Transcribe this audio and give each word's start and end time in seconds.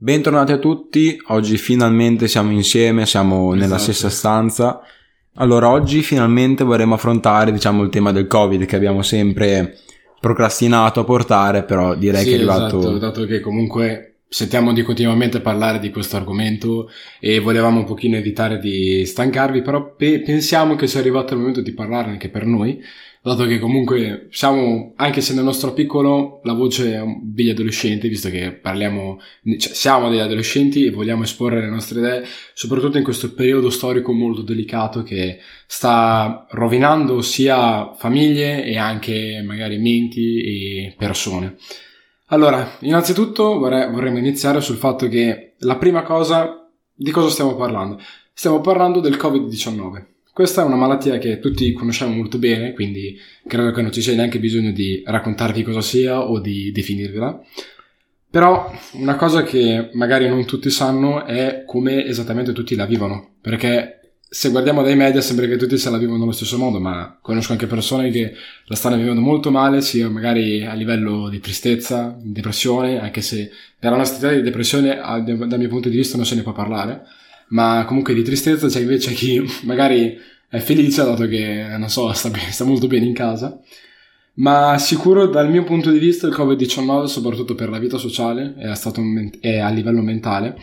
Bentornati 0.00 0.52
a 0.52 0.58
tutti, 0.58 1.20
oggi 1.26 1.56
finalmente 1.56 2.28
siamo 2.28 2.52
insieme, 2.52 3.04
siamo 3.04 3.50
nella 3.52 3.64
Esatto. 3.74 3.82
stessa 3.82 4.08
stanza. 4.08 4.80
Allora, 5.34 5.70
oggi 5.70 6.02
finalmente 6.02 6.62
vorremmo 6.62 6.94
affrontare, 6.94 7.50
diciamo, 7.50 7.82
il 7.82 7.88
tema 7.90 8.12
del 8.12 8.28
Covid 8.28 8.64
che 8.64 8.76
abbiamo 8.76 9.02
sempre 9.02 9.76
procrastinato 10.20 11.00
a 11.00 11.04
portare, 11.04 11.64
però 11.64 11.96
direi 11.96 12.22
Sì, 12.22 12.28
che 12.28 12.30
è 12.30 12.34
arrivato... 12.36 12.78
esatto, 12.78 12.98
dato 12.98 13.24
che 13.24 13.40
comunque 13.40 14.18
sentiamo 14.28 14.72
di 14.72 14.82
continuamente 14.82 15.40
parlare 15.40 15.80
di 15.80 15.90
questo 15.90 16.14
argomento 16.14 16.88
e 17.18 17.40
volevamo 17.40 17.80
un 17.80 17.84
pochino 17.84 18.16
evitare 18.16 18.60
di 18.60 19.04
stancarvi, 19.04 19.62
però 19.62 19.96
pe- 19.96 20.20
pensiamo 20.20 20.76
che 20.76 20.86
sia 20.86 21.00
arrivato 21.00 21.32
il 21.32 21.40
momento 21.40 21.60
di 21.60 21.72
parlarne 21.72 22.12
anche 22.12 22.28
per 22.28 22.46
noi, 22.46 22.80
dato 23.28 23.46
che 23.46 23.58
comunque 23.58 24.28
siamo, 24.30 24.92
anche 24.96 25.20
se 25.20 25.34
nel 25.34 25.44
nostro 25.44 25.72
piccolo, 25.72 26.40
la 26.44 26.54
voce 26.54 27.02
degli 27.22 27.50
adolescenti, 27.50 28.08
visto 28.08 28.30
che 28.30 28.52
parliamo, 28.52 29.20
cioè 29.58 29.72
siamo 29.74 30.08
degli 30.08 30.18
adolescenti 30.18 30.84
e 30.84 30.90
vogliamo 30.90 31.22
esporre 31.22 31.60
le 31.60 31.68
nostre 31.68 32.00
idee, 32.00 32.24
soprattutto 32.54 32.98
in 32.98 33.04
questo 33.04 33.32
periodo 33.34 33.70
storico 33.70 34.12
molto 34.12 34.42
delicato 34.42 35.02
che 35.02 35.38
sta 35.66 36.46
rovinando 36.50 37.20
sia 37.20 37.92
famiglie 37.94 38.64
e 38.64 38.76
anche 38.78 39.42
magari 39.44 39.78
menti 39.78 40.40
e 40.40 40.94
persone. 40.96 41.56
Allora, 42.30 42.76
innanzitutto 42.80 43.58
vorrei- 43.58 43.90
vorremmo 43.90 44.18
iniziare 44.18 44.60
sul 44.60 44.76
fatto 44.76 45.08
che 45.08 45.54
la 45.58 45.76
prima 45.76 46.02
cosa, 46.02 46.68
di 46.94 47.10
cosa 47.10 47.28
stiamo 47.30 47.54
parlando? 47.54 48.00
Stiamo 48.32 48.60
parlando 48.60 49.00
del 49.00 49.16
Covid-19. 49.16 50.16
Questa 50.38 50.62
è 50.62 50.64
una 50.64 50.76
malattia 50.76 51.18
che 51.18 51.40
tutti 51.40 51.72
conosciamo 51.72 52.14
molto 52.14 52.38
bene, 52.38 52.72
quindi 52.72 53.18
credo 53.44 53.72
che 53.72 53.82
non 53.82 53.90
ci 53.90 54.00
sia 54.00 54.14
neanche 54.14 54.38
bisogno 54.38 54.70
di 54.70 55.02
raccontarvi 55.04 55.64
cosa 55.64 55.80
sia 55.80 56.20
o 56.20 56.38
di 56.38 56.70
definirvela. 56.70 57.42
Però 58.30 58.72
una 58.92 59.16
cosa 59.16 59.42
che 59.42 59.90
magari 59.94 60.28
non 60.28 60.44
tutti 60.44 60.70
sanno 60.70 61.24
è 61.24 61.64
come 61.66 62.06
esattamente 62.06 62.52
tutti 62.52 62.76
la 62.76 62.86
vivono, 62.86 63.30
perché 63.40 64.12
se 64.28 64.50
guardiamo 64.50 64.84
dai 64.84 64.94
media 64.94 65.20
sembra 65.20 65.44
che 65.46 65.56
tutti 65.56 65.76
se 65.76 65.90
la 65.90 65.98
vivono 65.98 66.22
allo 66.22 66.30
stesso 66.30 66.56
modo, 66.56 66.78
ma 66.78 67.18
conosco 67.20 67.50
anche 67.50 67.66
persone 67.66 68.08
che 68.10 68.32
la 68.66 68.76
stanno 68.76 68.96
vivendo 68.96 69.20
molto 69.20 69.50
male, 69.50 69.80
sia 69.80 70.08
magari 70.08 70.64
a 70.64 70.74
livello 70.74 71.28
di 71.28 71.40
tristezza, 71.40 72.16
depressione, 72.16 73.00
anche 73.00 73.22
se 73.22 73.50
per 73.76 73.90
la 73.90 73.96
nostra 73.96 74.28
età 74.28 74.36
di 74.36 74.42
depressione 74.42 75.00
dal 75.24 75.58
mio 75.58 75.68
punto 75.68 75.88
di 75.88 75.96
vista 75.96 76.16
non 76.16 76.24
se 76.24 76.36
ne 76.36 76.42
può 76.42 76.52
parlare, 76.52 77.02
ma 77.48 77.84
comunque 77.86 78.14
di 78.14 78.22
tristezza 78.22 78.68
c'è 78.68 78.80
invece 78.80 79.12
chi 79.12 79.42
magari 79.64 80.16
è 80.48 80.58
felice 80.58 81.04
dato 81.04 81.26
che, 81.26 81.66
non 81.76 81.88
so, 81.88 82.12
sta, 82.12 82.30
be- 82.30 82.38
sta 82.50 82.64
molto 82.64 82.86
bene 82.86 83.06
in 83.06 83.14
casa. 83.14 83.60
Ma 84.34 84.78
sicuro 84.78 85.26
dal 85.26 85.50
mio 85.50 85.64
punto 85.64 85.90
di 85.90 85.98
vista 85.98 86.26
il 86.26 86.32
Covid-19, 86.32 87.04
soprattutto 87.04 87.54
per 87.54 87.68
la 87.68 87.78
vita 87.78 87.98
sociale 87.98 88.54
e, 89.40 89.58
a 89.58 89.68
livello 89.68 90.00
mentale, 90.00 90.56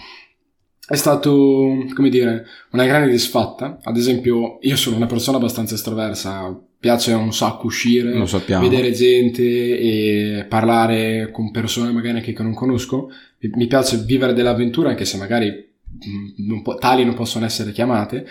è 0.88 0.96
stato, 0.96 1.86
come 1.94 2.10
dire, 2.10 2.46
una 2.72 2.86
grande 2.86 3.12
disfatta. 3.12 3.80
Ad 3.84 3.98
esempio, 3.98 4.60
io 4.62 4.76
sono 4.78 4.96
una 4.96 5.08
persona 5.08 5.38
abbastanza 5.38 5.76
estroversa, 5.76 6.58
piace 6.80 7.12
un 7.12 7.34
sacco 7.34 7.66
uscire, 7.66 8.12
vedere 8.60 8.92
gente 8.92 9.44
e 9.44 10.46
parlare 10.48 11.30
con 11.32 11.52
persone 11.52 11.92
magari 11.92 12.18
anche 12.18 12.34
che 12.34 12.44
non 12.44 12.54
conosco. 12.54 13.10
Mi- 13.40 13.68
piace 13.68 13.98
vivere 13.98 14.34
dell'avventura, 14.34 14.90
anche 14.90 15.06
se 15.06 15.18
magari 15.18 15.74
non 16.38 16.62
po- 16.62 16.76
tali 16.76 17.04
non 17.06 17.14
possono 17.14 17.46
essere 17.46 17.72
chiamate. 17.72 18.26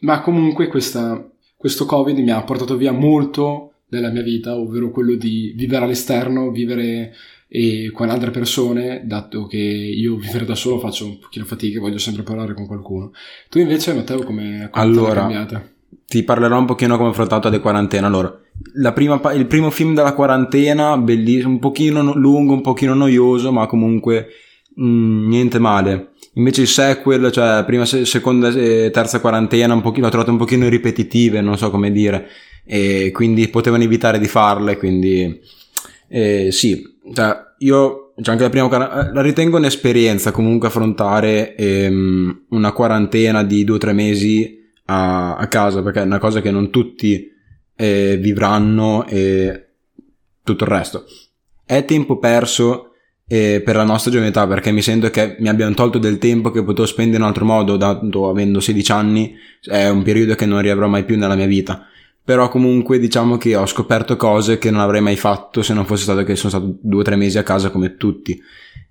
Ma 0.00 0.20
comunque 0.20 0.68
questa- 0.68 1.26
questo 1.56 1.86
Covid 1.86 2.18
mi 2.18 2.30
ha 2.30 2.42
portato 2.42 2.76
via 2.76 2.92
molto 2.92 3.72
della 3.88 4.10
mia 4.10 4.22
vita, 4.22 4.56
ovvero 4.56 4.90
quello 4.90 5.14
di 5.14 5.52
vivere 5.56 5.84
all'esterno, 5.84 6.50
vivere 6.50 7.12
eh, 7.48 7.90
con 7.92 8.10
altre 8.10 8.30
persone, 8.30 9.02
dato 9.04 9.46
che 9.46 9.58
io 9.58 10.16
vivere 10.16 10.44
da 10.44 10.56
solo 10.56 10.80
faccio 10.80 11.06
un 11.06 11.18
pochino 11.20 11.44
fatica, 11.44 11.78
voglio 11.78 11.98
sempre 11.98 12.24
parlare 12.24 12.52
con 12.52 12.66
qualcuno. 12.66 13.12
Tu 13.48 13.60
invece, 13.60 13.94
Matteo, 13.94 14.24
come, 14.24 14.68
Allora, 14.72 15.20
cambiata? 15.20 15.64
Ti 16.06 16.22
parlerò 16.24 16.58
un 16.58 16.64
pochino 16.66 16.96
come 16.96 17.08
ho 17.08 17.12
affrontato 17.12 17.48
le 17.48 17.60
quarantena. 17.60 18.08
Allora, 18.08 18.36
la 18.74 18.92
prima 18.92 19.20
il 19.34 19.46
primo 19.46 19.70
film 19.70 19.94
della 19.94 20.14
quarantena, 20.14 20.98
bellissimo, 20.98 21.50
un 21.50 21.58
pochino 21.60 22.02
no- 22.02 22.14
lungo, 22.16 22.54
un 22.54 22.60
pochino 22.60 22.92
noioso, 22.94 23.52
ma 23.52 23.66
comunque 23.66 24.28
mm, 24.80 25.28
niente 25.28 25.58
male. 25.60 26.13
Invece 26.34 26.62
il 26.62 26.68
sequel, 26.68 27.30
cioè 27.30 27.64
prima, 27.64 27.84
se- 27.84 28.04
seconda 28.04 28.48
e 28.48 28.90
terza 28.92 29.20
quarantena, 29.20 29.74
l'ho 29.74 30.08
trovato 30.08 30.30
un 30.30 30.36
pochino 30.36 30.68
ripetitive, 30.68 31.40
non 31.40 31.56
so 31.56 31.70
come 31.70 31.92
dire, 31.92 32.28
e 32.64 33.10
quindi 33.12 33.48
potevano 33.48 33.82
evitare 33.82 34.18
di 34.18 34.26
farle, 34.26 34.76
quindi 34.76 35.40
eh, 36.08 36.50
sì, 36.50 36.82
cioè 37.12 37.36
io 37.58 38.04
cioè 38.20 38.32
anche 38.32 38.44
la 38.44 38.50
prima 38.50 38.68
quar- 38.68 39.10
la 39.12 39.22
ritengo 39.22 39.56
un'esperienza 39.56 40.30
comunque 40.30 40.68
affrontare 40.68 41.56
ehm, 41.56 42.44
una 42.50 42.72
quarantena 42.72 43.42
di 43.42 43.64
due 43.64 43.76
o 43.76 43.78
tre 43.78 43.92
mesi 43.92 44.62
a, 44.86 45.36
a 45.36 45.46
casa 45.48 45.82
perché 45.82 46.00
è 46.00 46.04
una 46.04 46.18
cosa 46.18 46.40
che 46.40 46.50
non 46.50 46.70
tutti 46.70 47.28
eh, 47.76 48.16
vivranno 48.20 49.06
e 49.06 49.68
tutto 50.44 50.64
il 50.64 50.70
resto. 50.70 51.04
È 51.64 51.84
tempo 51.84 52.18
perso 52.18 52.93
eh, 53.26 53.62
per 53.64 53.76
la 53.76 53.84
nostra 53.84 54.10
giovane 54.10 54.30
età 54.30 54.46
perché 54.46 54.70
mi 54.70 54.82
sento 54.82 55.08
che 55.10 55.36
mi 55.38 55.48
abbiano 55.48 55.74
tolto 55.74 55.98
del 55.98 56.18
tempo 56.18 56.50
che 56.50 56.62
potevo 56.62 56.86
spendere 56.86 57.16
in 57.16 57.22
un 57.22 57.28
altro 57.28 57.44
modo 57.44 57.76
dato 57.76 58.28
avendo 58.28 58.60
16 58.60 58.92
anni 58.92 59.34
è 59.62 59.88
un 59.88 60.02
periodo 60.02 60.34
che 60.34 60.44
non 60.44 60.60
riavrò 60.60 60.86
mai 60.86 61.04
più 61.04 61.16
nella 61.16 61.34
mia 61.34 61.46
vita. 61.46 61.86
Però 62.22 62.48
comunque 62.48 62.98
diciamo 62.98 63.36
che 63.36 63.54
ho 63.54 63.66
scoperto 63.66 64.16
cose 64.16 64.56
che 64.58 64.70
non 64.70 64.80
avrei 64.80 65.02
mai 65.02 65.16
fatto 65.16 65.62
se 65.62 65.74
non 65.74 65.84
fosse 65.84 66.04
stato 66.04 66.24
che 66.24 66.36
sono 66.36 66.50
stato 66.50 66.78
due 66.80 67.00
o 67.00 67.04
tre 67.04 67.16
mesi 67.16 67.36
a 67.36 67.42
casa 67.42 67.70
come 67.70 67.96
tutti. 67.96 68.40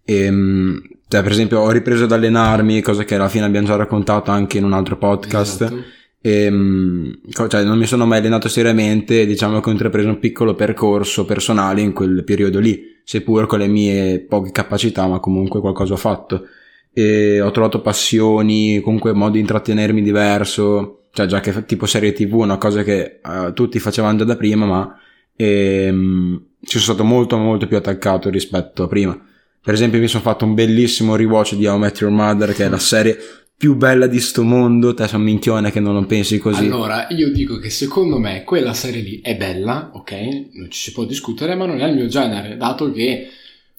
Ehm, 0.05 0.79
cioè, 1.07 1.23
per 1.23 1.31
esempio 1.31 1.59
ho 1.59 1.71
ripreso 1.71 2.03
ad 2.03 2.11
allenarmi 2.11 2.81
cosa 2.81 3.03
che 3.03 3.15
alla 3.15 3.29
fine 3.29 3.45
abbiamo 3.45 3.67
già 3.67 3.75
raccontato 3.75 4.29
anche 4.29 4.59
in 4.59 4.65
un 4.65 4.73
altro 4.73 4.97
podcast. 4.97 5.61
Esatto. 5.63 5.83
Ehm, 6.25 7.19
co- 7.33 7.49
cioè, 7.49 7.65
non 7.65 7.77
mi 7.77 7.85
sono 7.85 8.05
mai 8.05 8.19
allenato 8.19 8.47
seriamente, 8.47 9.25
diciamo 9.25 9.59
che 9.59 9.67
ho 9.67 9.71
intrapreso 9.73 10.07
un 10.07 10.19
piccolo 10.19 10.55
percorso 10.55 11.25
personale 11.25 11.81
in 11.81 11.91
quel 11.91 12.23
periodo 12.23 12.59
lì, 12.59 12.81
seppur 13.03 13.45
con 13.45 13.59
le 13.59 13.67
mie 13.67 14.19
poche 14.21 14.51
capacità, 14.51 15.05
ma 15.05 15.19
comunque 15.19 15.59
qualcosa 15.59 15.93
ho 15.93 15.97
fatto. 15.97 16.47
E 16.93 17.41
ho 17.41 17.51
trovato 17.51 17.81
passioni, 17.81 18.79
comunque 18.79 19.11
modi 19.11 19.33
di 19.33 19.39
intrattenermi 19.39 20.01
diverso, 20.01 21.07
cioè 21.11 21.25
già 21.25 21.41
che 21.41 21.65
tipo 21.65 21.85
serie 21.85 22.13
tv, 22.13 22.35
una 22.35 22.57
cosa 22.57 22.83
che 22.83 23.19
eh, 23.21 23.51
tutti 23.53 23.79
facevano 23.79 24.19
già 24.19 24.23
da 24.23 24.37
prima, 24.37 24.65
ma 24.65 24.97
ehm, 25.35 26.45
ci 26.61 26.79
sono 26.79 26.95
stato 26.95 27.03
molto 27.03 27.35
molto 27.37 27.67
più 27.67 27.75
attaccato 27.75 28.29
rispetto 28.29 28.83
a 28.83 28.87
prima. 28.87 29.19
Per 29.61 29.73
esempio 29.73 29.99
mi 29.99 30.07
sono 30.07 30.23
fatto 30.23 30.45
un 30.45 30.53
bellissimo 30.53 31.15
rewatch 31.15 31.55
di 31.55 31.65
How 31.65 31.75
I 31.75 31.79
Met 31.79 31.99
Your 31.99 32.13
Mother, 32.13 32.53
che 32.53 32.65
è 32.65 32.69
la 32.69 32.77
serie 32.77 33.17
più 33.63 33.77
bella 33.77 34.07
di 34.07 34.19
sto 34.19 34.43
mondo, 34.43 34.93
te 34.93 35.07
un 35.13 35.21
minchione 35.21 35.71
che 35.71 35.79
non 35.79 35.93
lo 35.93 36.05
pensi 36.05 36.37
così. 36.37 36.65
Allora, 36.65 37.07
io 37.11 37.31
dico 37.31 37.59
che 37.59 37.69
secondo 37.69 38.19
me 38.19 38.43
quella 38.43 38.73
serie 38.73 39.01
lì 39.01 39.21
è 39.21 39.37
bella, 39.37 39.91
ok? 39.93 40.11
Non 40.51 40.69
ci 40.69 40.81
si 40.81 40.91
può 40.91 41.05
discutere, 41.05 41.55
ma 41.55 41.65
non 41.65 41.79
è 41.79 41.87
il 41.87 41.95
mio 41.95 42.07
genere, 42.07 42.57
dato 42.57 42.91
che 42.91 43.25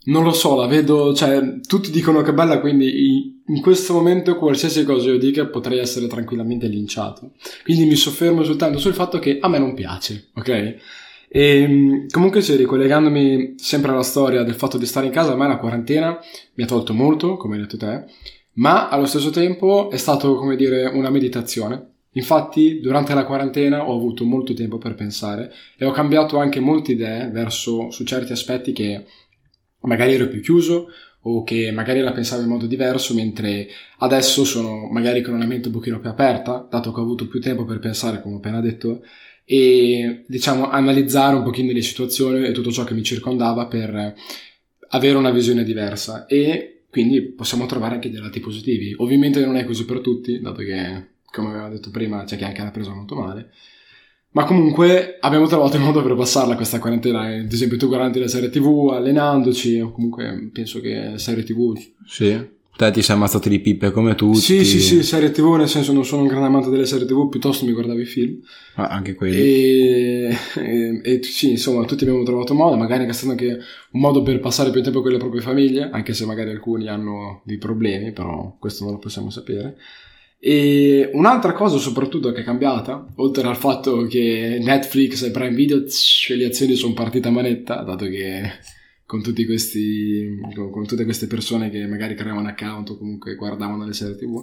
non 0.04 0.24
lo 0.24 0.32
so, 0.32 0.56
la 0.56 0.66
vedo, 0.66 1.12
cioè, 1.14 1.60
tutti 1.68 1.90
dicono 1.90 2.22
che 2.22 2.30
è 2.30 2.32
bella, 2.32 2.60
quindi 2.60 3.42
in 3.46 3.60
questo 3.60 3.92
momento 3.92 4.38
qualsiasi 4.38 4.84
cosa 4.84 5.10
io 5.10 5.18
dica 5.18 5.44
potrei 5.48 5.80
essere 5.80 6.06
tranquillamente 6.06 6.66
linciato. 6.66 7.32
Quindi 7.62 7.84
mi 7.84 7.96
soffermo 7.96 8.42
soltanto 8.42 8.78
sul 8.78 8.94
fatto 8.94 9.18
che 9.18 9.36
a 9.38 9.48
me 9.48 9.58
non 9.58 9.74
piace, 9.74 10.30
ok? 10.34 10.76
E 11.28 11.68
mh, 11.68 12.06
comunque, 12.08 12.40
sì, 12.40 12.56
ricollegandomi 12.56 13.56
sempre 13.58 13.90
alla 13.90 14.02
storia 14.02 14.44
del 14.44 14.54
fatto 14.54 14.78
di 14.78 14.86
stare 14.86 15.04
in 15.04 15.12
casa, 15.12 15.32
a 15.32 15.36
me 15.36 15.46
la 15.46 15.58
quarantena 15.58 16.18
mi 16.54 16.64
ha 16.64 16.66
tolto 16.66 16.94
molto, 16.94 17.36
come 17.36 17.56
hai 17.56 17.60
detto 17.60 17.76
te, 17.76 18.06
ma 18.54 18.88
allo 18.88 19.06
stesso 19.06 19.30
tempo 19.30 19.90
è 19.90 19.96
stato, 19.96 20.34
come 20.36 20.56
dire, 20.56 20.86
una 20.86 21.10
meditazione. 21.10 21.92
Infatti, 22.12 22.80
durante 22.80 23.14
la 23.14 23.24
quarantena 23.24 23.88
ho 23.88 23.96
avuto 23.96 24.24
molto 24.24 24.54
tempo 24.54 24.78
per 24.78 24.94
pensare 24.94 25.52
e 25.76 25.84
ho 25.84 25.90
cambiato 25.90 26.38
anche 26.38 26.60
molte 26.60 26.92
idee 26.92 27.28
verso 27.30 27.90
su 27.90 28.04
certi 28.04 28.32
aspetti 28.32 28.72
che 28.72 29.04
magari 29.80 30.14
ero 30.14 30.28
più 30.28 30.40
chiuso 30.40 30.88
o 31.26 31.42
che 31.42 31.72
magari 31.72 32.00
la 32.00 32.12
pensavo 32.12 32.42
in 32.42 32.48
modo 32.48 32.66
diverso, 32.66 33.14
mentre 33.14 33.66
adesso 33.98 34.44
sono 34.44 34.88
magari 34.90 35.22
con 35.22 35.34
una 35.34 35.46
mente 35.46 35.68
un 35.68 35.74
pochino 35.74 35.98
più 35.98 36.10
aperta, 36.10 36.66
dato 36.70 36.92
che 36.92 37.00
ho 37.00 37.02
avuto 37.02 37.26
più 37.26 37.40
tempo 37.40 37.64
per 37.64 37.78
pensare, 37.78 38.20
come 38.20 38.34
ho 38.34 38.38
appena 38.38 38.60
detto, 38.60 39.02
e 39.44 40.24
diciamo 40.26 40.70
analizzare 40.70 41.34
un 41.34 41.42
pochino 41.42 41.72
le 41.72 41.82
situazioni 41.82 42.44
e 42.44 42.52
tutto 42.52 42.70
ciò 42.70 42.84
che 42.84 42.94
mi 42.94 43.02
circondava 43.02 43.66
per 43.66 44.14
avere 44.88 45.16
una 45.16 45.30
visione 45.30 45.64
diversa 45.64 46.26
e 46.26 46.73
quindi 46.94 47.22
possiamo 47.22 47.66
trovare 47.66 47.96
anche 47.96 48.08
dei 48.08 48.20
lati 48.20 48.38
positivi. 48.38 48.94
Ovviamente 48.98 49.44
non 49.44 49.56
è 49.56 49.64
così 49.64 49.84
per 49.84 49.98
tutti, 49.98 50.38
dato 50.38 50.62
che, 50.62 51.06
come 51.24 51.48
aveva 51.48 51.68
detto 51.68 51.90
prima, 51.90 52.22
c'è 52.22 52.36
chi 52.36 52.44
anche 52.44 52.62
l'ha 52.62 52.70
presa 52.70 52.94
molto 52.94 53.16
male. 53.16 53.50
Ma 54.30 54.44
comunque 54.44 55.16
abbiamo 55.18 55.48
trovato 55.48 55.74
il 55.74 55.82
modo 55.82 56.04
per 56.04 56.14
passarla 56.14 56.54
questa 56.54 56.78
quarantena. 56.78 57.22
Ad 57.26 57.52
esempio, 57.52 57.76
tu 57.78 57.88
guardi 57.88 58.20
la 58.20 58.28
serie 58.28 58.48
TV 58.48 58.90
allenandoci, 58.92 59.80
o 59.80 59.90
comunque 59.90 60.50
penso 60.52 60.78
che 60.78 61.14
serie 61.16 61.42
TV 61.42 61.76
Sì. 62.06 62.48
Te 62.76 62.90
ti 62.90 63.02
sei 63.02 63.16
ammazzato 63.16 63.48
di 63.48 63.60
pippe 63.60 63.90
come 63.90 64.14
tutti. 64.14 64.38
Sì, 64.38 64.64
sì, 64.64 64.80
sì, 64.80 65.02
serie 65.02 65.30
tv, 65.30 65.54
nel 65.54 65.68
senso 65.68 65.92
non 65.92 66.04
sono 66.04 66.22
un 66.22 66.28
grande 66.28 66.46
amante 66.46 66.70
delle 66.70 66.86
serie 66.86 67.06
tv, 67.06 67.28
piuttosto 67.28 67.64
mi 67.64 67.72
guardavo 67.72 68.00
i 68.00 68.04
film. 68.04 68.40
Ah, 68.74 68.88
anche 68.88 69.14
quelli. 69.14 69.36
E, 69.36 70.36
e, 70.56 71.00
e, 71.02 71.22
sì, 71.22 71.50
insomma, 71.50 71.84
tutti 71.84 72.04
abbiamo 72.04 72.24
trovato 72.24 72.54
modo, 72.54 72.76
magari 72.76 73.04
è 73.04 73.12
stato 73.12 73.30
anche 73.30 73.58
un 73.92 74.00
modo 74.00 74.22
per 74.22 74.40
passare 74.40 74.70
più 74.70 74.82
tempo 74.82 75.02
con 75.02 75.12
le 75.12 75.18
proprie 75.18 75.40
famiglie, 75.40 75.88
anche 75.90 76.14
se 76.14 76.24
magari 76.26 76.50
alcuni 76.50 76.88
hanno 76.88 77.42
dei 77.44 77.58
problemi, 77.58 78.12
però 78.12 78.56
questo 78.58 78.84
non 78.84 78.94
lo 78.94 78.98
possiamo 78.98 79.30
sapere. 79.30 79.76
E 80.46 81.08
un'altra 81.14 81.52
cosa 81.52 81.78
soprattutto 81.78 82.30
che 82.32 82.42
è 82.42 82.44
cambiata, 82.44 83.06
oltre 83.16 83.48
al 83.48 83.56
fatto 83.56 84.02
che 84.06 84.58
Netflix 84.60 85.22
e 85.22 85.30
Prime 85.30 85.54
Video, 85.54 85.84
tsh, 85.84 86.36
le 86.36 86.44
azioni 86.44 86.74
sono 86.74 86.92
partite 86.92 87.28
a 87.28 87.30
manetta, 87.30 87.82
dato 87.82 88.04
che 88.06 88.42
con 89.14 89.22
tutti 89.22 89.46
questi 89.46 90.40
con, 90.56 90.72
con, 90.72 90.86
tutte 90.86 91.04
queste 91.04 91.28
persone 91.28 91.70
che 91.70 91.86
magari 91.86 92.16
creavano 92.16 92.48
account 92.48 92.90
o 92.90 92.98
comunque 92.98 93.36
guardavano 93.36 93.86
le 93.86 93.92
serie 93.92 94.16
tv 94.16 94.42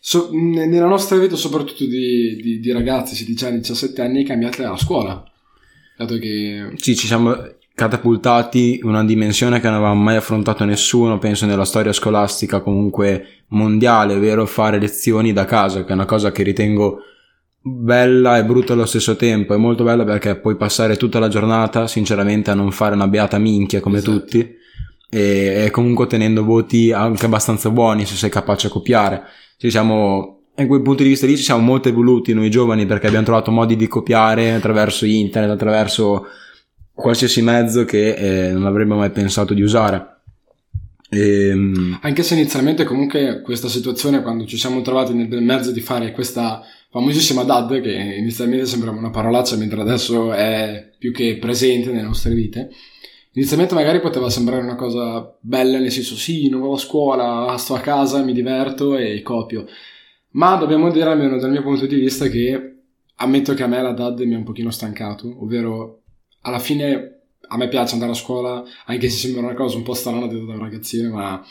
so, 0.00 0.30
nella 0.32 0.86
nostra 0.86 1.18
vita 1.18 1.36
soprattutto 1.36 1.84
di, 1.84 2.36
di, 2.36 2.58
di 2.58 2.72
ragazzi 2.72 3.14
16 3.14 3.44
anni 3.44 3.58
17 3.58 4.00
anni 4.00 4.22
è 4.22 4.26
cambiata 4.26 4.70
la 4.70 4.78
scuola. 4.78 5.22
Dato 5.94 6.16
che 6.16 6.72
sì 6.76 6.96
ci 6.96 7.06
siamo 7.06 7.36
catapultati 7.74 8.76
in 8.76 8.88
una 8.88 9.04
dimensione 9.04 9.60
che 9.60 9.66
non 9.66 9.76
aveva 9.76 9.92
mai 9.92 10.16
affrontato 10.16 10.64
nessuno 10.64 11.18
penso 11.18 11.44
nella 11.44 11.66
storia 11.66 11.92
scolastica 11.92 12.60
comunque 12.60 13.44
mondiale 13.48 14.14
ovvero 14.14 14.46
fare 14.46 14.78
lezioni 14.78 15.34
da 15.34 15.44
casa 15.44 15.84
che 15.84 15.90
è 15.90 15.94
una 15.94 16.06
cosa 16.06 16.32
che 16.32 16.42
ritengo 16.42 17.00
bella 17.62 18.38
e 18.38 18.44
brutta 18.44 18.72
allo 18.72 18.86
stesso 18.86 19.16
tempo. 19.16 19.54
È 19.54 19.56
molto 19.56 19.84
bella 19.84 20.04
perché 20.04 20.36
puoi 20.36 20.56
passare 20.56 20.96
tutta 20.96 21.18
la 21.18 21.28
giornata, 21.28 21.86
sinceramente, 21.86 22.50
a 22.50 22.54
non 22.54 22.72
fare 22.72 22.94
una 22.94 23.08
beata 23.08 23.38
minchia 23.38 23.80
come 23.80 23.98
esatto. 23.98 24.18
tutti. 24.18 24.60
E, 25.08 25.64
e, 25.64 25.70
comunque 25.70 26.04
ottenendo 26.04 26.42
voti 26.42 26.90
anche 26.90 27.26
abbastanza 27.26 27.70
buoni 27.70 28.06
se 28.06 28.14
sei 28.16 28.30
capace 28.30 28.66
a 28.66 28.70
copiare. 28.70 29.22
Ci 29.56 29.70
siamo, 29.70 30.44
in 30.56 30.66
quel 30.66 30.82
punto 30.82 31.02
di 31.02 31.10
vista 31.10 31.26
lì 31.26 31.36
ci 31.36 31.42
siamo 31.44 31.60
molto 31.60 31.88
evoluti 31.88 32.34
noi 32.34 32.50
giovani 32.50 32.86
perché 32.86 33.06
abbiamo 33.06 33.26
trovato 33.26 33.50
modi 33.50 33.76
di 33.76 33.86
copiare 33.86 34.52
attraverso 34.52 35.04
internet, 35.04 35.50
attraverso 35.52 36.26
qualsiasi 36.92 37.42
mezzo 37.42 37.84
che 37.84 38.14
eh, 38.14 38.52
non 38.52 38.66
avremmo 38.66 38.96
mai 38.96 39.10
pensato 39.10 39.54
di 39.54 39.62
usare. 39.62 40.08
E... 41.10 41.48
Ehm, 41.48 41.98
anche 42.00 42.22
se 42.22 42.34
inizialmente 42.34 42.84
comunque 42.84 43.42
questa 43.42 43.68
situazione 43.68 44.22
quando 44.22 44.46
ci 44.46 44.56
siamo 44.56 44.80
trovati 44.80 45.12
nel 45.12 45.42
mezzo 45.42 45.70
di 45.70 45.80
fare 45.82 46.10
questa 46.12 46.62
famosissima 46.92 47.42
DAD 47.42 47.80
che 47.80 47.90
inizialmente 47.90 48.66
sembrava 48.66 48.98
una 48.98 49.08
parolaccia 49.08 49.56
mentre 49.56 49.80
adesso 49.80 50.30
è 50.34 50.90
più 50.98 51.10
che 51.10 51.38
presente 51.38 51.90
nelle 51.90 52.06
nostre 52.06 52.34
vite. 52.34 52.70
Inizialmente 53.32 53.72
magari 53.72 53.98
poteva 54.00 54.28
sembrare 54.28 54.62
una 54.62 54.74
cosa 54.74 55.34
bella, 55.40 55.78
nel 55.78 55.90
senso 55.90 56.16
sì, 56.16 56.50
non 56.50 56.60
vado 56.60 56.74
a 56.74 56.78
scuola, 56.78 57.56
sto 57.56 57.74
a 57.74 57.80
casa, 57.80 58.22
mi 58.22 58.34
diverto 58.34 58.98
e 58.98 59.22
copio. 59.22 59.64
Ma 60.32 60.56
dobbiamo 60.56 60.90
dire, 60.90 61.08
almeno 61.08 61.38
dal 61.38 61.50
mio 61.50 61.62
punto 61.62 61.86
di 61.86 61.96
vista, 61.96 62.28
che 62.28 62.76
ammetto 63.16 63.54
che 63.54 63.62
a 63.62 63.66
me 63.66 63.80
la 63.80 63.92
DAD 63.92 64.20
mi 64.20 64.34
ha 64.34 64.38
un 64.38 64.44
pochino 64.44 64.70
stancato, 64.70 65.42
ovvero 65.42 66.02
alla 66.42 66.58
fine 66.58 67.20
a 67.48 67.56
me 67.56 67.68
piace 67.68 67.94
andare 67.94 68.12
a 68.12 68.16
scuola, 68.16 68.62
anche 68.84 69.08
se 69.08 69.16
sembra 69.16 69.40
una 69.40 69.54
cosa 69.54 69.78
un 69.78 69.82
po' 69.82 69.94
strana 69.94 70.26
da 70.26 70.36
un 70.36 70.58
ragazzino, 70.58 71.14
ma 71.14 71.42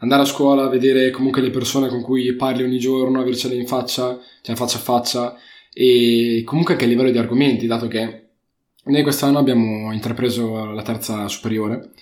andare 0.00 0.22
a 0.22 0.26
scuola, 0.26 0.68
vedere 0.68 1.10
comunque 1.10 1.40
le 1.40 1.50
persone 1.50 1.88
con 1.88 2.02
cui 2.02 2.34
parli 2.34 2.62
ogni 2.62 2.78
giorno, 2.78 3.20
avercele 3.20 3.54
in 3.54 3.66
faccia, 3.66 4.18
cioè 4.42 4.56
faccia 4.56 4.76
a 4.76 4.80
faccia, 4.80 5.36
e 5.72 6.42
comunque 6.44 6.74
anche 6.74 6.84
a 6.84 6.88
livello 6.88 7.10
di 7.10 7.18
argomenti, 7.18 7.66
dato 7.66 7.88
che 7.88 8.28
noi 8.84 9.02
quest'anno 9.02 9.38
abbiamo 9.38 9.92
intrapreso 9.92 10.72
la 10.72 10.82
terza 10.82 11.28
superiore 11.28 11.92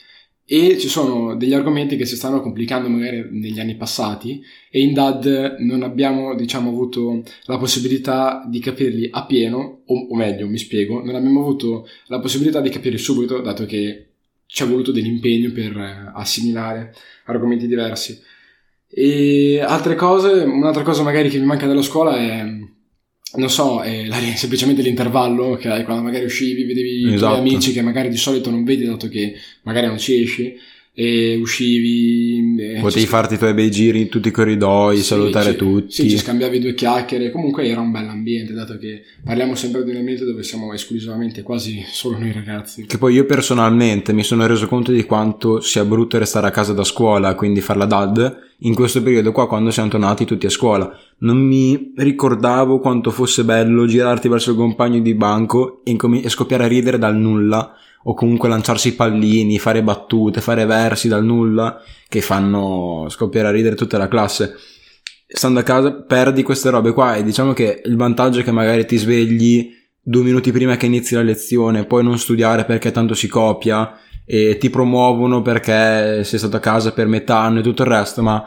e 0.50 0.78
ci 0.78 0.88
sono 0.88 1.36
degli 1.36 1.52
argomenti 1.52 1.96
che 1.96 2.06
si 2.06 2.16
stanno 2.16 2.40
complicando 2.40 2.88
magari 2.88 3.28
negli 3.32 3.60
anni 3.60 3.76
passati 3.76 4.42
e 4.70 4.80
in 4.80 4.94
DAD 4.94 5.56
non 5.58 5.82
abbiamo 5.82 6.34
diciamo 6.34 6.70
avuto 6.70 7.22
la 7.44 7.58
possibilità 7.58 8.46
di 8.48 8.58
capirli 8.58 9.10
a 9.12 9.26
pieno 9.26 9.82
o, 9.84 10.06
o 10.08 10.16
meglio 10.16 10.48
mi 10.48 10.56
spiego 10.56 11.04
non 11.04 11.16
abbiamo 11.16 11.40
avuto 11.40 11.86
la 12.06 12.18
possibilità 12.18 12.62
di 12.62 12.70
capirli 12.70 12.96
subito 12.96 13.42
dato 13.42 13.66
che 13.66 14.07
ci 14.50 14.62
è 14.62 14.66
voluto 14.66 14.92
dell'impegno 14.92 15.52
per 15.52 15.76
eh, 15.76 16.10
assimilare 16.14 16.94
argomenti 17.26 17.66
diversi. 17.66 18.18
E 18.90 19.60
altre 19.60 19.94
cose, 19.94 20.30
un'altra 20.30 20.82
cosa 20.82 21.02
magari 21.02 21.28
che 21.28 21.38
mi 21.38 21.44
manca 21.44 21.66
della 21.66 21.82
scuola 21.82 22.16
è, 22.16 22.42
non 23.36 23.50
so, 23.50 23.82
è 23.82 24.06
la, 24.06 24.16
semplicemente 24.34 24.80
l'intervallo, 24.80 25.56
che 25.56 25.68
hai 25.68 25.84
quando 25.84 26.02
magari 26.02 26.24
uscivi, 26.24 26.64
vedevi 26.64 27.00
esatto. 27.00 27.00
i 27.00 27.02
tuoi 27.02 27.14
esatto. 27.14 27.40
amici 27.40 27.72
che 27.72 27.82
magari 27.82 28.08
di 28.08 28.16
solito 28.16 28.50
non 28.50 28.64
vedi 28.64 28.86
dato 28.86 29.08
che 29.08 29.34
magari 29.64 29.86
non 29.86 29.98
ci 29.98 30.22
esci 30.22 30.56
e 31.00 31.36
uscivi. 31.36 32.56
E 32.58 32.80
Potevi 32.80 33.06
farti 33.06 33.34
i 33.34 33.38
tuoi 33.38 33.54
bei 33.54 33.70
giri 33.70 34.00
in 34.00 34.08
tutti 34.08 34.26
i 34.26 34.30
corridoi, 34.32 34.96
sì, 34.96 35.04
salutare 35.04 35.52
ci, 35.52 35.56
tutti. 35.56 35.92
Sì, 35.92 36.10
ci 36.10 36.18
scambiavi 36.18 36.58
due 36.58 36.74
chiacchiere. 36.74 37.30
Comunque 37.30 37.68
era 37.68 37.80
un 37.80 37.92
bel 37.92 38.08
ambiente, 38.08 38.52
dato 38.52 38.76
che 38.78 39.02
parliamo 39.22 39.54
sempre 39.54 39.84
di 39.84 39.90
un 39.90 39.98
ambiente 39.98 40.24
dove 40.24 40.42
siamo 40.42 40.72
esclusivamente 40.72 41.42
quasi 41.42 41.84
solo 41.86 42.18
noi 42.18 42.32
ragazzi. 42.32 42.86
Che 42.86 42.98
poi 42.98 43.14
io 43.14 43.26
personalmente 43.26 44.12
mi 44.12 44.24
sono 44.24 44.44
reso 44.48 44.66
conto 44.66 44.90
di 44.90 45.04
quanto 45.04 45.60
sia 45.60 45.84
brutto 45.84 46.18
restare 46.18 46.48
a 46.48 46.50
casa 46.50 46.72
da 46.72 46.82
scuola, 46.82 47.36
quindi 47.36 47.60
fare 47.60 47.78
la 47.78 47.86
DAD, 47.86 48.38
in 48.62 48.74
questo 48.74 49.00
periodo 49.00 49.30
qua 49.30 49.46
quando 49.46 49.70
siamo 49.70 49.90
tornati 49.90 50.24
tutti 50.24 50.46
a 50.46 50.50
scuola. 50.50 50.98
Non 51.18 51.36
mi 51.36 51.92
ricordavo 51.94 52.80
quanto 52.80 53.12
fosse 53.12 53.44
bello 53.44 53.86
girarti 53.86 54.26
verso 54.26 54.50
il 54.50 54.56
compagno 54.56 54.98
di 54.98 55.14
banco 55.14 55.80
e, 55.84 55.96
e 56.24 56.28
scoppiare 56.28 56.64
a 56.64 56.66
ridere 56.68 56.98
dal 56.98 57.14
nulla 57.14 57.76
o 58.04 58.14
comunque 58.14 58.48
lanciarsi 58.48 58.88
i 58.88 58.92
pallini, 58.92 59.58
fare 59.58 59.82
battute, 59.82 60.40
fare 60.40 60.64
versi 60.64 61.08
dal 61.08 61.24
nulla 61.24 61.80
che 62.08 62.20
fanno 62.20 63.06
scoppiare 63.08 63.48
a 63.48 63.50
ridere 63.50 63.74
tutta 63.74 63.98
la 63.98 64.08
classe. 64.08 64.54
Stando 65.26 65.60
a 65.60 65.62
casa 65.62 65.92
perdi 65.92 66.42
queste 66.42 66.70
robe 66.70 66.92
qua 66.92 67.16
e 67.16 67.22
diciamo 67.22 67.52
che 67.52 67.82
il 67.84 67.96
vantaggio 67.96 68.40
è 68.40 68.44
che 68.44 68.50
magari 68.50 68.86
ti 68.86 68.96
svegli 68.96 69.70
due 70.00 70.22
minuti 70.22 70.52
prima 70.52 70.76
che 70.76 70.86
inizi 70.86 71.14
la 71.14 71.22
lezione, 71.22 71.84
puoi 71.84 72.02
non 72.02 72.18
studiare 72.18 72.64
perché 72.64 72.90
tanto 72.90 73.12
si 73.12 73.28
copia 73.28 73.94
e 74.24 74.56
ti 74.58 74.70
promuovono 74.70 75.42
perché 75.42 76.22
sei 76.24 76.38
stato 76.38 76.56
a 76.56 76.60
casa 76.60 76.92
per 76.92 77.06
metà 77.06 77.40
anno 77.40 77.58
e 77.58 77.62
tutto 77.62 77.82
il 77.82 77.88
resto, 77.88 78.22
ma 78.22 78.42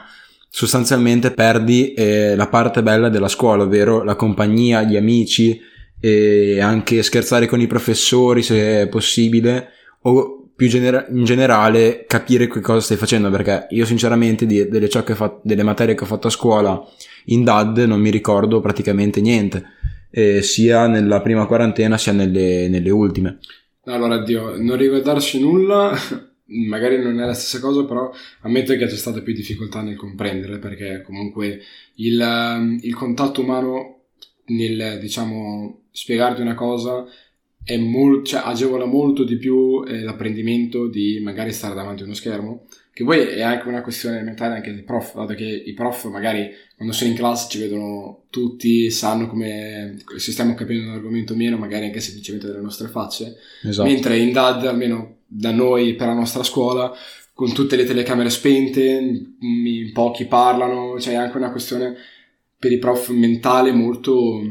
sostanzialmente 0.49 1.31
perdi 1.31 1.93
eh, 1.93 2.35
la 2.35 2.47
parte 2.47 2.83
bella 2.83 3.09
della 3.09 3.27
scuola, 3.27 3.63
ovvero 3.63 4.03
la 4.03 4.15
compagnia, 4.15 4.81
gli 4.81 4.95
amici, 4.97 5.59
e 6.01 6.59
anche 6.59 7.03
scherzare 7.03 7.45
con 7.45 7.61
i 7.61 7.67
professori 7.67 8.41
se 8.41 8.81
è 8.81 8.87
possibile 8.87 9.69
o 10.01 10.49
più 10.55 10.67
genera- 10.67 11.05
in 11.09 11.23
generale 11.23 12.05
capire 12.07 12.47
che 12.47 12.59
cosa 12.59 12.81
stai 12.81 12.97
facendo 12.97 13.29
perché 13.29 13.67
io 13.69 13.85
sinceramente 13.85 14.45
di, 14.45 14.67
delle, 14.67 14.89
fa- 14.89 15.39
delle, 15.43 15.63
materie 15.63 15.95
che 15.95 16.03
ho 16.03 16.07
fatto 16.07 16.27
a 16.27 16.31
scuola 16.31 16.83
in 17.25 17.43
DAD 17.43 17.79
non 17.79 17.99
mi 17.99 18.09
ricordo 18.09 18.59
praticamente 18.59 19.21
niente 19.21 19.63
eh, 20.09 20.41
sia 20.41 20.87
nella 20.87 21.21
prima 21.21 21.45
quarantena 21.45 21.97
sia 21.97 22.11
nelle, 22.11 22.67
nelle 22.67 22.89
ultime. 22.89 23.37
Allora 23.85 24.21
Dio 24.23 24.61
non 24.61 24.75
ricordarsi 24.75 25.39
nulla 25.39 25.95
magari 26.67 27.01
non 27.01 27.19
è 27.19 27.25
la 27.25 27.33
stessa 27.33 27.59
cosa, 27.59 27.85
però 27.85 28.11
ammetto 28.41 28.75
che 28.75 28.85
c'è 28.85 28.95
stata 28.95 29.21
più 29.21 29.33
difficoltà 29.33 29.81
nel 29.81 29.95
comprendere, 29.95 30.59
perché 30.59 31.01
comunque 31.01 31.61
il, 31.95 32.79
il 32.81 32.93
contatto 32.93 33.41
umano 33.41 33.99
nel, 34.47 34.99
diciamo, 34.99 35.80
spiegarti 35.91 36.41
una 36.41 36.55
cosa 36.55 37.05
è 37.63 37.77
molto, 37.77 38.23
cioè, 38.23 38.41
agevola 38.43 38.85
molto 38.85 39.23
di 39.23 39.37
più 39.37 39.83
eh, 39.85 40.01
l'apprendimento 40.01 40.87
di 40.87 41.19
magari 41.21 41.53
stare 41.53 41.75
davanti 41.75 42.01
a 42.01 42.05
uno 42.05 42.15
schermo, 42.15 42.65
che 42.91 43.03
poi 43.03 43.19
è 43.19 43.41
anche 43.41 43.67
una 43.67 43.81
questione 43.81 44.21
mentale 44.21 44.55
anche 44.55 44.73
dei 44.73 44.83
prof, 44.83 45.15
dato 45.15 45.33
che 45.35 45.45
i 45.45 45.73
prof 45.73 46.09
magari 46.09 46.49
quando 46.75 46.93
sono 46.93 47.11
in 47.11 47.15
classe 47.15 47.49
ci 47.49 47.59
vedono 47.59 48.23
tutti, 48.29 48.89
sanno 48.89 49.27
come 49.27 49.97
se 50.17 50.31
stiamo 50.31 50.55
capendo 50.55 50.89
un 50.89 50.95
argomento 50.95 51.33
o 51.33 51.35
meno, 51.35 51.57
magari 51.57 51.85
anche 51.85 52.01
semplicemente 52.01 52.47
delle 52.47 52.61
nostre 52.61 52.87
facce, 52.87 53.37
esatto. 53.63 53.87
mentre 53.87 54.17
in 54.17 54.31
DAD, 54.31 54.65
almeno 54.65 55.17
da 55.27 55.51
noi 55.51 55.93
per 55.93 56.07
la 56.07 56.13
nostra 56.13 56.43
scuola, 56.43 56.91
con 57.33 57.53
tutte 57.53 57.75
le 57.75 57.85
telecamere 57.85 58.29
spente, 58.29 58.81
in 59.39 59.91
pochi 59.93 60.25
parlano, 60.25 60.95
c'è 60.95 61.01
cioè 61.01 61.13
anche 61.15 61.37
una 61.37 61.51
questione 61.51 61.95
per 62.57 62.71
i 62.71 62.77
prof 62.77 63.09
mentale 63.09 63.71
molto, 63.71 64.41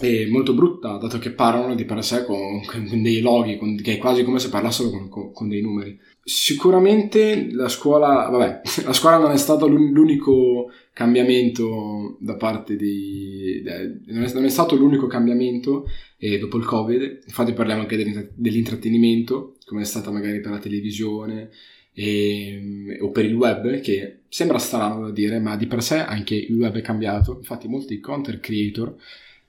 eh, 0.00 0.28
molto 0.28 0.54
brutta, 0.54 0.96
dato 0.96 1.18
che 1.18 1.32
parlano 1.32 1.74
di 1.74 1.84
per 1.84 2.04
sé 2.04 2.24
con, 2.24 2.64
con 2.64 3.02
dei 3.02 3.20
loghi, 3.20 3.56
con, 3.56 3.76
che 3.76 3.94
è 3.94 3.98
quasi 3.98 4.22
come 4.22 4.38
se 4.38 4.48
parlassero 4.48 4.90
con, 4.90 5.08
con, 5.08 5.32
con, 5.32 5.48
dei 5.48 5.60
numeri. 5.60 5.98
Sicuramente 6.22 7.48
la 7.52 7.68
scuola, 7.68 8.28
vabbè, 8.28 8.60
la 8.84 8.92
scuola 8.92 9.18
non 9.18 9.32
è 9.32 9.36
stato 9.36 9.66
l'unico 9.66 10.70
cambiamento 10.92 12.16
da 12.20 12.36
parte 12.36 12.76
di... 12.76 13.62
non 14.06 14.22
è, 14.22 14.32
non 14.32 14.44
è 14.44 14.48
stato 14.48 14.76
l'unico 14.76 15.06
cambiamento 15.06 15.86
eh, 16.16 16.38
dopo 16.38 16.58
il 16.58 16.64
Covid, 16.64 17.22
infatti 17.26 17.52
parliamo 17.52 17.82
anche 17.82 18.30
dell'intrattenimento, 18.34 19.56
come 19.64 19.82
è 19.82 19.84
stata 19.84 20.10
magari 20.10 20.40
per 20.40 20.52
la 20.52 20.58
televisione, 20.58 21.50
e, 21.92 22.52
ehm, 22.52 22.96
o 23.00 23.10
per 23.10 23.24
il 23.24 23.34
web, 23.34 23.80
che 23.80 24.20
sembra 24.28 24.58
strano 24.58 25.06
da 25.06 25.10
dire, 25.10 25.40
ma 25.40 25.56
di 25.56 25.66
per 25.66 25.82
sé 25.82 25.98
anche 25.98 26.36
il 26.36 26.54
web 26.54 26.76
è 26.76 26.80
cambiato. 26.80 27.34
Infatti 27.36 27.66
molti 27.66 27.98
content 27.98 28.38
creator 28.38 28.94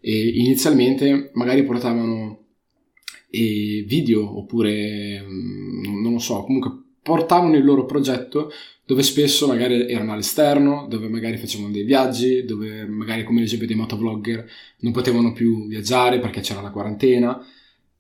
eh, 0.01 0.27
inizialmente 0.27 1.32
magari 1.34 1.63
portavano 1.63 2.46
eh, 3.29 3.84
video 3.88 4.38
oppure, 4.38 5.22
mm, 5.22 6.01
non 6.01 6.13
lo 6.13 6.20
so, 6.20 6.44
comunque 6.44 6.72
portavano 7.01 7.56
il 7.56 7.63
loro 7.63 7.86
progetto 7.86 8.51
dove 8.86 9.03
spesso 9.03 9.46
magari 9.46 9.88
erano 9.88 10.13
all'esterno, 10.13 10.88
dove 10.89 11.08
magari 11.10 11.38
facevano 11.38 11.72
dei 11.72 11.84
viaggi, 11.84 12.44
dove 12.44 12.88
magari 12.88 13.24
come 13.24 13.41
l'esempio 13.41 13.68
dei 13.68 13.75
motovlogger 13.75 14.50
non 14.79 14.91
potevano 14.91 15.32
più 15.32 15.68
viaggiare 15.68 16.20
perché 16.20 16.41
c'era 16.41 16.62
la 16.62 16.72
quarantena. 16.72 17.39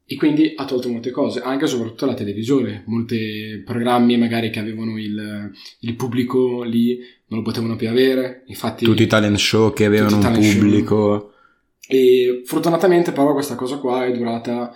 E 0.03 0.15
quindi 0.15 0.53
ha 0.55 0.65
tolto 0.65 0.89
molte 0.89 1.11
cose, 1.11 1.41
anche 1.41 1.65
e 1.65 1.67
soprattutto 1.67 2.07
la 2.07 2.15
televisione, 2.15 2.81
molti 2.87 3.61
programmi 3.63 4.17
magari 4.17 4.49
che 4.49 4.57
avevano 4.57 4.97
il, 4.97 5.51
il, 5.81 5.95
pubblico 5.95 6.63
lì 6.63 6.97
non 7.27 7.39
lo 7.39 7.45
potevano 7.45 7.75
più 7.75 7.87
avere, 7.87 8.41
infatti... 8.47 8.85
Tutti 8.85 9.03
i 9.03 9.07
talent 9.07 9.37
show 9.37 9.71
che 9.71 9.85
avevano 9.85 10.17
un 10.17 10.31
pubblico... 10.33 11.19
Show. 11.19 11.28
E 11.91 12.43
fortunatamente 12.45 13.11
però 13.11 13.33
questa 13.33 13.55
cosa 13.55 13.77
qua 13.77 14.05
è 14.05 14.11
durata 14.11 14.71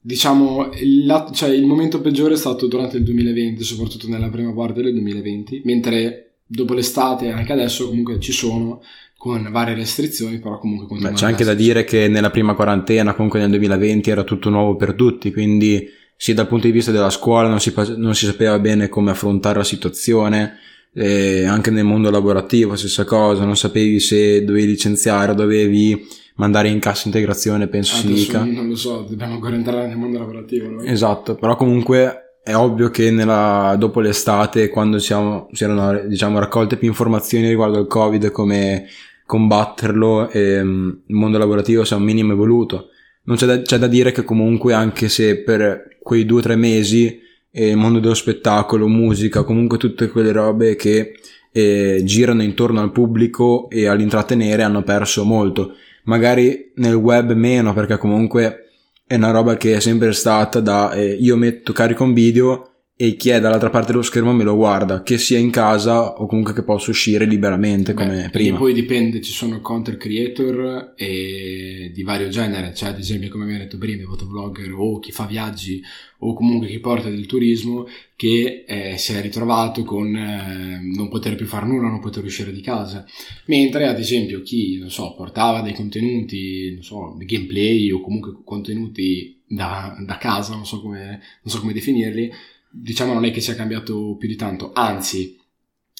diciamo, 0.00 0.70
il, 0.74 1.30
cioè, 1.32 1.48
il 1.48 1.64
momento 1.64 2.02
peggiore 2.02 2.34
è 2.34 2.36
stato 2.36 2.66
durante 2.66 2.98
il 2.98 3.04
2020, 3.04 3.62
soprattutto 3.64 4.06
nella 4.06 4.28
prima 4.28 4.52
parte 4.52 4.82
del 4.82 4.92
2020, 4.92 5.62
mentre 5.64 6.32
dopo 6.46 6.74
l'estate 6.74 7.26
e 7.26 7.30
anche 7.30 7.52
adesso 7.52 7.88
comunque 7.88 8.20
ci 8.20 8.32
sono 8.32 8.82
con 9.16 9.48
varie 9.50 9.74
restrizioni, 9.74 10.38
però 10.38 10.58
comunque 10.58 10.98
Beh, 10.98 11.12
c'è 11.12 11.26
anche 11.26 11.44
da 11.44 11.54
dire 11.54 11.84
che 11.84 12.06
nella 12.06 12.30
prima 12.30 12.54
quarantena, 12.54 13.14
comunque 13.14 13.40
nel 13.40 13.48
2020 13.48 14.10
era 14.10 14.22
tutto 14.22 14.48
nuovo 14.48 14.76
per 14.76 14.94
tutti, 14.94 15.32
quindi 15.32 15.88
sì 16.16 16.34
dal 16.34 16.48
punto 16.48 16.66
di 16.66 16.72
vista 16.72 16.90
della 16.90 17.10
scuola 17.10 17.48
non 17.48 17.60
si, 17.60 17.72
non 17.96 18.14
si 18.14 18.26
sapeva 18.26 18.58
bene 18.58 18.88
come 18.88 19.10
affrontare 19.10 19.58
la 19.58 19.64
situazione, 19.64 20.58
eh, 20.94 21.44
anche 21.44 21.70
nel 21.70 21.84
mondo 21.84 22.10
lavorativo 22.10 22.76
stessa 22.76 23.04
cosa, 23.04 23.44
non 23.44 23.56
sapevi 23.56 24.00
se 24.00 24.44
dovevi 24.44 24.66
licenziare 24.66 25.32
o 25.32 25.34
dovevi 25.34 26.06
mandare 26.36 26.68
in 26.68 26.78
cassa 26.78 27.06
integrazione, 27.06 27.68
penso 27.68 27.94
ah, 27.94 27.98
si 27.98 28.06
dica. 28.06 28.44
Non 28.44 28.68
lo 28.68 28.76
so, 28.76 29.06
dobbiamo 29.08 29.34
ancora 29.34 29.54
entrare 29.54 29.86
nel 29.86 29.96
mondo 29.96 30.18
lavorativo. 30.18 30.68
Noi. 30.68 30.88
Esatto, 30.88 31.34
però 31.34 31.56
comunque 31.56 32.40
è 32.42 32.54
ovvio 32.54 32.90
che 32.90 33.10
nella, 33.10 33.76
dopo 33.78 34.00
l'estate, 34.00 34.68
quando 34.68 34.98
siamo, 34.98 35.48
si 35.52 35.64
erano 35.64 36.06
diciamo, 36.06 36.38
raccolte 36.38 36.76
più 36.76 36.88
informazioni 36.88 37.48
riguardo 37.48 37.78
il 37.78 37.86
Covid, 37.86 38.30
come 38.30 38.86
combatterlo, 39.26 40.30
e, 40.30 40.60
um, 40.60 41.02
il 41.06 41.14
mondo 41.14 41.38
lavorativo 41.38 41.84
sia 41.84 41.96
un 41.96 42.04
minimo 42.04 42.32
evoluto. 42.32 42.88
Non 43.24 43.36
c'è 43.36 43.44
da, 43.44 43.60
c'è 43.60 43.76
da 43.76 43.86
dire 43.86 44.12
che 44.12 44.24
comunque 44.24 44.72
anche 44.72 45.10
se 45.10 45.42
per 45.42 45.98
quei 46.00 46.24
due 46.24 46.38
o 46.38 46.42
tre 46.42 46.56
mesi 46.56 47.20
eh, 47.50 47.74
mondo 47.74 47.98
dello 47.98 48.14
spettacolo, 48.14 48.86
musica, 48.88 49.42
comunque 49.42 49.78
tutte 49.78 50.08
quelle 50.08 50.32
robe 50.32 50.76
che 50.76 51.14
eh, 51.50 52.02
girano 52.04 52.42
intorno 52.42 52.80
al 52.80 52.92
pubblico 52.92 53.68
e 53.70 53.86
all'intrattenere 53.86 54.62
hanno 54.62 54.82
perso 54.82 55.24
molto. 55.24 55.74
Magari 56.04 56.72
nel 56.76 56.94
web 56.94 57.32
meno 57.32 57.74
perché 57.74 57.98
comunque 57.98 58.70
è 59.06 59.14
una 59.14 59.30
roba 59.30 59.56
che 59.56 59.76
è 59.76 59.80
sempre 59.80 60.12
stata 60.12 60.60
da 60.60 60.92
eh, 60.92 61.16
io 61.18 61.36
metto 61.36 61.72
carico 61.72 62.04
un 62.04 62.12
video 62.12 62.72
e 63.00 63.14
chi 63.14 63.28
è 63.28 63.38
dall'altra 63.38 63.70
parte 63.70 63.92
dello 63.92 64.02
schermo 64.02 64.32
me 64.32 64.42
lo 64.42 64.56
guarda, 64.56 65.04
che 65.04 65.18
sia 65.18 65.38
in 65.38 65.50
casa 65.50 66.14
o 66.14 66.26
comunque 66.26 66.52
che 66.52 66.64
possa 66.64 66.90
uscire 66.90 67.26
liberamente 67.26 67.94
come 67.94 68.22
Beh, 68.22 68.30
prima. 68.30 68.56
E 68.56 68.58
poi 68.58 68.74
dipende, 68.74 69.20
ci 69.20 69.30
sono 69.30 69.60
content 69.60 69.96
creator 69.98 70.94
di 70.96 72.02
vario 72.02 72.26
genere, 72.26 72.74
cioè 72.74 72.88
ad 72.88 72.98
esempio 72.98 73.30
come 73.30 73.44
abbiamo 73.44 73.62
detto 73.62 73.78
prima, 73.78 74.02
i 74.02 74.04
fotovlogger 74.04 74.72
o 74.72 74.98
chi 74.98 75.12
fa 75.12 75.26
viaggi 75.26 75.80
o 76.18 76.34
comunque 76.34 76.66
chi 76.66 76.80
porta 76.80 77.08
del 77.08 77.26
turismo 77.26 77.86
che 78.16 78.64
eh, 78.66 78.96
si 78.98 79.12
è 79.12 79.20
ritrovato 79.20 79.84
con 79.84 80.16
eh, 80.16 80.80
non 80.82 81.08
poter 81.08 81.36
più 81.36 81.46
fare 81.46 81.66
nulla, 81.66 81.86
non 81.90 82.00
poter 82.00 82.24
uscire 82.24 82.50
di 82.50 82.60
casa. 82.60 83.06
Mentre 83.44 83.86
ad 83.86 84.00
esempio 84.00 84.42
chi, 84.42 84.76
non 84.76 84.90
so, 84.90 85.14
portava 85.14 85.60
dei 85.60 85.74
contenuti, 85.74 86.72
non 86.74 86.82
so, 86.82 87.16
gameplay 87.16 87.92
o 87.92 88.00
comunque 88.00 88.40
contenuti 88.42 89.40
da, 89.46 89.96
da 90.04 90.18
casa, 90.18 90.56
non 90.56 90.66
so, 90.66 90.80
come, 90.80 91.06
non 91.42 91.54
so 91.54 91.60
come 91.60 91.72
definirli, 91.72 92.32
diciamo 92.70 93.12
non 93.12 93.24
è 93.24 93.30
che 93.30 93.40
sia 93.40 93.54
cambiato 93.54 94.16
più 94.16 94.28
di 94.28 94.36
tanto, 94.36 94.72
anzi 94.72 95.36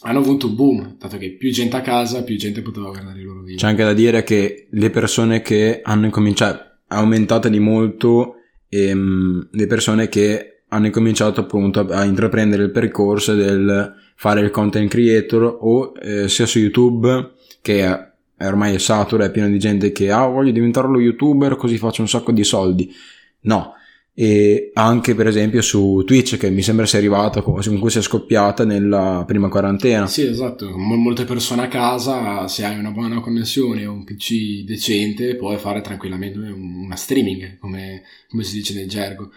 hanno 0.02 0.20
avuto 0.20 0.46
un 0.46 0.54
boom, 0.54 0.96
dato 0.98 1.18
che 1.18 1.32
più 1.32 1.50
gente 1.50 1.76
a 1.76 1.80
casa, 1.80 2.22
più 2.22 2.37
gente 2.37 2.62
poteva 2.62 2.88
guardare 2.88 3.20
i 3.20 3.25
loro 3.25 3.40
video. 3.40 3.56
C'è 3.56 3.66
anche 3.66 3.82
da 3.82 3.94
dire 3.94 4.22
che 4.22 4.68
le 4.70 4.90
persone 4.90 5.42
che 5.42 5.80
hanno 5.82 6.04
incominciato, 6.04 6.58
è 6.87 6.94
aumentata 6.94 7.48
di 7.48 7.58
molto 7.58 8.37
ehm, 8.68 9.48
le 9.50 9.66
persone 9.66 10.08
che 10.08 10.62
hanno 10.68 10.87
incominciato 10.87 11.40
appunto 11.40 11.80
a, 11.80 12.00
a, 12.00 12.04
intraprendere 12.04 12.64
il 12.64 12.70
percorso 12.70 13.34
del 13.34 13.94
fare 14.14 14.40
il 14.40 14.50
content 14.50 14.90
creator 14.90 15.58
o 15.60 15.92
eh, 16.00 16.28
sia 16.28 16.46
su 16.46 16.58
YouTube 16.58 17.32
che 17.62 17.84
è, 17.84 18.12
è 18.37 18.46
ormai 18.46 18.75
è 18.75 18.78
saturo, 18.78 19.25
è 19.25 19.30
pieno 19.30 19.48
di 19.48 19.58
gente 19.58 19.92
che 19.92 20.10
ah 20.10 20.26
voglio 20.26 20.52
diventare 20.52 20.88
lo 20.88 21.00
youtuber 21.00 21.56
così 21.56 21.78
faccio 21.78 22.02
un 22.02 22.08
sacco 22.08 22.32
di 22.32 22.44
soldi. 22.44 22.92
No, 23.40 23.75
e 24.20 24.72
anche 24.75 25.14
per 25.14 25.28
esempio 25.28 25.62
su 25.62 26.02
Twitch 26.04 26.38
che 26.38 26.50
mi 26.50 26.60
sembra 26.60 26.87
sia 26.87 26.98
arrivata 26.98 27.40
comunque 27.40 27.88
sia 27.88 28.02
scoppiata 28.02 28.64
nella 28.64 29.22
prima 29.25 29.48
quarantena. 29.48 30.08
Sì 30.08 30.26
esatto. 30.26 30.76
Molte 30.76 31.25
persone 31.25 31.62
a 31.62 31.68
casa 31.68 32.48
se 32.48 32.64
hai 32.64 32.76
una 32.76 32.90
buona 32.90 33.20
connessione 33.20 33.87
o 33.87 33.92
un 33.92 34.02
pc 34.02 34.64
decente 34.64 35.37
puoi 35.37 35.56
fare 35.56 35.82
tranquillamente 35.82 36.37
una 36.37 36.96
streaming 36.96 37.58
come, 37.60 38.02
come 38.28 38.42
si 38.42 38.56
dice 38.56 38.75
nel 38.75 38.88
gergo 38.88 39.30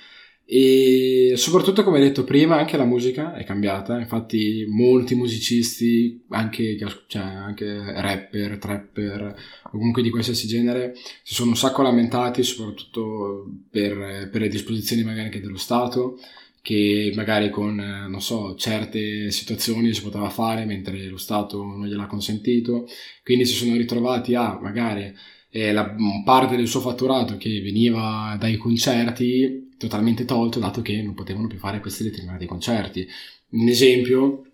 e 0.53 1.35
soprattutto 1.37 1.81
come 1.81 2.01
detto 2.01 2.25
prima 2.25 2.57
anche 2.57 2.75
la 2.75 2.83
musica 2.83 3.35
è 3.35 3.45
cambiata. 3.45 3.97
Infatti 3.97 4.65
molti 4.67 5.15
musicisti 5.15 6.25
anche, 6.27 6.77
cioè, 7.07 7.21
anche 7.21 7.65
rapper 8.01 8.57
trapper 8.57 9.35
o 9.63 9.69
comunque 9.69 10.01
di 10.01 10.09
qualsiasi 10.09 10.47
genere 10.47 10.93
si 11.23 11.35
sono 11.35 11.51
un 11.51 11.55
sacco 11.55 11.83
lamentati 11.83 12.43
soprattutto 12.43 13.49
per, 13.69 14.27
per 14.29 14.41
le 14.41 14.49
disposizioni 14.49 15.03
magari 15.03 15.27
anche 15.27 15.39
dello 15.39 15.55
Stato 15.55 16.19
che 16.61 17.13
magari 17.15 17.49
con, 17.49 17.75
non 17.75 18.21
so, 18.21 18.53
certe 18.55 19.31
situazioni 19.31 19.93
si 19.93 20.01
poteva 20.01 20.29
fare 20.29 20.65
mentre 20.65 21.07
lo 21.07 21.17
Stato 21.17 21.63
non 21.63 21.87
gliel'ha 21.87 22.07
consentito, 22.07 22.87
quindi 23.23 23.45
si 23.45 23.53
sono 23.53 23.77
ritrovati 23.77 24.35
a 24.35 24.59
magari 24.61 25.15
eh, 25.51 25.71
la 25.73 25.93
parte 26.23 26.55
del 26.55 26.67
suo 26.67 26.79
fatturato 26.79 27.37
che 27.37 27.61
veniva 27.61 28.35
dai 28.39 28.57
concerti 28.57 29.69
totalmente 29.77 30.25
tolto 30.25 30.59
dato 30.59 30.81
che 30.81 31.01
non 31.01 31.13
potevano 31.13 31.47
più 31.47 31.57
fare 31.57 31.79
questi 31.79 32.03
determinati 32.03 32.45
concerti. 32.45 33.07
Un 33.49 33.67
esempio, 33.67 34.45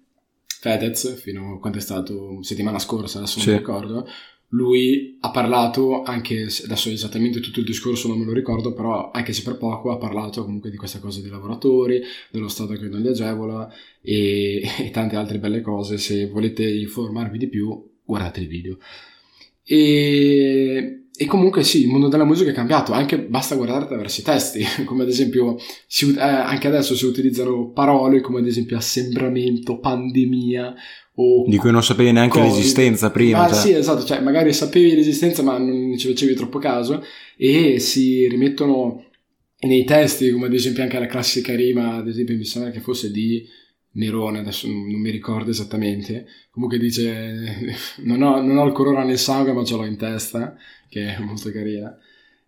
Fedez, 0.46 1.20
fino 1.22 1.56
a 1.56 1.60
quando 1.60 1.78
è 1.78 1.82
stato 1.82 2.42
settimana 2.42 2.80
scorsa, 2.80 3.20
adesso 3.20 3.38
non 3.38 3.46
sì. 3.46 3.52
mi 3.52 3.58
ricordo, 3.58 4.08
lui 4.52 5.18
ha 5.20 5.30
parlato 5.30 6.04
anche, 6.04 6.48
adesso 6.64 6.90
esattamente 6.90 7.42
tutto 7.42 7.60
il 7.60 7.66
discorso 7.66 8.08
non 8.08 8.20
me 8.20 8.26
lo 8.26 8.32
ricordo, 8.32 8.74
però 8.74 9.12
anche 9.12 9.34
se 9.34 9.44
per 9.44 9.58
poco 9.58 9.92
ha 9.92 9.98
parlato 9.98 10.44
comunque 10.44 10.70
di 10.70 10.78
questa 10.78 11.00
cosa 11.00 11.20
dei 11.20 11.30
lavoratori, 11.30 12.02
dello 12.32 12.48
Stato 12.48 12.74
che 12.74 12.88
non 12.88 13.02
li 13.02 13.10
agevola 13.10 13.70
e, 14.02 14.62
e 14.80 14.90
tante 14.92 15.18
altre 15.18 15.40
belle 15.40 15.62
cose. 15.62 15.98
Se 15.98 16.28
volete 16.28 16.68
informarvi 16.68 17.38
di 17.38 17.48
più, 17.50 17.86
guardate 18.04 18.40
il 18.40 18.48
video. 18.48 18.78
E 19.68 20.98
e 21.20 21.26
comunque 21.26 21.64
sì, 21.64 21.82
il 21.82 21.88
mondo 21.88 22.10
della 22.10 22.26
musica 22.26 22.52
è 22.52 22.54
cambiato, 22.54 22.92
anche 22.92 23.18
basta 23.18 23.56
guardare 23.56 23.86
attraverso 23.86 24.22
i 24.22 24.24
testi, 24.24 24.64
come 24.86 25.02
ad 25.02 25.10
esempio 25.10 25.58
si, 25.88 26.14
eh, 26.16 26.22
anche 26.22 26.68
adesso 26.68 26.96
si 26.96 27.06
utilizzano 27.06 27.72
parole 27.72 28.22
come 28.22 28.40
ad 28.40 28.46
esempio 28.46 28.78
assembramento, 28.78 29.80
pandemia 29.80 30.76
o... 31.16 31.44
Di 31.48 31.58
cui 31.58 31.72
non 31.72 31.82
sapevi 31.82 32.12
neanche 32.12 32.38
COVID. 32.38 32.56
l'esistenza 32.56 33.10
prima. 33.10 33.46
Ah 33.46 33.48
cioè. 33.48 33.58
sì, 33.58 33.72
esatto, 33.72 34.06
cioè 34.06 34.20
magari 34.20 34.54
sapevi 34.54 34.94
l'esistenza 34.94 35.42
ma 35.42 35.58
non 35.58 35.98
ci 35.98 36.08
facevi 36.08 36.36
troppo 36.36 36.60
caso 36.60 37.04
e 37.36 37.80
si 37.80 38.28
rimettono 38.28 39.04
nei 39.62 39.86
testi, 39.86 40.30
come 40.30 40.46
ad 40.46 40.54
esempio 40.54 40.84
anche 40.84 41.00
la 41.00 41.08
classica 41.08 41.56
rima, 41.56 41.96
ad 41.96 42.08
esempio 42.08 42.36
mi 42.36 42.46
sembra 42.46 42.70
che 42.70 42.80
fosse 42.80 43.10
di 43.10 43.44
Nerone, 43.92 44.40
adesso 44.40 44.68
non 44.68 45.00
mi 45.00 45.10
ricordo 45.10 45.50
esattamente, 45.50 46.28
comunque 46.52 46.78
dice 46.78 47.76
non 48.04 48.22
ho, 48.22 48.42
non 48.42 48.58
ho 48.58 48.66
il 48.66 48.74
corona 48.74 49.04
nel 49.04 49.18
sangue 49.18 49.54
ma 49.54 49.64
ce 49.64 49.76
l'ho 49.76 49.86
in 49.86 49.98
testa, 49.98 50.56
che 50.90 51.16
è 51.16 51.20
molto 51.20 51.52
carina, 51.52 51.98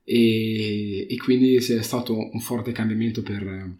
e, 0.04 1.08
e 1.10 1.18
quindi 1.18 1.56
è 1.56 1.82
stato 1.82 2.18
un 2.18 2.40
forte 2.40 2.72
cambiamento 2.72 3.22
per, 3.24 3.72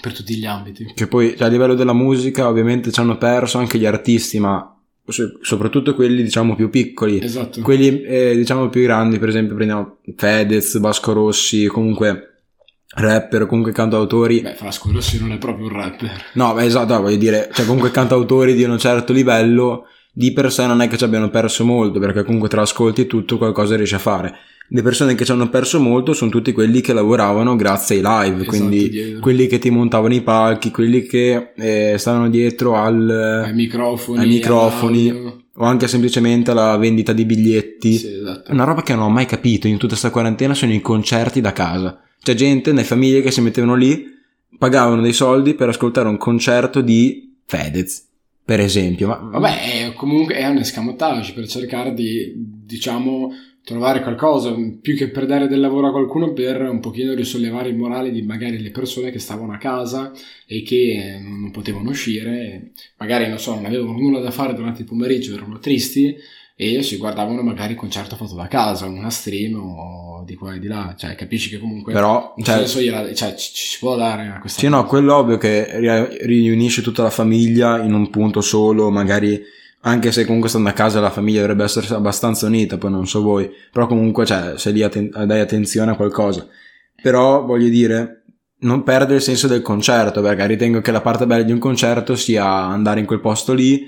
per 0.00 0.12
tutti 0.14 0.36
gli 0.36 0.46
ambiti. 0.46 0.92
Che 0.94 1.06
poi 1.06 1.36
cioè, 1.36 1.46
a 1.46 1.50
livello 1.50 1.74
della 1.74 1.92
musica 1.92 2.48
ovviamente 2.48 2.90
ci 2.90 3.00
hanno 3.00 3.18
perso 3.18 3.58
anche 3.58 3.78
gli 3.78 3.86
artisti, 3.86 4.38
ma 4.38 4.70
soprattutto 5.40 5.94
quelli 5.94 6.22
diciamo 6.22 6.56
più 6.56 6.68
piccoli 6.68 7.22
esatto. 7.22 7.60
quelli 7.62 8.02
eh, 8.02 8.34
diciamo 8.34 8.68
più 8.68 8.82
grandi 8.82 9.20
per 9.20 9.28
esempio 9.28 9.54
prendiamo 9.54 9.98
Fedez, 10.16 10.78
Basco 10.78 11.12
Rossi 11.12 11.66
comunque 11.66 12.35
rapper 12.94 13.42
o 13.42 13.46
comunque 13.46 13.72
cantautori. 13.72 14.40
Beh, 14.40 14.54
Frasco 14.54 14.90
Rossi 14.92 15.18
non 15.20 15.32
è 15.32 15.38
proprio 15.38 15.66
un 15.66 15.72
rapper. 15.72 16.24
No, 16.34 16.54
beh, 16.54 16.64
esatto, 16.64 17.00
voglio 17.00 17.16
dire, 17.16 17.48
cioè 17.52 17.64
comunque 17.66 17.90
cantautori 17.90 18.54
di 18.54 18.64
un 18.64 18.78
certo 18.78 19.12
livello 19.12 19.86
di 20.12 20.32
per 20.32 20.50
sé 20.50 20.66
non 20.66 20.80
è 20.80 20.88
che 20.88 20.96
ci 20.96 21.04
abbiano 21.04 21.28
perso 21.28 21.64
molto, 21.64 21.98
perché 21.98 22.24
comunque 22.24 22.48
tra 22.48 22.62
ascolti 22.62 23.02
e 23.02 23.06
tutto 23.06 23.36
qualcosa 23.36 23.76
riesce 23.76 23.96
a 23.96 23.98
fare. 23.98 24.34
Le 24.68 24.82
persone 24.82 25.14
che 25.14 25.24
ci 25.24 25.30
hanno 25.30 25.48
perso 25.48 25.78
molto 25.78 26.12
sono 26.12 26.30
tutti 26.30 26.52
quelli 26.52 26.80
che 26.80 26.92
lavoravano 26.92 27.54
grazie 27.54 27.96
ai 27.96 28.02
live, 28.02 28.42
esatto, 28.42 28.56
quindi 28.56 28.88
dietro. 28.88 29.20
quelli 29.20 29.46
che 29.46 29.58
ti 29.58 29.70
montavano 29.70 30.14
i 30.14 30.22
palchi, 30.22 30.70
quelli 30.70 31.02
che 31.02 31.52
eh, 31.54 31.96
stavano 31.98 32.30
dietro 32.30 32.76
al, 32.76 33.44
ai 33.44 33.54
microfoni, 33.54 34.18
ai 34.18 34.26
microfoni 34.26 35.44
o 35.58 35.64
anche 35.64 35.86
semplicemente 35.86 36.50
alla 36.50 36.76
vendita 36.78 37.12
di 37.12 37.24
biglietti. 37.24 37.96
Sì, 37.96 38.14
esatto. 38.14 38.52
Una 38.52 38.64
roba 38.64 38.82
che 38.82 38.94
non 38.94 39.04
ho 39.04 39.10
mai 39.10 39.26
capito 39.26 39.68
in 39.68 39.74
tutta 39.74 39.88
questa 39.88 40.10
quarantena 40.10 40.54
sono 40.54 40.72
i 40.72 40.80
concerti 40.80 41.40
da 41.40 41.52
casa. 41.52 42.00
C'è 42.26 42.34
gente 42.34 42.72
nelle 42.72 42.82
famiglie 42.82 43.22
che 43.22 43.30
si 43.30 43.40
mettevano 43.40 43.76
lì, 43.76 44.04
pagavano 44.58 45.00
dei 45.00 45.12
soldi 45.12 45.54
per 45.54 45.68
ascoltare 45.68 46.08
un 46.08 46.16
concerto 46.16 46.80
di 46.80 47.36
Fedez, 47.44 48.04
per 48.44 48.58
esempio. 48.58 49.06
Ma... 49.06 49.14
Vabbè, 49.38 49.92
comunque 49.94 50.34
è 50.34 50.44
un 50.48 50.56
escamotage 50.56 51.34
per 51.34 51.46
cercare 51.46 51.94
di, 51.94 52.32
diciamo, 52.34 53.30
trovare 53.62 54.02
qualcosa, 54.02 54.52
più 54.82 54.96
che 54.96 55.08
per 55.08 55.26
dare 55.26 55.46
del 55.46 55.60
lavoro 55.60 55.86
a 55.86 55.92
qualcuno, 55.92 56.32
per 56.32 56.62
un 56.62 56.80
pochino 56.80 57.14
risollevare 57.14 57.68
il 57.68 57.76
morale 57.76 58.10
di 58.10 58.22
magari 58.22 58.60
le 58.60 58.72
persone 58.72 59.12
che 59.12 59.20
stavano 59.20 59.52
a 59.52 59.58
casa 59.58 60.10
e 60.48 60.62
che 60.62 61.20
non 61.22 61.52
potevano 61.52 61.90
uscire, 61.90 62.72
magari 62.96 63.28
non 63.28 63.38
so, 63.38 63.54
non 63.54 63.66
avevano 63.66 63.92
nulla 63.92 64.18
da 64.18 64.32
fare 64.32 64.52
durante 64.52 64.80
il 64.80 64.88
pomeriggio, 64.88 65.32
erano 65.32 65.60
tristi 65.60 66.16
e 66.58 66.82
si 66.82 66.96
guardavano 66.96 67.42
magari 67.42 67.72
il 67.72 67.78
concerto 67.78 68.16
fatto 68.16 68.34
da 68.34 68.48
casa, 68.48 68.86
una 68.86 69.10
stream 69.10 69.56
o 69.60 70.24
di 70.24 70.34
qua 70.34 70.54
e 70.54 70.58
di 70.58 70.66
là, 70.66 70.94
cioè 70.96 71.14
capisci 71.14 71.50
che 71.50 71.58
comunque 71.58 71.92
però 71.92 72.34
cioè, 72.42 72.64
gliela, 72.64 73.12
cioè, 73.12 73.34
ci, 73.34 73.52
ci, 73.52 73.66
si 73.66 73.78
può 73.78 73.94
dare 73.94 74.28
a 74.28 74.40
questa 74.40 74.60
Sì, 74.60 74.66
cosa. 74.66 74.80
no, 74.80 74.86
quello 74.86 75.14
ovvio 75.16 75.36
che 75.36 76.16
riunisce 76.22 76.80
tutta 76.80 77.02
la 77.02 77.10
famiglia 77.10 77.82
in 77.82 77.92
un 77.92 78.08
punto 78.08 78.40
solo, 78.40 78.90
magari 78.90 79.38
anche 79.82 80.10
se 80.10 80.24
comunque 80.24 80.48
stando 80.48 80.70
a 80.70 80.72
casa 80.72 80.98
la 80.98 81.10
famiglia 81.10 81.40
dovrebbe 81.40 81.64
essere 81.64 81.94
abbastanza 81.94 82.46
unita, 82.46 82.78
poi 82.78 82.90
non 82.90 83.06
so 83.06 83.20
voi, 83.20 83.48
però 83.70 83.86
comunque 83.86 84.24
cioè, 84.24 84.54
sei 84.56 84.72
lì 84.72 84.82
atten- 84.82 85.10
dai 85.26 85.40
attenzione 85.40 85.90
a 85.92 85.94
qualcosa. 85.94 86.48
Però 87.00 87.44
voglio 87.44 87.68
dire, 87.68 88.24
non 88.60 88.82
perde 88.82 89.14
il 89.16 89.20
senso 89.20 89.46
del 89.46 89.60
concerto, 89.62 90.22
perché 90.22 90.46
ritengo 90.46 90.80
che 90.80 90.90
la 90.90 91.02
parte 91.02 91.26
bella 91.26 91.42
di 91.44 91.52
un 91.52 91.58
concerto 91.58 92.16
sia 92.16 92.46
andare 92.46 92.98
in 93.00 93.06
quel 93.06 93.20
posto 93.20 93.52
lì, 93.52 93.84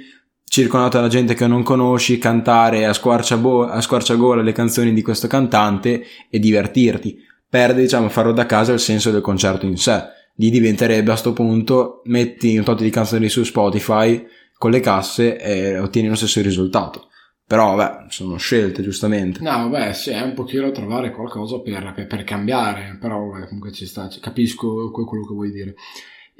circondato 0.49 1.01
da 1.01 1.09
gente 1.09 1.35
che 1.35 1.47
non 1.47 1.63
conosci, 1.63 2.19
cantare 2.19 2.87
a, 2.87 2.93
squarciabo- 2.93 3.67
a 3.67 3.81
squarciagola 3.81 4.43
le 4.43 4.53
canzoni 4.53 4.93
di 4.93 5.03
questo 5.03 5.27
cantante 5.29 6.05
e 6.31 6.39
divertirti. 6.39 7.19
Perde, 7.49 7.83
diciamo, 7.83 8.09
farlo 8.09 8.33
da 8.33 8.47
casa 8.47 8.73
il 8.73 8.81
senso 8.81 9.11
del 9.11 9.21
concerto 9.21 9.67
in 9.67 9.77
sé. 9.77 10.03
Lì 10.37 10.51
diventerebbe 10.51 11.13
a 11.13 11.17
sto 11.17 11.33
punto, 11.33 12.03
metti 12.05 12.57
un 12.57 12.65
tot 12.65 12.81
di 12.81 12.91
canzoni 12.91 13.29
su 13.29 13.43
Spotify, 13.43 14.25
con 14.57 14.71
le 14.71 14.81
casse 14.81 15.39
e 15.39 15.79
ottieni 15.79 16.09
lo 16.09 16.15
stesso 16.15 16.41
risultato. 16.41 17.09
Però, 17.47 17.75
vabbè, 17.75 18.11
sono 18.11 18.37
scelte, 18.37 18.83
giustamente. 18.83 19.41
No, 19.43 19.69
vabbè, 19.69 19.95
sì, 19.95 20.11
è 20.11 20.21
un 20.21 20.35
pochino 20.35 20.71
trovare 20.71 21.13
qualcosa 21.13 21.61
per, 21.61 21.93
per, 21.95 22.07
per 22.07 22.25
cambiare, 22.25 22.99
però 23.01 23.27
vabbè, 23.27 23.47
comunque 23.47 23.73
ci 23.73 23.87
sta, 23.87 24.09
capisco 24.21 24.91
quello 24.91 25.27
che 25.27 25.35
vuoi 25.35 25.51
dire. 25.51 25.75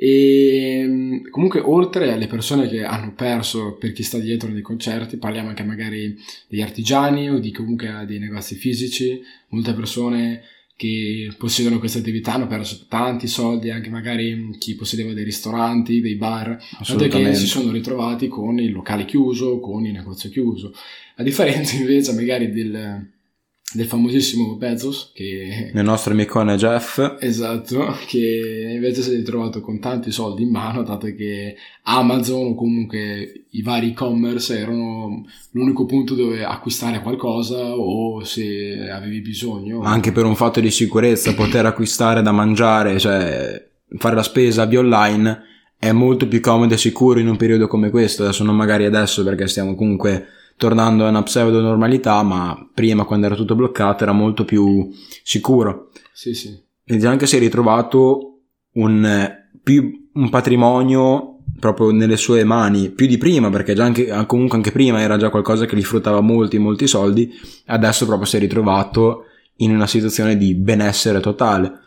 E 0.01 1.23
comunque, 1.29 1.59
oltre 1.59 2.13
alle 2.13 2.29
persone 2.29 2.69
che 2.69 2.85
hanno 2.85 3.15
perso 3.15 3.75
per 3.75 3.91
chi 3.91 4.05
sta 4.05 4.19
dietro 4.19 4.49
nei 4.49 4.63
concerti, 4.63 5.17
parliamo 5.17 5.49
anche 5.49 5.65
magari 5.65 6.17
degli 6.47 6.63
artigiani 6.63 7.29
o 7.29 7.41
di 7.41 7.51
comunque 7.51 8.05
dei 8.07 8.21
negozi 8.21 8.55
fisici, 8.55 9.21
molte 9.49 9.73
persone 9.75 10.43
che 10.77 11.33
possiedono 11.37 11.81
queste 11.81 11.99
attività 11.99 12.35
hanno 12.35 12.47
perso 12.47 12.87
tanti 12.89 13.27
soldi, 13.27 13.71
anche 13.71 13.91
magari 13.91 14.55
chi 14.61 14.77
possedeva 14.77 15.13
dei 15.13 15.25
ristoranti, 15.25 16.01
dei 16.01 16.15
bar, 16.15 16.57
tanto 16.87 17.09
che 17.09 17.35
si 17.35 17.49
sono 17.49 17.73
ritrovati 17.73 18.29
con 18.29 18.61
il 18.61 18.71
locale 18.71 19.05
chiuso, 19.05 19.59
con 19.59 19.85
il 19.85 19.91
negozio 19.95 20.31
chiuso. 20.31 20.73
A 21.17 21.25
differenza 21.25 21.75
invece 21.83 22.13
magari 22.13 22.53
del, 22.53 23.11
del 23.71 23.85
famosissimo 23.85 24.57
Bezos 24.57 25.11
che 25.13 25.71
il 25.75 25.83
nostro 25.83 26.13
amicone 26.13 26.57
Jeff. 26.57 27.17
Esatto 27.21 27.95
che 28.07 28.73
invece 28.75 29.03
si 29.03 29.13
è 29.13 29.17
ritrovato 29.17 29.61
con 29.61 29.79
tanti 29.79 30.11
soldi 30.11 30.45
in 30.45 30.51
mano 30.51 30.83
dato 30.83 31.07
che 31.15 31.55
Amazon 31.83 32.47
o 32.47 32.55
comunque 32.55 33.45
i 33.51 33.63
vari 33.63 33.91
e-commerce 33.91 34.59
erano 34.59 35.27
l'unico 35.51 35.85
punto 35.85 36.15
dove 36.15 36.45
acquistare 36.45 37.03
qualcosa 37.03 37.75
o 37.75 38.25
se 38.25 38.89
avevi 38.91 39.21
bisogno. 39.21 39.83
Anche 39.83 40.13
per 40.13 40.25
un 40.25 40.35
fatto 40.35 40.61
di 40.61 40.71
sicurezza 40.71 41.35
poter 41.35 41.67
acquistare 41.67 42.23
da 42.23 42.33
mangiare 42.33 42.99
cioè 42.99 43.67
fare 43.99 44.15
la 44.15 44.23
spesa 44.23 44.65
via 44.65 44.79
online 44.79 45.43
è 45.79 45.93
molto 45.93 46.27
più 46.27 46.41
comodo 46.41 46.73
e 46.73 46.79
sicuro 46.79 47.21
in 47.21 47.29
un 47.29 47.37
periodo 47.37 47.67
come 47.67 47.91
questo. 47.91 48.23
Adesso 48.23 48.45
non 48.45 48.57
magari 48.57 48.87
adesso 48.87 49.23
perché 49.25 49.47
stiamo 49.47 49.75
comunque 49.75 50.27
tornando 50.59 51.07
a 51.07 51.09
una 51.09 51.23
pseudo 51.23 51.61
normalità, 51.61 52.23
ma 52.23 52.69
prima 52.75 53.05
quando 53.05 53.27
era 53.27 53.37
tutto 53.37 53.55
bloccato 53.55 54.03
era 54.03 54.13
molto 54.13 54.45
più 54.45 54.91
sicuro. 55.23 55.91
Sì, 56.13 56.35
sì. 56.35 56.55
E 56.85 57.07
anche 57.07 57.27
si 57.27 57.37
è 57.37 57.39
ritrovato 57.39 58.41
un, 58.73 59.31
più, 59.63 60.09
un 60.13 60.29
patrimonio 60.29 61.39
proprio 61.59 61.91
nelle 61.91 62.17
sue 62.17 62.45
mani 62.45 62.91
più 62.91 63.07
di 63.07 63.19
prima 63.19 63.51
perché 63.51 63.75
già 63.75 63.85
anche, 63.85 64.07
comunque 64.27 64.57
anche 64.57 64.71
prima 64.71 65.01
era 65.01 65.17
già 65.17 65.29
qualcosa 65.29 65.67
che 65.67 65.77
gli 65.77 65.83
fruttava 65.83 66.21
molti 66.21 66.59
molti 66.59 66.87
soldi 66.87 67.33
adesso 67.67 68.07
proprio 68.07 68.27
si 68.27 68.37
è 68.37 68.39
ritrovato 68.39 69.25
in 69.57 69.75
una 69.75 69.89
situazione 69.89 70.37
di 70.37 70.55
benessere 70.55 71.19
totale 71.19 71.81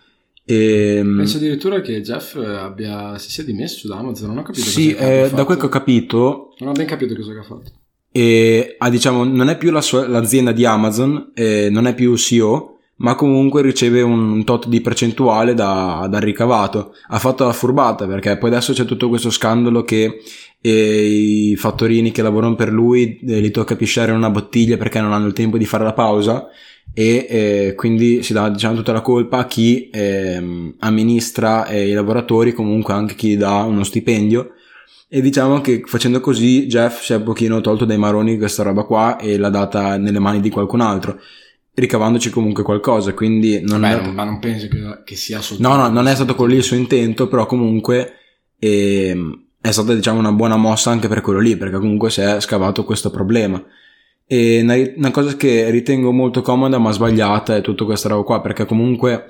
e, 0.43 0.95
ehm, 0.95 1.15
penso 1.15 1.37
addirittura 1.37 1.79
che 1.79 2.01
Jeff 2.01 2.35
abbia 2.35 3.17
si 3.17 3.31
sia 3.31 3.45
dimesso 3.45 3.87
da 3.87 3.97
Amazon 3.97 4.29
non 4.29 4.39
ho 4.39 4.43
capito 4.43 4.65
sì 4.65 4.93
eh, 4.93 5.29
da 5.33 5.45
quel 5.45 5.57
che 5.57 5.67
ho 5.67 5.69
capito 5.69 6.53
non 6.59 6.69
ho 6.69 6.73
ben 6.73 6.87
capito 6.87 7.15
cosa 7.15 7.39
ha 7.39 7.43
fatto 7.43 7.71
e 8.11 8.75
ha, 8.77 8.89
diciamo, 8.89 9.23
non 9.23 9.49
è 9.49 9.57
più 9.57 9.71
la 9.71 9.81
sua, 9.81 10.07
l'azienda 10.07 10.51
di 10.51 10.65
Amazon, 10.65 11.31
eh, 11.33 11.69
non 11.71 11.87
è 11.87 11.95
più 11.95 12.15
CEO, 12.17 12.79
ma 12.97 13.15
comunque 13.15 13.61
riceve 13.61 14.01
un 14.01 14.43
tot 14.43 14.67
di 14.67 14.81
percentuale 14.81 15.53
da, 15.53 16.07
dal 16.09 16.21
ricavato. 16.21 16.93
Ha 17.07 17.19
fatto 17.19 17.45
la 17.45 17.53
furbata 17.53 18.05
perché 18.07 18.37
poi 18.37 18.49
adesso 18.49 18.73
c'è 18.73 18.85
tutto 18.85 19.09
questo 19.09 19.29
scandalo 19.29 19.83
che 19.83 20.21
eh, 20.61 21.05
i 21.51 21.55
fattorini 21.55 22.11
che 22.11 22.21
lavorano 22.21 22.55
per 22.55 22.71
lui 22.71 23.19
eh, 23.19 23.41
gli 23.41 23.49
tocca 23.49 23.75
pisciare 23.75 24.11
in 24.11 24.17
una 24.17 24.29
bottiglia 24.29 24.77
perché 24.77 25.01
non 25.01 25.13
hanno 25.13 25.27
il 25.27 25.33
tempo 25.33 25.57
di 25.57 25.65
fare 25.65 25.83
la 25.83 25.93
pausa 25.93 26.47
e 26.93 27.25
eh, 27.29 27.73
quindi 27.75 28.21
si 28.21 28.33
dà 28.33 28.49
diciamo 28.49 28.75
tutta 28.75 28.91
la 28.91 29.01
colpa 29.01 29.37
a 29.37 29.47
chi 29.47 29.89
ehm, 29.91 30.75
amministra 30.79 31.65
eh, 31.65 31.89
i 31.89 31.93
lavoratori, 31.93 32.53
comunque 32.53 32.93
anche 32.93 33.15
chi 33.15 33.37
dà 33.37 33.63
uno 33.63 33.83
stipendio 33.83 34.51
e 35.13 35.21
diciamo 35.21 35.59
che 35.59 35.83
facendo 35.85 36.21
così 36.21 36.67
Jeff 36.67 37.01
si 37.01 37.11
è 37.11 37.17
un 37.17 37.23
pochino 37.23 37.59
tolto 37.59 37.83
dai 37.83 37.97
maroni 37.97 38.37
questa 38.37 38.63
roba 38.63 38.83
qua 38.83 39.17
e 39.17 39.37
l'ha 39.37 39.49
data 39.49 39.97
nelle 39.97 40.19
mani 40.19 40.39
di 40.39 40.49
qualcun 40.49 40.79
altro 40.79 41.19
ricavandoci 41.73 42.29
comunque 42.29 42.63
qualcosa 42.63 43.13
quindi 43.13 43.61
non 43.61 43.81
Beh, 43.81 44.01
è... 44.01 44.07
ma 44.11 44.23
non 44.23 44.39
penso 44.39 44.67
che, 44.69 45.01
che 45.03 45.15
sia 45.15 45.41
soltanto 45.41 45.77
no 45.77 45.83
no 45.83 45.89
non 45.89 46.07
è 46.07 46.15
stato 46.15 46.35
quello 46.35 46.51
lì 46.51 46.57
il 46.59 46.63
suo 46.63 46.77
intento 46.77 47.27
però 47.27 47.45
comunque 47.45 48.13
eh, 48.57 49.15
è 49.61 49.71
stata 49.71 49.93
diciamo 49.93 50.17
una 50.17 50.31
buona 50.31 50.55
mossa 50.55 50.89
anche 50.89 51.07
per 51.07 51.21
quello 51.21 51.39
lì 51.39 51.55
perché 51.55 51.77
comunque 51.77 52.09
si 52.09 52.21
è 52.21 52.39
scavato 52.39 52.83
questo 52.83 53.11
problema. 53.11 53.63
E 54.25 54.61
una, 54.61 54.75
una 54.95 55.11
cosa 55.11 55.35
che 55.35 55.69
ritengo 55.69 56.11
molto 56.11 56.41
comoda 56.41 56.79
ma 56.79 56.91
sbagliata 56.91 57.55
è 57.55 57.61
tutta 57.61 57.85
questa 57.85 58.09
roba 58.09 58.23
qua 58.23 58.41
perché 58.41 58.65
comunque 58.65 59.29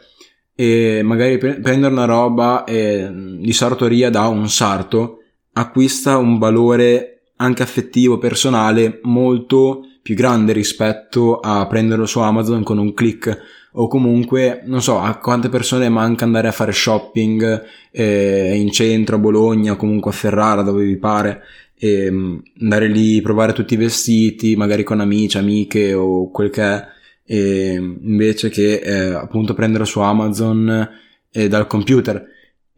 eh, 0.55 1.01
magari 1.03 1.37
pre- 1.37 1.59
prendere 1.59 1.91
una 1.91 2.05
roba 2.05 2.63
eh, 2.63 3.09
di 3.39 3.51
sartoria 3.51 4.09
da 4.09 4.27
un 4.27 4.47
sarto 4.49 5.20
acquista 5.53 6.17
un 6.17 6.37
valore 6.37 7.23
anche 7.37 7.63
affettivo, 7.63 8.17
personale 8.17 8.99
molto 9.03 9.85
più 10.01 10.15
grande 10.15 10.53
rispetto 10.53 11.39
a 11.39 11.65
prenderlo 11.67 12.05
su 12.05 12.19
Amazon 12.19 12.63
con 12.63 12.77
un 12.77 12.93
click. 12.93 13.59
O 13.73 13.87
comunque 13.87 14.63
non 14.65 14.81
so 14.81 14.99
a 14.99 15.15
quante 15.15 15.47
persone 15.47 15.87
manca 15.87 16.25
andare 16.25 16.49
a 16.49 16.51
fare 16.51 16.73
shopping 16.73 17.63
eh, 17.91 18.53
in 18.57 18.69
centro 18.71 19.15
a 19.15 19.19
Bologna 19.19 19.73
o 19.73 19.75
comunque 19.77 20.11
a 20.11 20.13
Ferrara 20.13 20.61
dove 20.61 20.83
vi 20.83 20.97
pare 20.97 21.41
e 21.83 22.05
ehm, 22.05 22.43
andare 22.59 22.87
lì 22.87 23.21
provare 23.21 23.53
tutti 23.53 23.73
i 23.73 23.77
vestiti 23.77 24.55
magari 24.57 24.83
con 24.83 24.99
amici 24.99 25.37
amiche 25.37 25.93
o 25.93 26.29
quel 26.29 26.49
che 26.49 26.61
è 26.61 26.87
invece 27.33 28.49
che 28.49 28.81
eh, 28.83 29.13
appunto 29.13 29.53
prenderlo 29.53 29.85
su 29.85 29.99
Amazon 29.99 30.89
eh, 31.31 31.47
dal 31.47 31.65
computer 31.65 32.23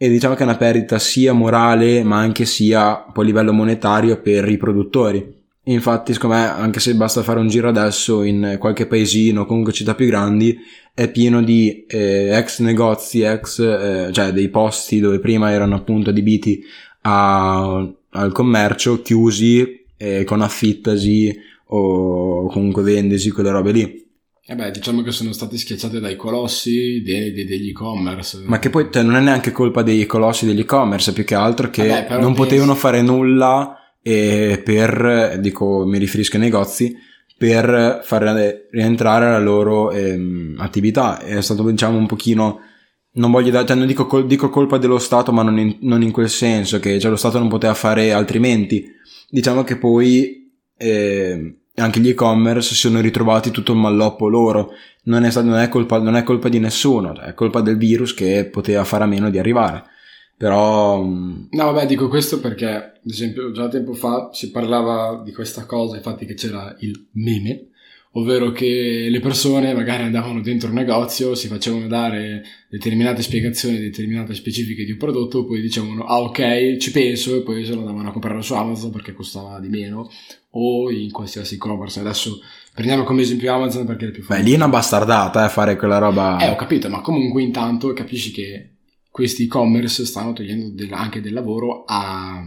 e 0.04 0.10
diciamo 0.10 0.36
che 0.36 0.42
è 0.42 0.44
una 0.44 0.58
perdita 0.58 1.00
sia 1.00 1.32
morale 1.32 2.04
ma 2.04 2.18
anche 2.18 2.44
sia 2.44 3.06
a 3.06 3.22
livello 3.22 3.54
monetario 3.54 4.20
per 4.20 4.50
i 4.50 4.58
produttori. 4.58 5.42
Infatti, 5.68 6.12
secondo 6.12 6.36
me, 6.36 6.42
anche 6.50 6.82
se 6.82 6.94
basta 6.94 7.24
fare 7.24 7.40
un 7.40 7.48
giro 7.48 7.70
adesso 7.70 8.22
in 8.22 8.58
qualche 8.60 8.86
paesino, 8.86 9.46
comunque 9.46 9.72
città 9.72 9.96
più 9.96 10.08
grandi, 10.08 10.60
è 10.94 11.10
pieno 11.10 11.42
di 11.42 11.86
eh, 11.88 12.36
ex 12.38 12.60
negozi, 12.60 13.22
ex, 13.22 13.60
eh, 13.60 14.10
cioè 14.12 14.34
dei 14.34 14.50
posti 14.50 15.00
dove 15.00 15.20
prima 15.20 15.52
erano 15.52 15.76
appunto 15.76 16.10
adibiti 16.10 16.62
a, 17.04 17.90
al 18.10 18.32
commercio, 18.34 19.02
chiusi, 19.02 19.86
eh, 19.96 20.26
con 20.26 20.42
affittasi 20.42 21.34
o 21.68 22.48
comunque 22.48 22.84
vendesi, 22.84 23.32
quelle 23.32 23.52
robe 23.52 23.72
lì. 23.72 24.03
Eh 24.46 24.56
beh, 24.56 24.72
diciamo 24.72 25.04
che 25.04 25.12
sono 25.12 25.32
stati 25.32 25.58
schiacciati 25.58 26.02
dai 26.02 26.18
colossi 26.18 27.02
de- 27.02 27.32
de- 27.32 27.46
degli 27.46 27.70
e-commerce. 27.70 28.42
Ma 28.44 28.60
che 28.60 28.70
poi 28.70 28.90
cioè, 28.92 29.02
non 29.02 29.16
è 29.16 29.22
neanche 29.22 29.54
colpa 29.54 29.84
dei 29.84 30.06
colossi 30.06 30.46
degli 30.46 30.60
e-commerce, 30.60 31.14
più 31.14 31.24
che 31.24 31.34
altro 31.34 31.70
che 31.70 31.88
Vabbè, 31.88 32.20
non 32.20 32.34
potevano 32.34 32.76
fare 32.76 33.02
nulla 33.02 33.96
eh, 34.02 34.62
per, 34.62 35.40
dico, 35.40 35.86
mi 35.86 35.98
riferisco 35.98 36.36
ai 36.36 36.42
negozi, 36.42 36.94
per 37.38 38.02
far 38.04 38.66
rientrare 38.70 39.32
la 39.32 39.40
loro 39.40 39.92
ehm, 39.92 40.56
attività. 40.60 41.20
È 41.22 41.42
stato, 41.42 41.64
diciamo, 41.70 41.98
un 41.98 42.08
pochino... 42.08 42.60
Non 43.16 43.32
voglio 43.32 43.52
dare, 43.52 43.66
cioè 43.66 43.78
non 43.78 43.88
dico, 43.88 44.08
col- 44.08 44.28
dico, 44.28 44.50
colpa 44.50 44.78
dello 44.78 44.98
Stato, 44.98 45.32
ma 45.32 45.44
non 45.44 45.58
in, 45.58 45.78
non 45.82 46.02
in 46.02 46.12
quel 46.12 46.30
senso, 46.30 46.80
che 46.80 47.00
cioè, 47.00 47.12
lo 47.12 47.16
Stato 47.16 47.40
non 47.40 47.48
poteva 47.48 47.76
fare 47.76 48.12
altrimenti. 48.12 48.86
Diciamo 49.30 49.64
che 49.64 49.78
poi... 49.78 50.52
Eh, 50.76 51.58
anche 51.76 52.00
gli 52.00 52.10
e-commerce 52.10 52.70
si 52.70 52.76
sono 52.76 53.02
ritrovati 53.02 53.52
tutto 53.52 53.72
il 53.72 53.80
malloppo 53.80 54.28
loro. 54.28 54.72
Non 55.04 55.24
è, 55.24 55.32
stato, 55.32 55.48
non 55.48 55.60
è, 55.60 55.70
colpa, 55.70 56.00
non 56.00 56.16
è 56.16 56.24
colpa 56.24 56.50
di 56.50 56.60
nessuno, 56.60 57.20
è 57.20 57.34
colpa 57.34 57.62
del 57.62 57.78
virus 57.78 58.14
che 58.14 58.48
poteva 58.52 58.84
fare 58.84 59.04
a 59.04 59.08
meno 59.08 59.30
di 59.30 59.40
arrivare. 59.40 59.84
Però... 60.38 61.04
mm, 61.04 61.46
No, 61.52 61.72
vabbè, 61.72 61.86
dico 61.86 62.08
questo 62.08 62.40
perché, 62.40 62.68
ad 62.68 63.10
esempio, 63.10 63.52
già 63.52 63.68
tempo 63.68 63.94
fa 63.94 64.30
si 64.34 64.52
parlava 64.52 65.22
di 65.24 65.32
questa 65.32 65.66
cosa, 65.66 65.96
infatti 65.96 66.26
che 66.26 66.34
c'era 66.36 66.76
il 66.80 67.08
meme, 67.14 67.68
ovvero 68.14 68.52
che 68.52 69.08
le 69.10 69.20
persone 69.20 69.74
magari 69.74 70.04
andavano 70.04 70.42
dentro 70.42 70.70
un 70.70 70.76
negozio, 70.76 71.36
si 71.36 71.48
facevano 71.48 71.88
dare 71.88 72.44
determinate 72.70 73.22
spiegazioni, 73.22 73.80
determinate 73.80 74.34
specifiche 74.34 74.86
di 74.86 74.92
un 74.92 74.98
prodotto, 74.98 75.46
poi 75.46 75.62
dicevano, 75.62 76.06
ah 76.06 76.20
ok, 76.22 76.78
ci 76.78 76.92
penso, 76.92 77.36
e 77.36 77.42
poi 77.42 77.66
se 77.66 77.74
lo 77.74 77.80
andavano 77.80 78.10
a 78.10 78.12
comprare 78.12 78.42
su 78.42 78.54
Amazon 78.54 78.92
perché 78.92 79.14
costava 79.14 79.60
di 79.60 79.70
meno, 79.70 80.10
o 80.56 80.90
in 80.92 81.12
qualsiasi 81.12 81.56
e-commerce. 81.56 82.00
Adesso 82.00 82.40
prendiamo 82.74 83.04
come 83.04 83.22
esempio 83.22 83.54
Amazon 83.54 83.86
perché 83.86 84.08
è 84.08 84.12
più 84.12 84.22
Beh, 84.22 84.28
famoso. 84.28 84.46
lì 84.46 84.52
è 84.54 84.56
una 84.56 84.68
bastardata, 84.70 85.46
eh, 85.46 85.50
fare 85.50 85.76
quella 85.76 85.98
roba... 85.98 86.38
Eh, 86.40 86.50
ho 86.50 86.56
capito, 86.56 86.90
ma 86.90 87.02
comunque 87.02 87.42
intanto 87.42 87.92
capisci 87.94 88.32
che 88.32 88.70
questi 89.10 89.44
e-commerce 89.44 90.06
stanno 90.06 90.34
togliendo 90.34 90.70
del- 90.70 90.94
anche 90.94 91.22
del 91.22 91.34
lavoro 91.34 91.84
a, 91.86 92.44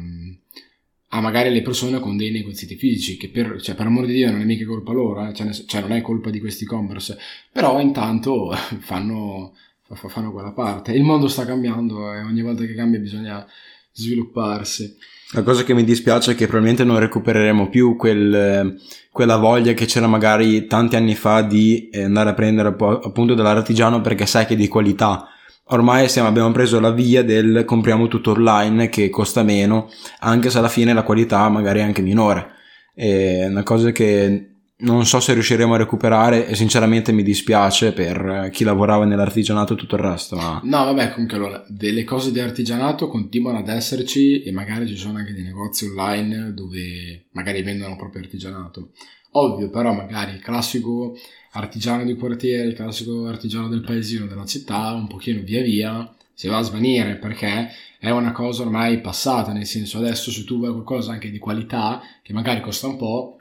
a 1.11 1.21
magari 1.21 1.51
le 1.51 1.62
persone 1.62 2.01
con 2.01 2.16
dei 2.16 2.31
negozi 2.31 2.66
fisici, 2.77 3.16
che 3.16 3.29
per, 3.29 3.61
cioè, 3.62 3.75
per 3.75 3.87
amor 3.87 4.07
di 4.07 4.14
Dio 4.14 4.31
non 4.31 4.40
è 4.40 4.45
mica 4.45 4.66
colpa 4.66 4.92
loro, 4.92 5.27
eh, 5.29 5.33
cioè, 5.33 5.51
cioè, 5.53 5.81
non 5.81 5.92
è 5.92 6.01
colpa 6.01 6.31
di 6.31 6.40
questi 6.40 6.64
e-commerce, 6.64 7.16
però 7.53 7.81
intanto 7.81 8.51
fanno, 8.81 9.55
fa- 9.83 10.09
fanno 10.09 10.33
quella 10.33 10.53
parte. 10.53 10.92
Il 10.92 11.03
mondo 11.05 11.29
sta 11.29 11.45
cambiando 11.45 12.12
e 12.12 12.21
ogni 12.23 12.42
volta 12.42 12.64
che 12.64 12.75
cambia 12.75 12.99
bisogna 13.01 13.47
svilupparsi. 13.92 14.97
La 15.33 15.43
cosa 15.43 15.65
che 15.65 15.75
mi 15.75 15.83
dispiace 15.83 16.33
è 16.33 16.35
che 16.37 16.47
probabilmente 16.47 16.85
non 16.85 17.01
recupereremo 17.01 17.69
più 17.69 17.97
quel, 17.97 18.81
quella 19.11 19.37
voglia 19.37 19.73
che 19.73 19.85
c'era 19.85 20.07
magari 20.07 20.67
tanti 20.67 20.95
anni 20.95 21.17
fa 21.17 21.43
di 21.43 21.89
eh, 21.89 22.05
andare 22.05 22.31
a 22.31 22.35
prendere 22.35 22.69
appunto 22.69 23.35
dall'artigiano 23.35 24.01
perché 24.01 24.25
sai 24.25 24.47
che 24.47 24.55
è 24.55 24.57
di 24.57 24.69
qualità. 24.69 25.27
Ormai 25.71 26.09
siamo- 26.09 26.29
abbiamo 26.29 26.53
preso 26.53 26.79
la 26.79 26.93
via 26.93 27.25
del 27.25 27.65
compriamo 27.65 28.07
tutto 28.07 28.31
online 28.31 28.89
che 28.89 29.11
costa 29.11 29.43
meno, 29.43 29.91
anche 30.21 30.49
se 30.49 30.59
alla 30.59 30.69
fine 30.69 30.93
la 30.93 31.03
qualità 31.03 31.49
magari 31.49 31.81
è 31.81 31.83
anche 31.83 32.03
minore. 32.03 32.53
È 32.95 33.47
una 33.47 33.65
cosa 33.65 33.91
che 33.91 34.56
non 34.79 35.07
so 35.07 35.21
se 35.21 35.33
riusciremo 35.33 35.75
a 35.75 35.79
recuperare 35.79 36.47
e 36.47 36.55
sinceramente 36.55 37.11
mi 37.12 37.23
dispiace 37.23 37.93
per 37.93 38.45
eh, 38.45 38.51
chi 38.51 38.62
lavorava 38.65 39.05
nell'artigianato 39.07 39.73
e 39.73 39.77
tutto 39.77 39.95
il 39.95 40.03
resto, 40.03 40.37
ma 40.37 40.61
No, 40.62 40.85
vabbè, 40.85 41.12
comunque 41.12 41.37
allora, 41.37 41.65
delle 41.69 42.05
cose 42.05 42.31
di 42.31 42.41
artigianato 42.41 43.09
continuano 43.09 43.59
ad 43.59 43.69
esserci 43.69 44.43
e 44.43 44.53
magari 44.53 44.87
ci 44.87 44.97
sono 44.97 45.19
anche 45.19 45.33
dei 45.33 45.45
negozi 45.45 45.87
online 45.87 46.53
dove 46.53 47.27
magari 47.33 47.62
vendono 47.62 47.97
proprio 47.97 48.23
artigianato. 48.23 48.91
Ovvio, 49.33 49.71
però 49.71 49.93
magari 49.93 50.33
il 50.33 50.41
classico 50.41 51.17
artigiano 51.53 52.05
di 52.05 52.15
quartiere, 52.15 52.69
il 52.69 52.75
classico 52.75 53.27
artigiano 53.27 53.69
del 53.69 53.81
paesino 53.83 54.27
della 54.27 54.47
città, 54.47 54.93
un 54.93 55.07
pochino 55.07 55.41
via 55.43 55.62
via 55.62 56.11
si 56.37 56.49
va 56.49 56.59
a 56.59 56.62
svanire 56.62 57.17
perché 57.17 57.71
è 57.99 58.11
una 58.11 58.33
cosa 58.33 58.61
ormai 58.61 59.01
passata, 59.01 59.53
nel 59.53 59.65
senso 59.65 59.97
adesso 59.97 60.31
se 60.31 60.45
tu 60.45 60.59
vuoi 60.59 60.71
qualcosa 60.71 61.12
anche 61.12 61.31
di 61.31 61.39
qualità 61.39 62.03
che 62.23 62.35
magari 62.35 62.61
costa 62.61 62.89
un 62.89 62.99
po', 62.99 63.36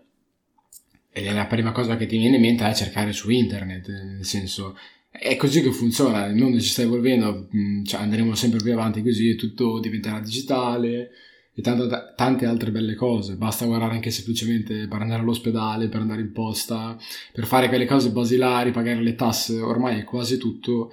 e 1.18 1.32
la 1.32 1.46
prima 1.46 1.72
cosa 1.72 1.96
che 1.96 2.06
ti 2.08 2.18
viene 2.18 2.36
in 2.36 2.42
mente 2.42 2.68
è 2.70 2.74
cercare 2.74 3.14
su 3.14 3.30
internet, 3.30 3.88
nel 3.88 4.26
senso 4.26 4.76
è 5.10 5.38
così 5.38 5.62
che 5.62 5.72
funziona, 5.72 6.26
il 6.26 6.36
mondo 6.36 6.60
si 6.60 6.68
sta 6.68 6.82
evolvendo, 6.82 7.48
mh, 7.50 7.84
cioè 7.86 8.02
andremo 8.02 8.36
sempre 8.36 8.60
più 8.62 8.74
avanti 8.74 9.02
così 9.02 9.30
e 9.30 9.36
tutto 9.36 9.80
diventerà 9.80 10.20
digitale 10.20 11.10
e 11.56 11.62
tante, 11.62 11.88
tante 12.18 12.46
altre 12.46 12.70
belle 12.70 12.96
cose. 12.96 13.36
Basta 13.38 13.66
guardare 13.66 13.94
anche 13.94 14.12
semplicemente 14.12 14.88
per 14.90 15.00
andare 15.02 15.22
all'ospedale, 15.22 15.88
per 15.88 16.02
andare 16.02 16.20
in 16.20 16.34
posta, 16.34 16.98
per 17.32 17.46
fare 17.46 17.70
quelle 17.70 17.86
cose 17.86 18.10
basilari, 18.10 18.72
pagare 18.72 19.02
le 19.02 19.16
tasse, 19.16 19.62
ormai 19.62 20.00
è 20.00 20.04
quasi 20.04 20.38
tutto. 20.38 20.92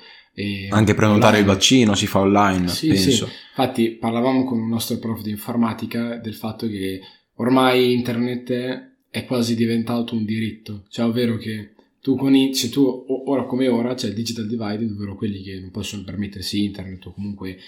Anche 0.71 0.95
prenotare 0.95 1.39
il 1.39 1.43
online. 1.43 1.53
vaccino 1.53 1.95
si 1.97 2.07
fa 2.07 2.21
online, 2.21 2.69
Sì, 2.69 2.89
penso. 2.89 3.11
sì. 3.11 3.33
Infatti 3.49 3.91
parlavamo 3.91 4.45
con 4.45 4.61
un 4.61 4.69
nostro 4.69 4.99
prof 4.99 5.21
di 5.21 5.31
informatica 5.31 6.17
del 6.19 6.35
fatto 6.35 6.69
che 6.69 7.01
ormai 7.35 7.93
internet 7.93 8.92
è 9.13 9.27
quasi 9.27 9.55
diventato 9.55 10.15
un 10.15 10.25
diritto, 10.25 10.85
cioè 10.89 11.05
ovvero 11.05 11.37
che 11.37 11.73
tu 12.01 12.17
con 12.17 12.35
i- 12.35 12.55
se 12.55 12.71
tu 12.71 13.05
ora 13.27 13.45
come 13.45 13.69
ora 13.69 13.93
c'è 13.93 14.09
il 14.09 14.15
digital 14.15 14.47
divide, 14.47 14.91
ovvero 14.91 15.15
quelli 15.17 15.43
che 15.43 15.61
non 15.61 15.71
possono 15.71 16.03
permettersi 16.03 16.65
internet 16.65 17.05
o 17.05 17.13
comunque 17.13 17.59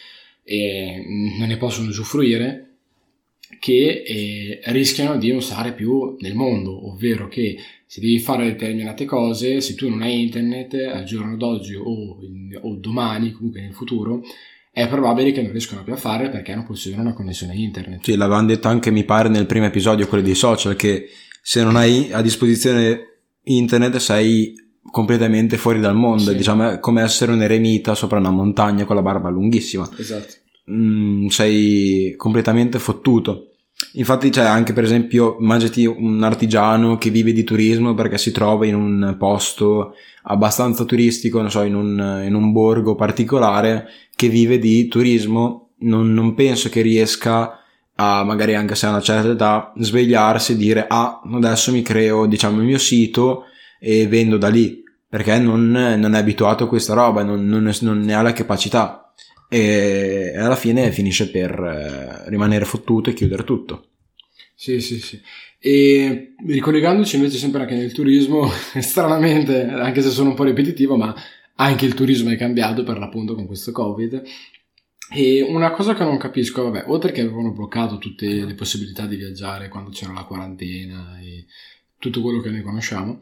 eh, 0.43 1.05
non 1.39 1.47
ne 1.47 1.57
possono 1.59 1.89
usufruire, 1.89 2.71
che 3.61 4.03
eh, 4.07 4.61
rischiano 4.73 5.19
di 5.19 5.31
non 5.31 5.43
stare 5.43 5.75
più 5.75 6.17
nel 6.19 6.35
mondo, 6.35 6.91
ovvero 6.91 7.29
che 7.29 7.59
se 7.87 8.01
devi 8.01 8.19
fare 8.21 8.47
determinate 8.47 9.05
cose, 9.05 9.61
se 9.61 9.75
tu 9.75 9.91
non 9.91 10.01
hai 10.01 10.23
internet 10.23 10.75
al 10.75 11.05
giorno 11.05 11.37
d'oggi 11.37 11.75
o, 11.75 12.19
o 12.63 12.75
domani, 12.77 13.33
comunque 13.33 13.61
nel 13.61 13.75
futuro, 13.75 14.23
è 14.73 14.89
probabile 14.89 15.31
che 15.31 15.43
non 15.43 15.53
riescano 15.53 15.85
più 15.85 15.93
a 15.93 15.97
fare 15.97 16.31
perché 16.31 16.55
non 16.55 16.65
possiedono 16.65 17.03
una 17.03 17.13
connessione 17.13 17.55
internet. 17.55 18.03
Sì, 18.03 18.17
l'avevamo 18.17 18.47
detto 18.49 18.67
anche, 18.67 18.91
mi 18.91 19.05
pare, 19.05 19.29
nel 19.29 19.47
primo 19.47 19.67
episodio, 19.67 20.09
quello 20.09 20.25
dei 20.25 20.35
social, 20.35 20.75
che 20.75 21.09
se 21.47 21.63
non 21.63 21.77
hai 21.77 22.11
a 22.11 22.23
disposizione 22.23 23.19
internet 23.43 23.97
sei 23.99 24.55
completamente 24.91 25.59
fuori 25.59 25.79
dal 25.79 25.95
mondo. 25.95 26.31
Sì. 26.31 26.37
Diciamo, 26.37 26.71
è 26.71 26.81
come 26.81 27.03
essere 27.03 27.33
un 27.33 27.43
eremita 27.43 27.95
sopra 27.95 28.19
una 28.19 28.31
montagna 28.31 28.87
con 28.87 28.97
la 28.97 29.03
barba 29.03 29.29
lunghissima. 29.29 29.87
Esatto. 29.95 30.37
Mm, 30.71 31.27
sei 31.27 32.15
completamente 32.17 32.79
fottuto. 32.79 33.51
Infatti 33.93 34.31
c'è 34.31 34.43
anche 34.43 34.73
per 34.73 34.85
esempio, 34.85 35.37
immaginati 35.39 35.85
un 35.85 36.23
artigiano 36.23 36.97
che 36.97 37.11
vive 37.11 37.35
di 37.35 37.45
turismo 37.45 37.93
perché 37.93 38.17
si 38.17 38.33
trova 38.33 38.65
in 38.65 38.75
un 38.75 39.15
posto 39.19 39.97
abbastanza 40.23 40.85
turistico, 40.85 41.43
non 41.43 41.51
so, 41.51 41.61
in 41.61 41.75
un, 41.75 42.23
in 42.25 42.35
un 42.35 42.53
borgo 42.53 42.95
particolare 42.95 43.87
che 44.17 44.31
vive 44.31 44.59
di 44.59 44.89
turismo, 44.89 45.73
non, 45.81 46.15
non 46.15 46.33
penso 46.33 46.71
che 46.71 46.81
riesca 46.81 47.59
a, 47.97 48.25
magari 48.25 48.55
anche 48.55 48.75
se 48.75 48.87
ha 48.87 48.91
una 48.91 49.01
certa 49.01 49.31
età, 49.31 49.73
svegliarsi 49.77 50.53
e 50.53 50.57
dire 50.57 50.87
ah, 50.89 51.21
adesso 51.33 51.73
mi 51.73 51.83
creo 51.83 52.27
diciamo 52.27 52.59
il 52.59 52.67
mio 52.67 52.79
sito 52.79 53.45
e 53.79 54.07
vendo 54.07 54.37
da 54.37 54.49
lì, 54.49 54.83
perché 55.09 55.39
non, 55.39 55.71
non 55.71 56.15
è 56.15 56.19
abituato 56.19 56.65
a 56.65 56.69
questa 56.69 56.95
roba, 56.95 57.23
non, 57.23 57.47
non 57.47 57.71
non 57.81 58.01
ne 58.01 58.15
ha 58.15 58.23
la 58.23 58.33
capacità 58.33 59.05
e 59.49 60.33
alla 60.37 60.57
fine 60.57 60.91
finisce 60.91 61.31
per 61.31 61.51
eh, 61.53 62.29
rimanere 62.29 62.65
fottuto 62.65 63.11
e 63.11 63.15
chiudere 63.15 63.45
tutto. 63.45 63.91
Sì, 64.55 64.81
sì, 64.81 64.99
sì. 64.99 65.21
E 65.59 66.35
ricollegandoci 66.47 67.17
invece 67.17 67.39
sempre 67.39 67.63
anche 67.63 67.77
nel 67.77 67.93
turismo, 67.93 68.51
stranamente, 68.81 69.63
anche 69.65 70.03
se 70.03 70.11
sono 70.11 70.31
un 70.31 70.35
po' 70.35 70.45
ripetitivo, 70.45 70.97
ma 70.97 71.15
anche 71.57 71.87
il 71.87 71.95
turismo 71.95 72.31
è 72.31 72.37
cambiato 72.37 72.83
per 72.83 72.99
l'appunto 72.99 73.35
con 73.35 73.47
questo 73.47 73.73
Covid. 73.73 74.23
E 75.11 75.43
una 75.43 75.71
cosa 75.71 75.95
che 75.95 76.03
non 76.05 76.17
capisco, 76.17 76.65
vabbè, 76.65 76.85
oltre 76.89 77.13
che 77.13 77.21
avevano 77.21 77.53
bloccato 77.53 77.99
tutte 77.99 78.27
le 78.27 78.55
possibilità 78.55 79.07
di 79.07 79.17
viaggiare 79.17 79.69
quando 79.69 79.91
c'era 79.91 80.13
la 80.13 80.25
quarantena 80.25 81.21
e 81.21 81.45
tutto 81.99 82.21
quello 82.23 82.41
che 82.41 82.51
noi 82.51 82.63
conosciamo, 82.63 83.21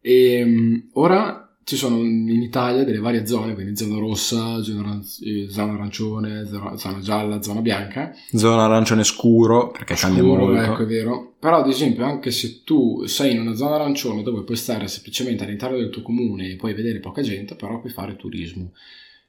e 0.00 0.44
mh, 0.44 0.88
ora 0.94 1.46
ci 1.64 1.76
sono 1.76 1.98
in 1.98 2.42
Italia 2.42 2.84
delle 2.84 2.98
varie 2.98 3.26
zone, 3.26 3.54
quindi 3.54 3.76
zona 3.76 3.98
rossa, 3.98 4.60
zona, 4.62 5.00
eh, 5.24 5.48
arancione, 5.56 6.44
zona, 6.46 7.00
gialla, 7.00 7.40
zona 7.40 7.60
bianca, 7.60 8.12
Zona 8.32 8.64
arancione 8.64 9.04
scuro, 9.04 9.70
perché 9.70 9.94
cambia 9.94 10.22
Scuro, 10.22 10.46
molto. 10.46 10.60
Ecco, 10.60 10.82
è 10.82 10.86
vero. 10.86 11.34
Però, 11.38 11.58
ad 11.58 11.68
esempio, 11.68 12.04
anche 12.04 12.30
se 12.30 12.62
tu 12.64 13.04
sei 13.06 13.32
in 13.32 13.40
una 13.40 13.54
zona 13.54 13.76
arancione 13.76 14.22
dove 14.22 14.42
puoi 14.42 14.56
stare 14.56 14.88
semplicemente 14.88 15.44
all'interno 15.44 15.76
del 15.76 15.90
tuo 15.90 16.02
comune 16.02 16.50
e 16.50 16.56
puoi 16.56 16.74
vedere 16.74 16.98
poca 16.98 17.22
gente, 17.22 17.54
però 17.54 17.80
puoi 17.80 17.92
fare 17.92 18.16
turismo. 18.16 18.72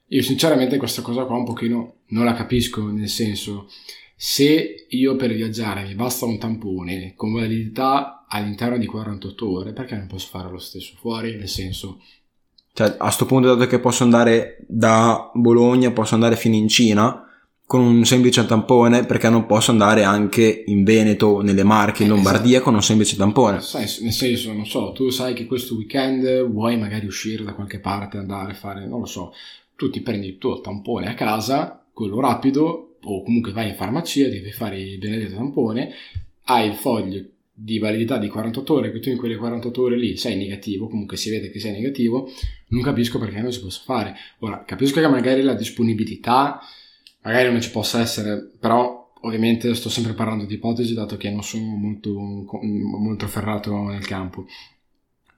Io, 0.08 0.22
sinceramente, 0.22 0.76
questa 0.76 1.02
cosa 1.02 1.24
qua 1.24 1.36
un 1.36 1.44
pochino 1.44 1.94
non 2.08 2.24
la 2.24 2.34
capisco, 2.34 2.86
nel 2.88 3.08
senso, 3.08 3.68
se 4.16 4.86
io 4.88 5.16
per 5.16 5.32
viaggiare 5.32 5.84
mi 5.84 5.94
basta 5.94 6.24
un 6.24 6.38
tampone 6.38 7.14
con 7.16 7.32
validità 7.32 8.24
all'interno 8.28 8.78
di 8.78 8.86
48 8.86 9.50
ore, 9.50 9.72
perché 9.72 9.96
non 9.96 10.06
posso 10.06 10.28
fare 10.30 10.50
lo 10.50 10.58
stesso 10.58 10.94
fuori? 10.98 11.36
Nel 11.36 11.48
senso, 11.48 12.00
Cioè, 12.72 12.96
a 12.98 13.10
sto 13.10 13.26
punto, 13.26 13.54
dato 13.54 13.68
che 13.68 13.80
posso 13.80 14.02
andare 14.04 14.58
da 14.68 15.30
Bologna, 15.34 15.90
posso 15.90 16.14
andare 16.14 16.36
fino 16.36 16.54
in 16.54 16.68
Cina 16.68 17.20
con 17.66 17.80
un 17.80 18.04
semplice 18.04 18.44
tampone, 18.44 19.06
perché 19.06 19.30
non 19.30 19.46
posso 19.46 19.70
andare 19.70 20.04
anche 20.04 20.64
in 20.66 20.84
Veneto, 20.84 21.40
nelle 21.40 21.64
Marche, 21.64 22.02
in 22.02 22.10
Eh, 22.10 22.12
Lombardia 22.12 22.60
con 22.60 22.74
un 22.74 22.82
semplice 22.82 23.16
tampone. 23.16 23.60
Sai, 23.62 23.86
nel 24.02 24.12
senso, 24.12 24.52
non 24.52 24.66
so, 24.66 24.92
tu 24.92 25.08
sai 25.08 25.32
che 25.34 25.46
questo 25.46 25.74
weekend 25.74 26.44
vuoi 26.46 26.76
magari 26.78 27.06
uscire 27.06 27.42
da 27.42 27.54
qualche 27.54 27.80
parte, 27.80 28.18
andare 28.18 28.52
a 28.52 28.54
fare, 28.54 28.86
non 28.86 29.00
lo 29.00 29.06
so, 29.06 29.32
tu 29.76 29.90
ti 29.90 30.00
prendi 30.00 30.28
il 30.28 30.38
tuo 30.38 30.60
tampone 30.60 31.08
a 31.08 31.14
casa, 31.14 31.84
quello 31.92 32.20
rapido, 32.20 32.96
o 33.02 33.22
comunque 33.22 33.52
vai 33.52 33.68
in 33.68 33.74
farmacia, 33.74 34.28
devi 34.28 34.50
fare 34.50 34.80
il 34.80 34.98
benedetto 34.98 35.36
tampone, 35.36 35.92
hai 36.44 36.68
il 36.68 36.74
foglio 36.74 37.24
di 37.56 37.78
validità 37.78 38.18
di 38.18 38.28
48 38.28 38.74
ore, 38.74 38.90
che 38.90 38.98
tu 38.98 39.10
in 39.10 39.16
quelle 39.16 39.36
48 39.36 39.82
ore 39.82 39.96
lì 39.96 40.16
sei 40.16 40.36
negativo, 40.36 40.88
comunque 40.88 41.16
si 41.16 41.30
vede 41.30 41.50
che 41.50 41.60
sei 41.60 41.72
negativo, 41.72 42.28
non 42.68 42.82
capisco 42.82 43.18
perché 43.18 43.40
non 43.40 43.52
si 43.52 43.60
possa 43.60 43.82
fare. 43.84 44.14
Ora, 44.40 44.64
capisco 44.64 45.00
che 45.00 45.08
magari 45.08 45.42
la 45.42 45.54
disponibilità, 45.54 46.60
magari 47.22 47.52
non 47.52 47.60
ci 47.60 47.70
possa 47.70 48.00
essere, 48.00 48.50
però 48.58 49.12
ovviamente 49.20 49.72
sto 49.74 49.88
sempre 49.88 50.14
parlando 50.14 50.44
di 50.44 50.54
ipotesi 50.54 50.94
dato 50.94 51.16
che 51.16 51.30
non 51.30 51.42
sono 51.42 51.76
molto, 51.76 52.12
molto 52.60 53.26
ferrato 53.28 53.72
nel 53.84 54.04
campo. 54.04 54.46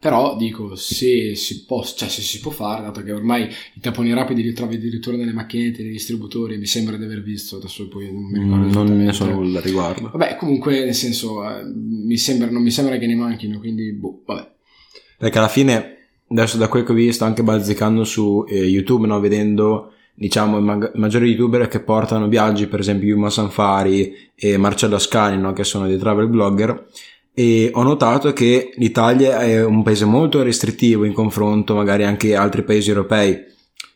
Però 0.07 0.37
dico, 0.37 0.77
se 0.77 1.35
si, 1.35 1.65
può, 1.65 1.83
cioè, 1.83 2.09
se 2.09 2.23
si 2.23 2.39
può 2.39 2.53
fare, 2.53 2.83
dato 2.83 3.03
che 3.03 3.11
ormai 3.11 3.49
i 3.75 3.81
tamponi 3.81 4.15
rapidi 4.15 4.41
li 4.41 4.53
trovi 4.53 4.77
addirittura 4.77 5.17
nelle 5.17 5.33
macchinette, 5.33 5.83
nei 5.83 5.91
distributori, 5.91 6.59
mi 6.59 6.67
sembra 6.67 6.97
di 6.97 7.03
aver 7.03 7.25
visto, 7.25 7.57
adesso 7.57 7.89
poi 7.89 8.13
non 8.13 8.23
mi 8.23 8.39
ricordo 8.39 8.85
Non 8.85 8.97
ne 8.99 9.13
so 9.13 9.25
nulla 9.25 9.59
riguardo. 9.59 10.09
Vabbè, 10.13 10.37
comunque, 10.37 10.85
nel 10.85 10.95
senso, 10.95 11.43
eh, 11.45 11.65
mi 11.65 12.17
sembra, 12.17 12.49
non 12.49 12.63
mi 12.63 12.71
sembra 12.71 12.99
che 12.99 13.07
ne 13.09 13.17
manchino, 13.17 13.59
quindi, 13.59 13.91
boh, 13.95 14.23
vabbè. 14.25 14.49
Perché 15.19 15.39
alla 15.39 15.49
fine, 15.49 15.97
adesso 16.29 16.57
da 16.57 16.69
quel 16.69 16.85
che 16.85 16.93
ho 16.93 16.95
visto, 16.95 17.25
anche 17.25 17.43
bazzicando 17.43 18.05
su 18.05 18.45
eh, 18.49 18.65
YouTube, 18.65 19.09
no, 19.09 19.19
vedendo 19.19 19.91
diciamo 20.15 20.59
i 20.59 20.63
mag- 20.63 20.95
maggiori 20.95 21.31
youtuber 21.31 21.67
che 21.67 21.81
portano 21.81 22.29
viaggi, 22.29 22.69
per 22.69 22.79
esempio 22.79 23.09
Yuma 23.09 23.29
Sanfari 23.29 24.15
e 24.37 24.57
Marcello 24.57 24.95
Ascani, 24.95 25.37
no, 25.37 25.53
che 25.53 25.65
sono 25.65 25.89
dei 25.89 25.99
travel 25.99 26.29
blogger, 26.29 26.87
e 27.39 27.69
ho 27.71 27.83
notato 27.83 28.33
che 28.33 28.73
l'Italia 28.77 29.41
è 29.41 29.63
un 29.63 29.83
paese 29.83 30.07
molto 30.07 30.43
restrittivo 30.43 31.05
in 31.05 31.13
confronto 31.13 31.75
magari 31.75 32.03
anche 32.05 32.35
a 32.35 32.41
altri 32.41 32.63
paesi 32.63 32.89
europei. 32.89 33.45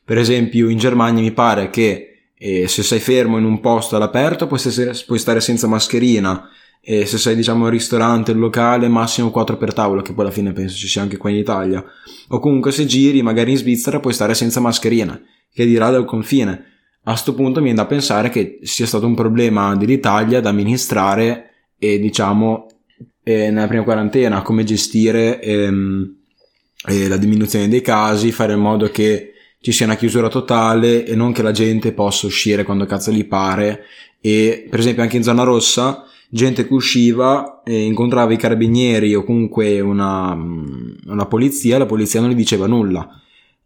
Per 0.05 0.19
esempio 0.19 0.69
in 0.69 0.77
Germania 0.77 1.23
mi 1.23 1.33
pare 1.33 1.71
che 1.71 2.33
eh, 2.37 2.69
se 2.69 2.83
sei 2.83 3.01
fermo 3.01 3.39
in 3.39 3.47
un 3.47 3.59
posto 3.61 3.97
all'aperto 3.97 4.47
puoi 4.47 4.59
stare, 4.59 4.93
puoi 5.07 5.19
stare 5.19 5.41
senza 5.41 5.67
mascherina 5.67 6.51
e 6.83 7.07
se 7.07 7.17
sei 7.17 7.35
diciamo 7.35 7.65
al 7.65 7.71
ristorante, 7.71 8.35
locale, 8.35 8.89
massimo 8.89 9.31
4 9.31 9.57
per 9.57 9.73
tavola, 9.73 10.03
che 10.03 10.13
poi 10.13 10.25
alla 10.25 10.35
fine 10.35 10.53
penso 10.53 10.77
ci 10.77 10.87
sia 10.87 11.01
anche 11.01 11.17
qua 11.17 11.31
in 11.31 11.37
Italia. 11.37 11.83
O 12.29 12.41
comunque 12.41 12.73
se 12.73 12.85
giri 12.85 13.23
magari 13.23 13.53
in 13.53 13.57
Svizzera 13.57 14.01
puoi 14.01 14.13
stare 14.13 14.35
senza 14.35 14.61
mascherina, 14.61 15.19
che 15.51 15.65
dirà 15.65 15.89
dal 15.89 16.05
confine. 16.05 16.65
A 17.05 17.13
questo 17.13 17.33
punto 17.33 17.61
mi 17.61 17.69
viene 17.69 17.81
da 17.81 17.87
pensare 17.87 18.29
che 18.29 18.59
sia 18.65 18.85
stato 18.85 19.07
un 19.07 19.15
problema 19.15 19.75
dell'Italia 19.77 20.43
da 20.43 20.51
amministrare 20.51 21.47
e 21.79 21.99
diciamo 21.99 22.67
eh, 23.23 23.51
nella 23.51 23.67
prima 23.67 23.83
quarantena, 23.83 24.43
come 24.43 24.65
gestire 24.65 25.41
ehm, 25.41 26.17
eh, 26.89 27.09
la 27.09 27.17
diminuzione 27.17 27.69
dei 27.69 27.81
casi, 27.81 28.33
fare 28.33 28.55
in 28.55 28.61
modo 28.61 28.89
che 28.91 29.33
ci 29.61 29.73
sia 29.73 29.87
una 29.87 29.97
chiusura 29.97 30.29
totale 30.29 31.05
e 31.05 31.15
non 31.15 31.33
che 31.33 31.43
la 31.43 31.53
gente 31.53 31.93
possa 31.93 32.27
uscire 32.27 32.65
quando 32.65 32.87
cazzo 32.87 33.11
gli 33.11 33.27
pare. 33.27 33.85
E 34.21 34.67
per 34.69 34.81
esempio 34.81 35.03
anche 35.03 35.17
in 35.17 35.23
zona 35.23 35.43
rossa 35.43 36.05
gente 36.31 36.67
che 36.67 36.73
usciva 36.73 37.63
e 37.65 37.83
incontrava 37.83 38.33
i 38.33 38.39
carabinieri 38.39 39.15
o 39.15 39.25
comunque 39.25 39.81
una, 39.81 40.33
una 40.33 41.27
polizia 41.27 41.77
la 41.77 41.87
polizia 41.87 42.21
non 42.21 42.31
gli 42.31 42.35
diceva 42.35 42.69
nulla 42.69 43.21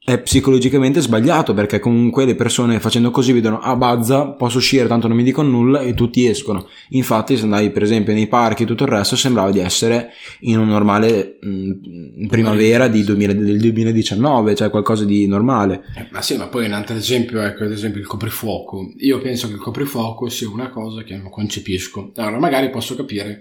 è 0.06 0.20
psicologicamente 0.20 1.00
sbagliato 1.00 1.54
perché 1.54 1.78
comunque 1.78 2.26
le 2.26 2.34
persone 2.34 2.78
facendo 2.78 3.10
così 3.10 3.32
vedono 3.32 3.60
ah 3.60 3.74
bazza 3.74 4.26
posso 4.32 4.58
uscire 4.58 4.86
tanto 4.86 5.08
non 5.08 5.16
mi 5.16 5.22
dicono 5.22 5.48
nulla 5.48 5.80
e 5.80 5.94
tutti 5.94 6.26
escono. 6.26 6.68
Infatti 6.90 7.38
se 7.38 7.44
andai 7.44 7.70
per 7.70 7.82
esempio 7.82 8.12
nei 8.12 8.26
parchi 8.26 8.64
e 8.64 8.66
tutto 8.66 8.84
il 8.84 8.90
resto 8.90 9.16
sembrava 9.16 9.50
di 9.50 9.60
essere 9.60 10.10
in 10.40 10.58
un 10.58 10.68
normale 10.68 11.38
mh, 11.40 12.26
primavera 12.26 12.86
di 12.88 13.02
2000, 13.02 13.32
del 13.32 13.58
2019 13.58 14.54
cioè 14.54 14.68
qualcosa 14.68 15.06
di 15.06 15.26
normale. 15.26 15.84
Eh, 15.96 16.06
ma 16.10 16.20
sì 16.20 16.36
ma 16.36 16.48
poi 16.48 16.66
un 16.66 16.72
altro 16.74 16.96
esempio 16.96 17.40
ecco 17.40 17.64
ad 17.64 17.72
esempio 17.72 17.98
il 17.98 18.06
coprifuoco. 18.06 18.92
Io 18.98 19.18
penso 19.20 19.46
che 19.48 19.54
il 19.54 19.60
coprifuoco 19.60 20.28
sia 20.28 20.50
una 20.50 20.68
cosa 20.68 21.02
che 21.02 21.16
non 21.16 21.30
concepisco. 21.30 22.12
Allora 22.16 22.38
magari 22.38 22.68
posso 22.68 22.94
capire 22.94 23.40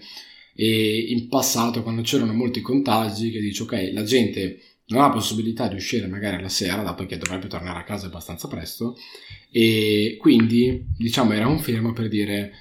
e 0.56 1.08
in 1.10 1.28
passato 1.28 1.84
quando 1.84 2.04
c'erano 2.04 2.32
molti 2.32 2.62
contagi 2.62 3.32
che 3.32 3.40
dice 3.40 3.64
ok 3.64 3.90
la 3.92 4.04
gente 4.04 4.60
non 4.88 5.04
ha 5.04 5.10
possibilità 5.10 5.68
di 5.68 5.76
uscire 5.76 6.08
magari 6.08 6.42
la 6.42 6.50
sera, 6.50 6.82
dato 6.82 7.06
che 7.06 7.18
dovrebbe 7.18 7.48
tornare 7.48 7.80
a 7.80 7.84
casa 7.84 8.08
abbastanza 8.08 8.48
presto, 8.48 8.96
e 9.52 10.18
quindi 10.20 10.88
diciamo 10.98 11.34
era 11.34 11.48
un 11.48 11.60
fermo 11.60 11.94
per 11.94 12.08
dire 12.08 12.52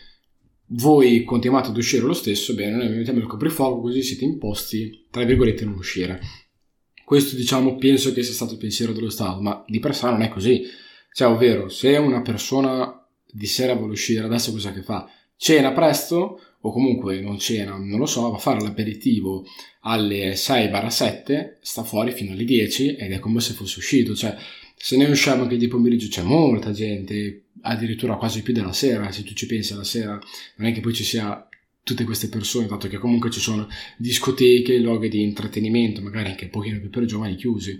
voi 0.75 1.25
continuate 1.25 1.69
ad 1.69 1.77
uscire 1.77 2.03
lo 2.03 2.15
stesso, 2.15 2.55
bene, 2.55 2.77
noi 2.77 2.97
mettiamo 2.97 3.19
il 3.19 3.27
coprifuoco 3.27 3.81
così 3.81 4.03
siete 4.03 4.25
imposti, 4.25 5.07
tra 5.11 5.25
virgolette, 5.25 5.65
a 5.65 5.67
non 5.67 5.77
uscire. 5.77 6.21
Questo 7.05 7.37
diciamo 7.37 7.77
penso 7.77 8.13
che 8.13 8.23
sia 8.23 8.33
stato 8.33 8.53
il 8.55 8.59
pensiero 8.59 8.93
dello 8.93 9.11
Stato, 9.11 9.41
ma 9.43 9.63
di 9.67 9.81
per 9.81 9.95
sé 9.95 10.07
non 10.07 10.23
è 10.23 10.29
così. 10.29 10.63
Cioè, 11.13 11.29
ovvero, 11.29 11.69
se 11.69 11.97
una 11.99 12.23
persona 12.23 13.07
di 13.31 13.45
sera 13.45 13.75
vuole 13.75 13.93
uscire, 13.93 14.25
adesso 14.25 14.51
cosa 14.51 14.73
che 14.73 14.83
fa? 14.83 15.07
Cena 15.37 15.73
presto, 15.73 16.41
o 16.65 16.73
comunque 16.73 17.21
non 17.21 17.39
cena, 17.39 17.77
non 17.77 17.99
lo 17.99 18.07
so, 18.07 18.31
va 18.31 18.37
a 18.37 18.41
fare 18.41 18.61
l'aperitivo 18.61 19.45
alle 19.81 20.33
6-7, 20.33 21.57
sta 21.61 21.83
fuori 21.83 22.13
fino 22.13 22.33
alle 22.33 22.45
10 22.45 22.97
ed 22.97 23.13
è 23.13 23.19
come 23.19 23.41
se 23.41 23.53
fosse 23.53 23.79
uscito, 23.79 24.15
cioè 24.15 24.37
se 24.77 24.97
noi 24.97 25.11
usciamo 25.11 25.43
anche 25.43 25.57
di 25.57 25.69
pomeriggio 25.69 26.09
c'è 26.09 26.23
molta 26.23 26.71
gente, 26.73 27.45
addirittura 27.63 28.17
quasi 28.17 28.43
più 28.43 28.53
della 28.53 28.73
sera, 28.73 29.11
se 29.11 29.25
tu 29.25 29.33
ci 29.35 29.47
pensi 29.47 29.73
alla 29.73 29.85
sera, 29.85 30.19
non 30.57 30.69
è 30.69 30.73
che 30.73 30.81
poi 30.81 30.93
ci 30.93 31.05
sia 31.05 31.47
tutte 31.85 32.05
queste 32.05 32.29
persone, 32.29 32.67
dato 32.67 32.89
che 32.89 32.99
comunque 32.99 33.31
ci 33.31 33.41
sono 33.41 33.67
discoteche, 33.97 34.79
luoghi 34.79 35.09
di 35.09 35.23
intrattenimento, 35.23 36.01
magari 36.01 36.31
anche 36.31 36.45
un 36.45 36.51
pochino 36.51 36.79
più 36.79 36.91
per 36.91 37.05
giovani 37.07 37.35
chiusi. 37.35 37.79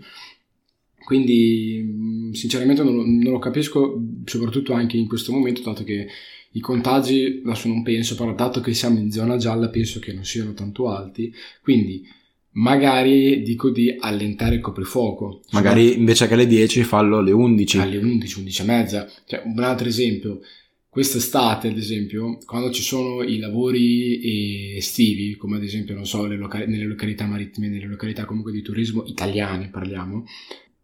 Quindi 1.05 2.31
sinceramente 2.33 2.83
non, 2.83 2.95
non 2.95 3.33
lo 3.33 3.39
capisco, 3.39 4.01
soprattutto 4.25 4.73
anche 4.73 4.97
in 4.97 5.07
questo 5.07 5.33
momento, 5.33 5.63
dato 5.63 5.85
che 5.85 6.09
i 6.53 6.61
contagi, 6.61 7.43
adesso 7.45 7.69
non 7.69 7.83
penso, 7.83 8.15
però 8.15 8.35
dato 8.35 8.61
che 8.61 8.75
siamo 8.75 8.99
in 8.99 9.11
zona 9.11 9.37
gialla 9.37 9.69
penso 9.69 9.99
che 9.99 10.13
non 10.13 10.25
siano 10.25 10.53
tanto 10.53 10.91
alti, 10.91 11.33
quindi 11.63 12.07
magari 12.53 13.43
dico 13.43 13.71
di 13.71 13.95
allentare 13.99 14.57
il 14.57 14.61
coprifuoco. 14.61 15.43
Magari 15.53 15.97
invece 15.97 16.27
che 16.27 16.35
alle 16.35 16.47
10 16.47 16.83
fallo 16.83 17.19
alle 17.19 17.33
11. 17.33 17.79
Alle 17.79 17.99
11, 17.99 18.39
11 18.39 18.63
e 18.63 18.65
mezza. 18.65 19.11
Cioè, 19.27 19.43
un 19.45 19.59
altro 19.61 19.89
esempio, 19.89 20.41
quest'estate 20.89 21.69
ad 21.69 21.77
esempio, 21.79 22.39
quando 22.45 22.71
ci 22.71 22.83
sono 22.83 23.23
i 23.23 23.39
lavori 23.39 24.77
estivi, 24.77 25.37
come 25.37 25.57
ad 25.57 25.63
esempio, 25.63 25.95
non 25.95 26.07
so, 26.07 26.27
loca- 26.27 26.67
nelle 26.67 26.85
località 26.85 27.25
marittime, 27.27 27.69
nelle 27.69 27.87
località 27.87 28.27
comunque 28.27 28.53
di 28.53 28.61
turismo 28.61 29.05
italiane 29.07 29.69
parliamo, 29.69 30.27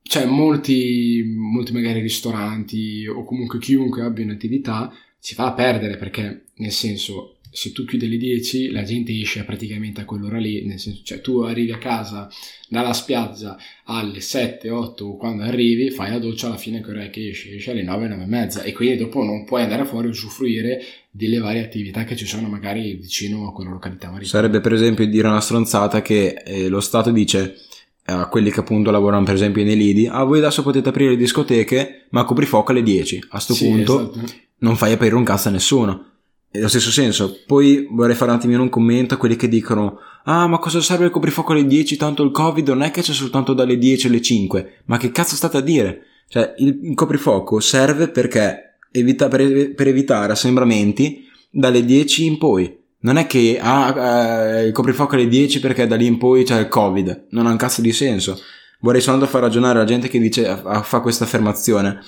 c'è 0.02 0.24
molti, 0.24 1.22
molti 1.36 1.72
magari 1.74 2.00
ristoranti 2.00 3.06
o 3.06 3.24
comunque 3.24 3.58
chiunque 3.58 4.00
abbia 4.00 4.24
un'attività 4.24 4.90
si 5.18 5.34
fa 5.34 5.46
a 5.46 5.52
perdere 5.52 5.96
perché 5.96 6.44
nel 6.56 6.72
senso 6.72 7.38
se 7.50 7.72
tu 7.72 7.84
chiudi 7.84 8.06
alle 8.06 8.18
10 8.18 8.70
la 8.70 8.82
gente 8.82 9.18
esce 9.18 9.42
praticamente 9.44 10.02
a 10.02 10.04
quell'ora 10.04 10.38
lì 10.38 10.64
nel 10.66 10.78
senso 10.78 11.00
cioè 11.02 11.20
tu 11.20 11.40
arrivi 11.40 11.72
a 11.72 11.78
casa 11.78 12.28
dalla 12.68 12.92
spiaggia 12.92 13.56
alle 13.84 14.20
7 14.20 14.70
8 14.70 15.04
o 15.04 15.16
quando 15.16 15.42
arrivi 15.42 15.90
fai 15.90 16.10
la 16.10 16.18
doccia 16.18 16.46
alla 16.46 16.56
fine 16.56 16.82
che 16.82 16.90
ora 16.90 17.04
è 17.04 17.10
che 17.10 17.28
esci? 17.28 17.54
Esci 17.54 17.70
alle 17.70 17.82
9 17.82 18.08
9 18.08 18.22
e 18.22 18.26
mezza. 18.26 18.62
E 18.62 18.72
quindi 18.72 18.96
dopo 18.96 19.24
non 19.24 19.44
puoi 19.44 19.62
andare 19.62 19.86
fuori 19.86 20.08
a 20.08 20.10
usufruire 20.10 20.82
delle 21.10 21.38
varie 21.38 21.64
attività 21.64 22.04
che 22.04 22.16
ci 22.16 22.26
sono 22.26 22.48
magari 22.48 22.94
vicino 22.94 23.48
a 23.48 23.52
quella 23.52 23.70
località 23.70 24.10
marittima 24.10 24.38
sarebbe 24.38 24.60
per 24.60 24.74
esempio 24.74 25.06
dire 25.06 25.26
una 25.26 25.40
stronzata 25.40 26.02
che 26.02 26.42
eh, 26.44 26.68
lo 26.68 26.80
Stato 26.80 27.10
dice 27.10 27.56
a 28.04 28.28
quelli 28.28 28.50
che 28.50 28.60
appunto 28.60 28.90
lavorano 28.90 29.24
per 29.24 29.34
esempio 29.34 29.64
nei 29.64 29.76
lidi 29.76 30.06
ah 30.06 30.22
voi 30.22 30.38
adesso 30.38 30.62
potete 30.62 30.90
aprire 30.90 31.10
le 31.10 31.16
discoteche 31.16 32.06
ma 32.10 32.24
coprifuoco 32.24 32.70
alle 32.70 32.82
10 32.82 33.24
a 33.30 33.40
sto 33.40 33.54
sì, 33.54 33.66
punto 33.66 34.12
esatto 34.12 34.46
non 34.58 34.76
fai 34.76 34.92
aprire 34.92 35.14
un 35.14 35.24
cazzo 35.24 35.48
a 35.48 35.52
nessuno. 35.52 36.04
Nello 36.50 36.68
stesso 36.68 36.90
senso, 36.90 37.42
poi 37.46 37.86
vorrei 37.90 38.16
fare 38.16 38.30
un 38.30 38.38
attimino 38.38 38.62
un 38.62 38.70
commento 38.70 39.14
a 39.14 39.16
quelli 39.18 39.36
che 39.36 39.48
dicono 39.48 39.98
Ah, 40.24 40.46
ma 40.46 40.58
cosa 40.58 40.80
serve 40.80 41.06
il 41.06 41.10
coprifuoco 41.10 41.52
alle 41.52 41.66
10? 41.66 41.96
Tanto 41.96 42.22
il 42.22 42.30
Covid 42.30 42.68
non 42.68 42.82
è 42.82 42.90
che 42.90 43.00
c'è 43.00 43.12
soltanto 43.12 43.54
dalle 43.54 43.78
10 43.78 44.08
alle 44.08 44.20
5. 44.20 44.82
Ma 44.86 44.98
che 44.98 45.10
cazzo 45.10 45.36
state 45.36 45.56
a 45.56 45.60
dire? 45.60 46.02
Cioè, 46.28 46.54
il 46.58 46.94
coprifuoco 46.94 47.60
serve 47.60 48.08
perché 48.08 48.76
evita, 48.90 49.28
per, 49.28 49.72
per, 49.74 49.88
evitare 49.88 50.32
assembramenti 50.32 51.26
dalle 51.50 51.82
10 51.82 52.26
in 52.26 52.36
poi. 52.38 52.76
Non 53.00 53.16
è 53.16 53.26
che 53.26 53.58
ah, 53.58 54.58
eh, 54.58 54.66
il 54.66 54.72
coprifuoco 54.72 55.14
alle 55.14 55.28
10 55.28 55.60
perché 55.60 55.86
da 55.86 55.96
lì 55.96 56.04
in 56.04 56.18
poi 56.18 56.44
c'è 56.44 56.60
il 56.60 56.68
Covid. 56.68 57.28
Non 57.30 57.46
ha 57.46 57.50
un 57.50 57.56
cazzo 57.56 57.80
di 57.80 57.92
senso. 57.92 58.38
Vorrei 58.80 59.00
soltanto 59.00 59.30
far 59.30 59.40
ragionare 59.40 59.78
la 59.78 59.84
gente 59.84 60.08
che 60.08 60.18
dice, 60.18 60.44
fa 60.82 61.00
questa 61.00 61.24
affermazione 61.24 62.00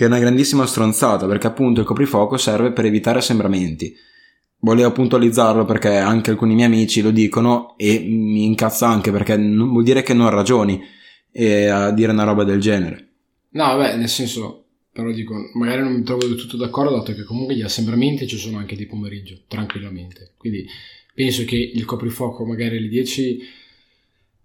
che 0.00 0.06
è 0.06 0.08
una 0.08 0.18
grandissima 0.18 0.64
stronzata 0.64 1.26
perché 1.26 1.46
appunto 1.46 1.80
il 1.80 1.86
coprifuoco 1.86 2.38
serve 2.38 2.72
per 2.72 2.86
evitare 2.86 3.18
assembramenti. 3.18 3.94
Volevo 4.60 4.92
puntualizzarlo 4.92 5.66
perché 5.66 5.94
anche 5.94 6.30
alcuni 6.30 6.54
miei 6.54 6.68
amici 6.68 7.02
lo 7.02 7.10
dicono 7.10 7.76
e 7.76 7.98
mi 8.08 8.46
incazza 8.46 8.88
anche 8.88 9.12
perché 9.12 9.36
vuol 9.36 9.84
dire 9.84 10.02
che 10.02 10.14
non 10.14 10.30
ragioni 10.30 10.80
eh, 11.30 11.66
a 11.66 11.90
dire 11.90 12.12
una 12.12 12.24
roba 12.24 12.44
del 12.44 12.60
genere. 12.60 13.08
No, 13.50 13.76
vabbè, 13.76 13.96
nel 13.96 14.08
senso, 14.08 14.68
però 14.90 15.10
dico, 15.10 15.34
magari 15.52 15.82
non 15.82 15.92
mi 15.92 16.02
trovo 16.02 16.26
del 16.26 16.36
tutto 16.36 16.56
d'accordo 16.56 16.96
dato 16.96 17.12
che 17.12 17.24
comunque 17.24 17.54
gli 17.54 17.60
assembramenti 17.60 18.26
ci 18.26 18.38
sono 18.38 18.56
anche 18.56 18.76
di 18.76 18.86
pomeriggio, 18.86 19.42
tranquillamente. 19.48 20.32
Quindi 20.38 20.64
penso 21.14 21.44
che 21.44 21.56
il 21.56 21.84
coprifuoco 21.84 22.46
magari 22.46 22.78
alle 22.78 22.88
10 22.88 23.38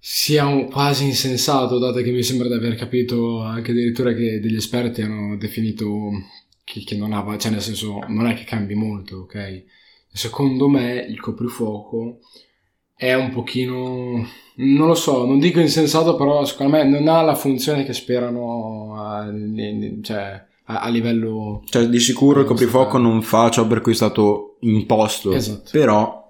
sia 0.08 0.46
un 0.46 0.70
quasi 0.70 1.06
insensato, 1.06 1.80
dato 1.80 2.00
che 2.04 2.12
mi 2.12 2.22
sembra 2.22 2.48
di 2.48 2.54
aver 2.54 2.76
capito 2.76 3.42
anche 3.42 3.72
addirittura 3.72 4.14
che 4.14 4.40
degli 4.40 4.56
esperti 4.56 5.02
hanno 5.02 5.36
definito 5.36 6.12
che, 6.64 6.84
che 6.84 6.96
non 6.96 7.12
ha, 7.12 7.26
cioè 7.40 7.50
nel 7.50 7.60
senso 7.64 8.02
non 8.10 8.28
è 8.28 8.36
che 8.36 8.44
cambi 8.44 8.76
molto, 8.76 9.22
ok? 9.22 9.64
Secondo 10.14 10.70
me 10.70 11.04
il 11.10 11.20
coprifuoco 11.20 12.20
è 12.96 13.16
un 13.16 13.32
pochino, 13.32 14.24
non 14.58 14.88
lo 14.88 14.94
so, 14.94 15.26
non 15.26 15.40
dico 15.40 15.60
insensato, 15.60 16.16
però 16.16 16.46
secondo 16.46 16.78
me 16.78 16.84
non 16.84 17.08
ha 17.08 17.24
la 17.24 17.34
funzione 17.34 17.84
che 17.84 17.94
sperano 17.94 18.94
a, 18.96 19.28
cioè, 20.04 20.46
a, 20.66 20.82
a 20.82 20.90
livello... 20.90 21.64
Cioè 21.66 21.88
di 21.88 22.00
sicuro 22.00 22.42
il 22.42 22.46
coprifuoco 22.46 23.00
non 23.00 23.24
fa 23.24 23.50
ciò 23.50 23.66
per 23.66 23.82
cui 23.82 23.94
è 23.94 23.96
stato 23.96 24.58
imposto, 24.60 25.32
esatto. 25.32 25.72
però 25.72 26.25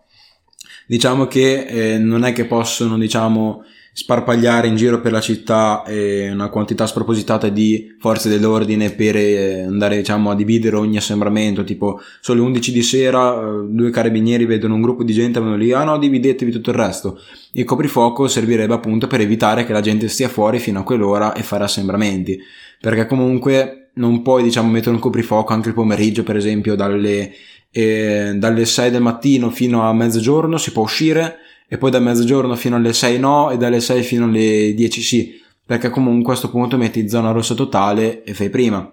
diciamo 0.86 1.28
che 1.28 1.66
eh, 1.66 1.98
non 1.98 2.24
è 2.24 2.34
che 2.34 2.46
possono, 2.46 2.98
diciamo, 2.98 3.64
sparpagliare 3.98 4.68
in 4.68 4.76
giro 4.76 5.00
per 5.00 5.14
la 5.14 5.22
città 5.22 5.82
eh, 5.86 6.30
una 6.30 6.50
quantità 6.50 6.86
spropositata 6.86 7.48
di 7.48 7.96
forze 7.98 8.28
dell'ordine 8.28 8.92
per 8.92 9.16
eh, 9.16 9.62
andare 9.62 9.96
diciamo 9.96 10.32
a 10.32 10.36
dividere 10.36 10.76
ogni 10.76 10.98
assembramento 10.98 11.64
tipo 11.64 12.02
sono 12.20 12.42
le 12.42 12.46
11 12.48 12.72
di 12.74 12.82
sera 12.82 13.40
eh, 13.40 13.68
due 13.70 13.92
carabinieri 13.92 14.44
vedono 14.44 14.76
un 14.76 14.82
gruppo 14.82 15.06
di 15.06 15.14
gente 15.14 15.40
e 15.40 15.42
vanno 15.42 15.56
lì 15.56 15.72
ah 15.72 15.86
no 15.86 15.98
dividetevi 15.98 16.52
tutto 16.52 16.72
il 16.72 16.76
resto. 16.76 17.22
Il 17.54 17.64
coprifuoco 17.64 18.28
servirebbe 18.28 18.74
appunto 18.74 19.08
per 19.08 19.22
evitare 19.22 19.66
che 19.66 19.72
la 19.72 19.80
gente 19.80 20.10
stia 20.10 20.28
fuori 20.28 20.60
fino 20.60 20.82
a 20.82 20.84
quell'ora 20.84 21.32
e 21.32 21.42
fare 21.42 21.64
assembramenti 21.64 22.38
perché 22.82 23.06
comunque 23.06 23.92
non 23.94 24.22
puoi 24.22 24.44
diciamo 24.44 24.70
mettere 24.70 24.94
un 24.94 25.00
coprifuoco 25.00 25.54
anche 25.54 25.70
il 25.70 25.74
pomeriggio 25.74 26.24
per 26.24 26.36
esempio 26.36 26.76
dalle, 26.76 27.32
dalle 27.76 28.66
6 28.66 28.90
del 28.90 29.02
mattino 29.02 29.50
fino 29.50 29.88
a 29.88 29.94
mezzogiorno 29.94 30.58
si 30.58 30.72
può 30.72 30.84
uscire 30.84 31.40
e 31.68 31.78
poi 31.78 31.92
da 31.92 32.00
mezzogiorno 32.00 32.56
fino 32.56 32.78
alle 32.78 32.94
6 32.94 33.20
no 33.20 33.52
e 33.52 33.58
dalle 33.58 33.82
6 33.82 34.04
fino 34.04 34.26
alle 34.26 34.74
10 34.74 35.02
sì, 35.02 35.42
perché 35.66 35.90
comunque 35.90 36.34
a 36.34 36.38
questo 36.38 36.50
punto 36.50 36.78
metti 36.78 37.10
zona 37.10 37.32
rossa 37.32 37.54
totale 37.54 38.24
e 38.24 38.34
fai 38.34 38.50
prima. 38.50 38.90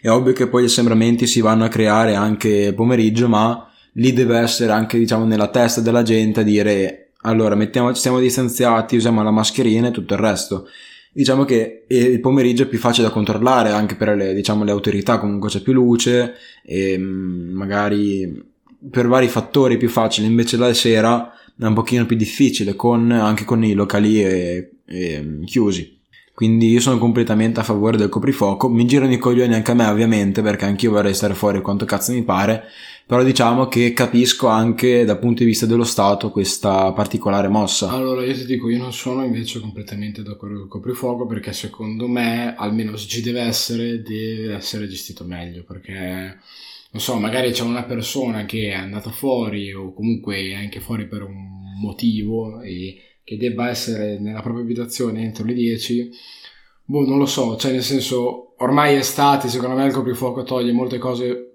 È 0.00 0.08
ovvio 0.08 0.32
che 0.32 0.48
poi 0.48 0.62
gli 0.62 0.66
assembramenti 0.66 1.26
si 1.26 1.40
vanno 1.40 1.64
a 1.64 1.68
creare 1.68 2.14
anche 2.14 2.72
pomeriggio, 2.74 3.28
ma 3.28 3.68
lì 3.94 4.12
deve 4.12 4.38
essere 4.38 4.72
anche 4.72 4.98
diciamo 4.98 5.24
nella 5.24 5.48
testa 5.48 5.80
della 5.80 6.02
gente 6.02 6.44
dire 6.44 7.04
allora 7.22 7.54
mettiamo, 7.54 7.92
stiamo 7.94 8.18
distanziati, 8.18 8.96
usiamo 8.96 9.22
la 9.22 9.30
mascherina 9.30 9.88
e 9.88 9.90
tutto 9.90 10.14
il 10.14 10.20
resto. 10.20 10.68
Diciamo 11.16 11.44
che 11.44 11.84
il 11.86 12.18
pomeriggio 12.18 12.64
è 12.64 12.66
più 12.66 12.78
facile 12.78 13.06
da 13.06 13.12
controllare 13.12 13.70
anche 13.70 13.94
per 13.94 14.16
le, 14.16 14.34
diciamo, 14.34 14.64
le 14.64 14.72
autorità, 14.72 15.18
comunque 15.20 15.48
c'è 15.48 15.60
più 15.60 15.72
luce 15.72 16.34
e 16.64 16.98
mm, 16.98 17.54
magari 17.54 18.52
per 18.90 19.06
vari 19.06 19.28
fattori 19.28 19.76
più 19.76 19.88
facile, 19.88 20.26
invece 20.26 20.56
la 20.56 20.74
sera 20.74 21.32
è 21.56 21.64
un 21.66 21.74
pochino 21.74 22.04
più 22.04 22.16
difficile 22.16 22.74
con, 22.74 23.12
anche 23.12 23.44
con 23.44 23.64
i 23.64 23.74
locali 23.74 24.24
e, 24.24 24.70
e 24.84 25.38
chiusi. 25.44 26.00
Quindi 26.34 26.68
io 26.68 26.80
sono 26.80 26.98
completamente 26.98 27.60
a 27.60 27.62
favore 27.62 27.96
del 27.96 28.08
coprifuoco, 28.08 28.68
mi 28.68 28.84
girano 28.86 29.12
i 29.12 29.18
coglioni 29.18 29.54
anche 29.54 29.70
a 29.70 29.74
me 29.74 29.86
ovviamente 29.86 30.42
perché 30.42 30.64
anch'io 30.64 30.90
vorrei 30.90 31.14
stare 31.14 31.32
fuori 31.32 31.60
quanto 31.60 31.84
cazzo 31.84 32.10
mi 32.10 32.24
pare, 32.24 32.64
però 33.06 33.22
diciamo 33.22 33.68
che 33.68 33.92
capisco 33.92 34.46
anche 34.46 35.04
dal 35.04 35.18
punto 35.18 35.40
di 35.42 35.48
vista 35.50 35.66
dello 35.66 35.84
Stato 35.84 36.30
questa 36.30 36.92
particolare 36.92 37.48
mossa. 37.48 37.90
Allora 37.90 38.24
io 38.24 38.34
ti 38.34 38.46
dico, 38.46 38.70
io 38.70 38.78
non 38.78 38.92
sono 38.92 39.24
invece 39.24 39.60
completamente 39.60 40.22
d'accordo 40.22 40.60
col 40.60 40.68
coprifuoco 40.68 41.26
perché 41.26 41.52
secondo 41.52 42.08
me, 42.08 42.54
almeno 42.56 42.96
se 42.96 43.06
ci 43.06 43.20
deve 43.20 43.42
essere, 43.42 44.00
deve 44.00 44.54
essere 44.54 44.88
gestito 44.88 45.24
meglio 45.24 45.64
perché 45.64 46.38
non 46.94 47.02
so, 47.02 47.18
magari 47.18 47.50
c'è 47.50 47.62
una 47.62 47.84
persona 47.84 48.44
che 48.46 48.70
è 48.70 48.74
andata 48.74 49.10
fuori 49.10 49.72
o 49.72 49.92
comunque 49.92 50.36
è 50.36 50.54
anche 50.54 50.80
fuori 50.80 51.06
per 51.06 51.22
un 51.22 51.78
motivo 51.80 52.62
e 52.62 52.96
che 53.24 53.36
debba 53.36 53.68
essere 53.68 54.18
nella 54.18 54.42
propria 54.42 54.62
abitazione 54.62 55.22
entro 55.22 55.44
le 55.44 55.54
10, 55.54 56.10
boh, 56.84 57.06
non 57.06 57.18
lo 57.18 57.26
so, 57.26 57.56
cioè 57.56 57.72
nel 57.72 57.82
senso, 57.82 58.54
ormai 58.58 58.94
è 58.94 58.98
estate, 58.98 59.48
secondo 59.48 59.74
me 59.74 59.84
il 59.86 59.92
coprifuoco 59.92 60.44
toglie 60.44 60.72
molte 60.72 60.98
cose 60.98 61.53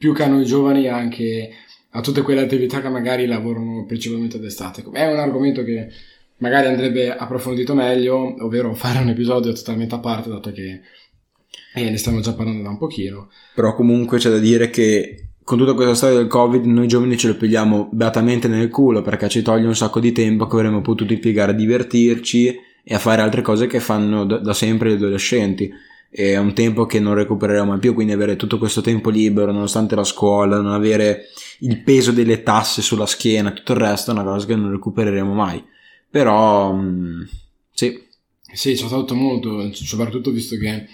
più 0.00 0.14
che 0.14 0.22
a 0.22 0.28
noi 0.28 0.46
giovani 0.46 0.88
anche 0.88 1.50
a 1.90 2.00
tutte 2.00 2.22
quelle 2.22 2.40
attività 2.40 2.80
che 2.80 2.88
magari 2.88 3.26
lavorano 3.26 3.84
principalmente 3.84 4.38
d'estate. 4.38 4.82
È 4.90 5.12
un 5.12 5.18
argomento 5.18 5.62
che 5.62 5.88
magari 6.38 6.68
andrebbe 6.68 7.14
approfondito 7.14 7.74
meglio, 7.74 8.34
ovvero 8.42 8.72
fare 8.72 9.00
un 9.00 9.10
episodio 9.10 9.52
totalmente 9.52 9.94
a 9.96 9.98
parte, 9.98 10.30
dato 10.30 10.52
che 10.52 10.80
e 11.74 11.90
ne 11.90 11.98
stiamo 11.98 12.20
già 12.20 12.32
parlando 12.32 12.62
da 12.62 12.70
un 12.70 12.78
pochino. 12.78 13.28
Però 13.54 13.74
comunque 13.74 14.16
c'è 14.16 14.30
da 14.30 14.38
dire 14.38 14.70
che 14.70 15.32
con 15.44 15.58
tutta 15.58 15.74
questa 15.74 15.94
storia 15.94 16.16
del 16.16 16.28
Covid 16.28 16.64
noi 16.64 16.88
giovani 16.88 17.18
ce 17.18 17.28
lo 17.28 17.36
pigliamo 17.36 17.90
beatamente 17.92 18.48
nel 18.48 18.70
culo 18.70 19.02
perché 19.02 19.28
ci 19.28 19.42
toglie 19.42 19.66
un 19.66 19.76
sacco 19.76 20.00
di 20.00 20.12
tempo 20.12 20.46
che 20.46 20.56
avremmo 20.56 20.80
potuto 20.80 21.12
impiegare 21.12 21.52
a 21.52 21.54
divertirci 21.54 22.58
e 22.82 22.94
a 22.94 22.98
fare 22.98 23.20
altre 23.20 23.42
cose 23.42 23.66
che 23.66 23.80
fanno 23.80 24.24
da, 24.24 24.38
da 24.38 24.54
sempre 24.54 24.92
gli 24.92 24.94
adolescenti. 24.94 25.70
È 26.10 26.36
un 26.36 26.52
tempo 26.54 26.86
che 26.86 26.98
non 26.98 27.14
recupereremo 27.14 27.66
mai 27.66 27.78
più, 27.78 27.94
quindi 27.94 28.12
avere 28.12 28.36
tutto 28.36 28.58
questo 28.58 28.80
tempo 28.80 29.10
libero 29.10 29.52
nonostante 29.52 29.94
la 29.94 30.04
scuola, 30.04 30.60
non 30.60 30.72
avere 30.72 31.26
il 31.60 31.82
peso 31.82 32.10
delle 32.10 32.42
tasse 32.42 32.82
sulla 32.82 33.06
schiena, 33.06 33.52
tutto 33.52 33.72
il 33.72 33.78
resto 33.78 34.10
è 34.10 34.14
una 34.14 34.24
cosa 34.24 34.46
che 34.46 34.56
non 34.56 34.72
recupereremo 34.72 35.32
mai. 35.32 35.62
Però, 36.10 36.74
mm, 36.74 37.22
sì. 37.72 38.08
Sì, 38.52 38.76
ci 38.76 38.84
ha 38.84 38.88
tolto 38.88 39.14
molto, 39.14 39.72
soprattutto 39.72 40.32
visto 40.32 40.56
che 40.56 40.88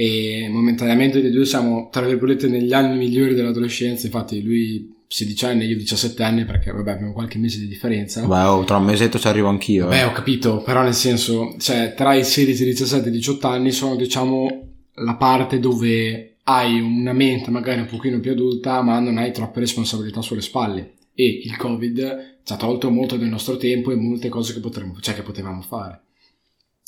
e 0.00 0.48
momentaneamente 0.48 1.20
noi 1.20 1.32
due 1.32 1.44
siamo 1.44 1.88
tra 1.90 2.06
virgolette 2.06 2.46
negli 2.46 2.72
anni 2.72 2.96
migliori 2.96 3.34
dell'adolescenza 3.34 4.06
infatti 4.06 4.40
lui 4.44 4.94
16 5.08 5.44
anni 5.46 5.64
io 5.64 5.76
17 5.76 6.22
anni 6.22 6.44
perché 6.44 6.70
vabbè 6.70 6.92
abbiamo 6.92 7.12
qualche 7.12 7.38
mese 7.38 7.58
di 7.58 7.66
differenza. 7.66 8.24
Beh 8.24 8.42
oh, 8.42 8.64
tra 8.64 8.76
un 8.76 8.84
mesetto 8.84 9.18
ci 9.18 9.26
arrivo 9.26 9.48
anch'io 9.48 9.88
beh 9.88 10.00
eh. 10.00 10.04
ho 10.04 10.12
capito 10.12 10.62
però 10.62 10.82
nel 10.82 10.94
senso 10.94 11.56
cioè 11.58 11.94
tra 11.96 12.14
i 12.14 12.24
16 12.24 12.64
17 12.64 13.08
e 13.08 13.10
18 13.10 13.46
anni 13.46 13.72
sono 13.72 13.96
diciamo 13.96 14.66
la 14.94 15.14
parte 15.16 15.58
dove 15.58 16.36
hai 16.44 16.80
una 16.80 17.12
mente 17.12 17.50
magari 17.50 17.80
un 17.80 17.86
pochino 17.86 18.20
più 18.20 18.32
adulta 18.32 18.82
ma 18.82 18.98
non 19.00 19.18
hai 19.18 19.32
troppe 19.32 19.60
responsabilità 19.60 20.20
sulle 20.22 20.40
spalle. 20.40 20.92
E 21.14 21.40
il 21.44 21.56
covid 21.56 22.36
ci 22.44 22.52
ha 22.52 22.56
tolto 22.56 22.90
molto 22.90 23.16
del 23.16 23.28
nostro 23.28 23.56
tempo 23.56 23.90
e 23.90 23.96
molte 23.96 24.28
cose 24.28 24.54
che, 24.54 24.60
potremmo, 24.60 24.98
cioè, 25.00 25.14
che 25.14 25.22
potevamo 25.22 25.62
fare. 25.62 26.02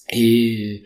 E 0.07 0.83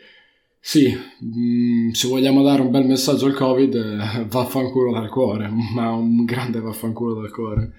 sì, 0.67 0.97
mh, 0.97 1.91
se 1.91 2.09
vogliamo 2.09 2.43
dare 2.43 2.63
un 2.63 2.71
bel 2.71 2.87
messaggio 2.87 3.27
al 3.27 3.35
Covid, 3.35 3.75
eh, 3.75 4.25
vaffanculo 4.27 4.93
dal 4.93 5.11
cuore, 5.11 5.47
ma 5.47 5.91
un 5.91 6.25
grande 6.25 6.59
vaffanculo 6.59 7.21
dal 7.21 7.31
cuore. 7.31 7.73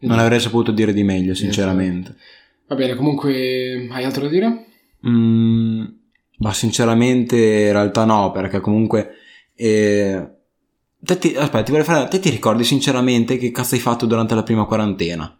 Non 0.00 0.18
avrei 0.18 0.38
saputo 0.38 0.70
dire 0.70 0.92
di 0.92 1.02
meglio, 1.02 1.32
sinceramente. 1.32 2.10
Esatto. 2.10 2.24
Va 2.68 2.74
bene, 2.74 2.94
comunque, 2.94 3.88
hai 3.90 4.04
altro 4.04 4.24
da 4.24 4.28
dire? 4.28 4.66
Mm, 5.08 5.84
ma 6.40 6.52
sinceramente, 6.52 7.36
in 7.38 7.72
realtà 7.72 8.04
no, 8.04 8.30
perché 8.32 8.60
comunque... 8.60 9.14
Eh, 9.54 10.28
te 11.00 11.18
ti, 11.18 11.34
aspetta, 11.34 11.62
ti 11.62 11.70
vorrei 11.70 11.86
fare... 11.86 12.06
Te 12.08 12.18
ti 12.18 12.28
ricordi 12.28 12.64
sinceramente 12.64 13.38
che 13.38 13.50
cazzo 13.50 13.76
hai 13.76 13.80
fatto 13.80 14.04
durante 14.04 14.34
la 14.34 14.42
prima 14.42 14.66
quarantena? 14.66 15.38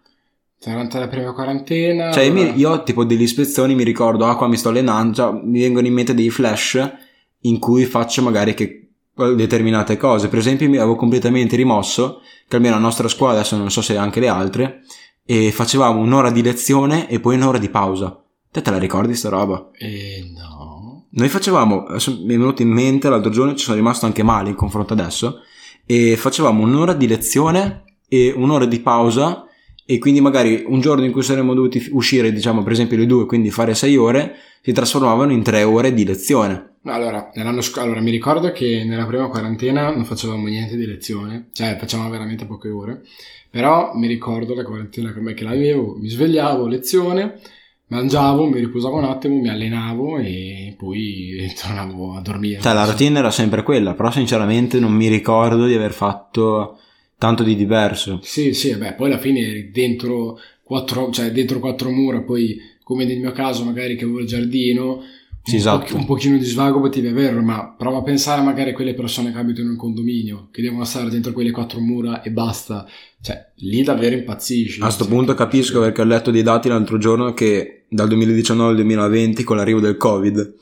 Durante 0.62 0.99
la 0.99 1.09
prima 1.09 1.33
quarantena. 1.33 2.11
Cioè, 2.11 2.27
allora... 2.27 2.53
io 2.53 2.83
tipo 2.83 3.05
delle 3.05 3.23
ispezioni 3.23 3.75
mi 3.75 3.85
ricordo, 3.85 4.27
ah, 4.27 4.37
qua 4.37 4.49
mi 4.49 4.57
sto 4.57 4.71
allenando, 4.71 5.12
già, 5.12 5.33
mi 5.33 5.61
vengono 5.61 5.87
in 5.87 5.93
mente 5.95 6.14
dei 6.14 6.31
flash 6.31 6.93
in 7.40 7.59
cui 7.59 7.85
faccio 7.85 8.23
magari 8.23 8.55
che 8.55 8.88
determinate 9.14 9.97
cose. 9.97 10.29
Per 10.29 10.38
esempio, 10.38 10.69
mi 10.69 10.77
avevo 10.77 10.97
completamente 10.97 11.57
rimosso, 11.57 12.21
che 12.49 12.57
almeno 12.57 12.75
la 12.75 12.81
nostra 12.81 13.09
scuola, 13.09 13.35
adesso 13.35 13.57
non 13.57 13.71
so 13.71 13.83
se 13.83 13.97
anche 13.97 14.21
le 14.21 14.29
altre, 14.29 14.81
e 15.25 15.53
facevamo 15.53 16.01
un'ora 16.01 16.31
di 16.31 16.43
lezione 16.43 17.09
e 17.09 17.21
poi 17.21 17.37
un'ora 17.37 17.59
di 17.59 17.69
pausa. 17.69 18.23
Te 18.51 18.62
te 18.62 18.71
la 18.71 18.79
ricordi 18.79 19.14
sta 19.14 19.29
roba? 19.29 19.71
Eh 19.73 20.33
no. 20.35 21.07
Noi 21.11 21.29
facevamo, 21.29 21.87
mi 21.88 22.35
è 22.35 22.38
venuto 22.38 22.62
in 22.62 22.71
mente 22.71 23.09
l'altro 23.09 23.31
giorno, 23.31 23.55
ci 23.55 23.64
sono 23.64 23.77
rimasto 23.77 24.07
anche 24.07 24.25
male 24.25 24.49
in 24.49 24.57
confronto 24.57 24.95
adesso, 24.95 25.40
e 25.87 26.17
facevamo 26.17 26.62
un'ora 26.62 26.93
di 26.93 27.07
lezione 27.07 27.85
e 28.09 28.33
un'ora 28.35 28.64
di 28.64 28.81
pausa 28.81 29.45
e 29.87 29.99
quindi 29.99 30.20
magari 30.20 30.64
un 30.66 30.81
giorno 30.81 31.05
in 31.05 31.12
cui 31.12 31.23
saremmo 31.23 31.55
dovuti 31.55 31.88
uscire, 31.92 32.33
diciamo 32.33 32.62
per 32.62 32.73
esempio 32.73 32.97
le 32.97 33.07
due, 33.07 33.27
quindi 33.27 33.51
fare 33.51 33.75
sei 33.75 33.97
ore, 33.97 34.37
si 34.62 34.73
trasformavano 34.73 35.33
in 35.33 35.42
tre 35.42 35.62
ore 35.62 35.92
di 35.92 36.05
lezione. 36.05 36.77
Allora, 36.85 37.31
sc- 37.61 37.79
allora, 37.79 38.01
mi 38.01 38.11
ricordo 38.11 38.53
che 38.53 38.85
nella 38.85 39.07
prima 39.07 39.29
quarantena 39.29 39.90
non 39.90 40.05
facevamo 40.05 40.47
niente 40.47 40.77
di 40.77 40.87
lezione, 40.87 41.49
cioè 41.53 41.77
facevamo 41.79 42.11
veramente 42.11 42.47
poche 42.47 42.68
ore, 42.68 43.03
però 43.51 43.92
mi 43.94 44.07
ricordo 44.07 44.55
la 44.55 44.64
quarantena 44.64 45.12
come 45.12 45.35
che 45.35 45.44
l'avevo, 45.44 45.97
mi 45.99 46.09
svegliavo, 46.09 46.66
lezione, 46.66 47.40
mangiavo, 47.88 48.47
mi 48.47 48.59
riposavo 48.59 48.97
un 48.97 49.05
attimo, 49.05 49.38
mi 49.38 49.49
allenavo 49.49 50.18
e 50.18 50.75
poi 50.79 51.53
tornavo 51.61 52.16
a 52.16 52.20
dormire. 52.20 52.61
Cioè 52.61 52.75
la 52.75 52.85
routine 52.85 53.18
era 53.18 53.31
sempre 53.31 53.62
quella, 53.62 53.94
però 53.94 54.11
sinceramente 54.11 54.79
non 54.79 54.92
mi 54.92 55.09
ricordo 55.09 55.66
di 55.66 55.75
aver 55.75 55.92
fatto 55.92 56.79
tanto 57.25 57.43
di 57.43 57.57
diverso. 57.57 58.21
Sì, 58.23 58.53
sì, 58.53 58.75
beh, 58.77 58.93
poi 58.93 59.07
alla 59.07 59.19
fine 59.19 59.71
dentro 59.73 60.39
quattro, 60.63 61.11
cioè 61.11 61.33
dentro 61.33 61.59
quattro 61.59 61.89
mura, 61.91 62.21
poi 62.21 62.59
come 62.83 63.07
nel 63.07 63.19
mio 63.19 63.33
caso 63.33 63.65
magari 63.65 63.97
che 63.97 64.05
avevo 64.05 64.21
il 64.21 64.27
giardino, 64.27 65.03
sì, 65.43 65.55
un, 65.55 65.57
esatto. 65.57 65.93
po- 65.93 65.97
un 65.97 66.05
pochino 66.05 66.37
di 66.37 66.45
svago 66.45 66.81
potevi 66.81 67.07
averlo, 67.07 67.41
ma 67.41 67.75
prova 67.79 67.99
a 67.99 68.03
pensare 68.03 68.43
magari 68.43 68.71
a 68.71 68.73
quelle 68.75 68.93
persone 68.93 69.33
che 69.33 69.39
abitano 69.39 69.71
in 69.71 69.77
condominio, 69.79 70.49
che 70.53 70.61
devono 70.61 70.85
stare 70.85 71.09
dentro 71.09 71.33
quelle 71.33 71.51
quattro 71.51 71.81
mura 71.81 72.21
e 72.21 72.31
basta. 72.31 72.87
Cioè, 73.23 73.53
lì 73.57 73.83
davvero 73.83 74.17
impazzisci. 74.17 74.81
A 74.81 74.85
questo 74.85 75.07
punto 75.07 75.33
capisco 75.33 75.81
perché 75.81 76.03
ho 76.03 76.05
letto 76.05 76.31
dei 76.31 76.43
dati 76.43 76.69
l'altro 76.69 76.99
giorno 76.99 77.33
che 77.33 77.85
dal 77.89 78.09
2019 78.09 78.69
al 78.69 78.77
2020 78.77 79.45
con 79.45 79.57
l'arrivo 79.57 79.81
del 79.81 79.97
Covid 79.97 80.57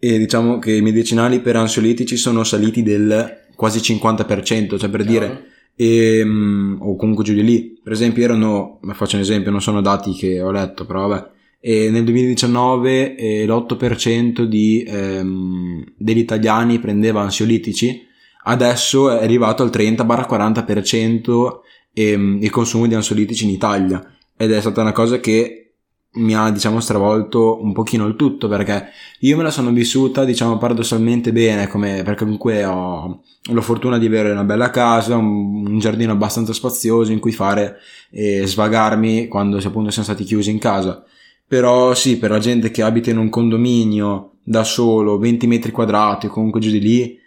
e 0.00 0.18
diciamo 0.18 0.58
che 0.58 0.72
i 0.72 0.82
medicinali 0.82 1.38
per 1.40 1.54
ansiolitici 1.54 2.16
sono 2.16 2.42
saliti 2.42 2.82
del 2.82 3.46
quasi 3.54 3.78
50%, 3.78 4.78
cioè 4.78 4.88
per 4.88 5.04
Chiaro. 5.04 5.26
dire 5.26 5.56
e, 5.80 6.18
ehm, 6.18 6.78
o 6.80 6.96
comunque 6.96 7.22
giù 7.22 7.34
di 7.34 7.44
lì. 7.44 7.78
Per 7.80 7.92
esempio 7.92 8.24
erano, 8.24 8.80
faccio 8.94 9.14
un 9.14 9.22
esempio, 9.22 9.52
non 9.52 9.62
sono 9.62 9.80
dati 9.80 10.12
che 10.12 10.40
ho 10.40 10.50
letto, 10.50 10.84
però 10.84 11.06
vabbè, 11.06 11.30
e 11.60 11.88
nel 11.90 12.02
2019 12.04 13.14
eh, 13.16 13.46
l'8% 13.46 14.42
di, 14.42 14.84
ehm, 14.86 15.84
degli 15.96 16.18
italiani 16.18 16.80
prendeva 16.80 17.22
ansiolitici, 17.22 18.06
adesso 18.44 19.10
è 19.10 19.22
arrivato 19.22 19.62
al 19.62 19.70
30-40% 19.70 21.60
ehm, 21.92 22.38
il 22.42 22.50
consumo 22.50 22.86
di 22.86 22.94
ansiolitici 22.94 23.44
in 23.44 23.50
Italia. 23.50 24.04
ed 24.36 24.52
è 24.52 24.60
stata 24.60 24.82
una 24.82 24.92
cosa 24.92 25.18
che 25.18 25.67
mi 26.14 26.34
ha 26.34 26.50
diciamo 26.50 26.80
stravolto 26.80 27.62
un 27.62 27.72
pochino 27.72 28.06
il 28.06 28.16
tutto 28.16 28.48
perché 28.48 28.88
io 29.20 29.36
me 29.36 29.42
la 29.42 29.50
sono 29.50 29.70
vissuta 29.70 30.24
diciamo 30.24 30.56
paradossalmente 30.56 31.32
bene 31.32 31.68
come, 31.68 32.02
perché 32.02 32.24
comunque 32.24 32.64
ho 32.64 33.22
la 33.52 33.60
fortuna 33.60 33.98
di 33.98 34.06
avere 34.06 34.30
una 34.30 34.44
bella 34.44 34.70
casa 34.70 35.16
un, 35.16 35.66
un 35.66 35.78
giardino 35.78 36.12
abbastanza 36.12 36.52
spazioso 36.52 37.12
in 37.12 37.18
cui 37.18 37.32
fare 37.32 37.76
e 38.10 38.46
svagarmi 38.46 39.28
quando 39.28 39.58
appunto 39.58 39.90
siamo 39.90 40.08
stati 40.08 40.24
chiusi 40.24 40.50
in 40.50 40.58
casa. 40.58 41.04
Però 41.46 41.94
sì 41.94 42.18
per 42.18 42.30
la 42.30 42.38
gente 42.38 42.70
che 42.70 42.82
abita 42.82 43.10
in 43.10 43.18
un 43.18 43.28
condominio 43.28 44.32
da 44.42 44.64
solo 44.64 45.18
20 45.18 45.46
metri 45.46 45.70
quadrati 45.72 46.26
o 46.26 46.30
comunque 46.30 46.60
giù 46.60 46.70
di 46.70 46.80
lì 46.80 47.18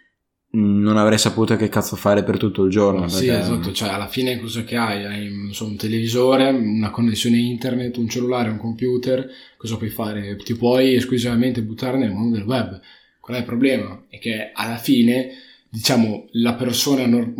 non 0.54 0.98
avrei 0.98 1.18
saputo 1.18 1.56
che 1.56 1.68
cazzo 1.68 1.96
fare 1.96 2.24
per 2.24 2.36
tutto 2.36 2.64
il 2.64 2.70
giorno. 2.70 3.08
Sì, 3.08 3.26
perché... 3.26 3.40
esatto, 3.40 3.72
cioè 3.72 3.88
alla 3.88 4.06
fine 4.08 4.38
cosa 4.38 4.64
che 4.64 4.76
hai? 4.76 5.04
Hai 5.04 5.48
so, 5.52 5.64
un 5.64 5.76
televisore, 5.76 6.50
una 6.50 6.90
connessione 6.90 7.38
internet, 7.38 7.96
un 7.96 8.08
cellulare, 8.08 8.50
un 8.50 8.58
computer, 8.58 9.28
cosa 9.56 9.76
puoi 9.76 9.88
fare? 9.88 10.36
Ti 10.36 10.54
puoi 10.54 10.94
esclusivamente 10.94 11.62
buttare 11.62 11.96
nel 11.96 12.12
mondo 12.12 12.36
del 12.36 12.46
web. 12.46 12.80
Qual 13.18 13.36
è 13.36 13.40
il 13.40 13.46
problema? 13.46 14.04
È 14.08 14.18
che 14.18 14.50
alla 14.52 14.76
fine, 14.76 15.30
diciamo, 15.70 16.26
la 16.32 16.54
persona 16.54 17.06
nor- 17.06 17.32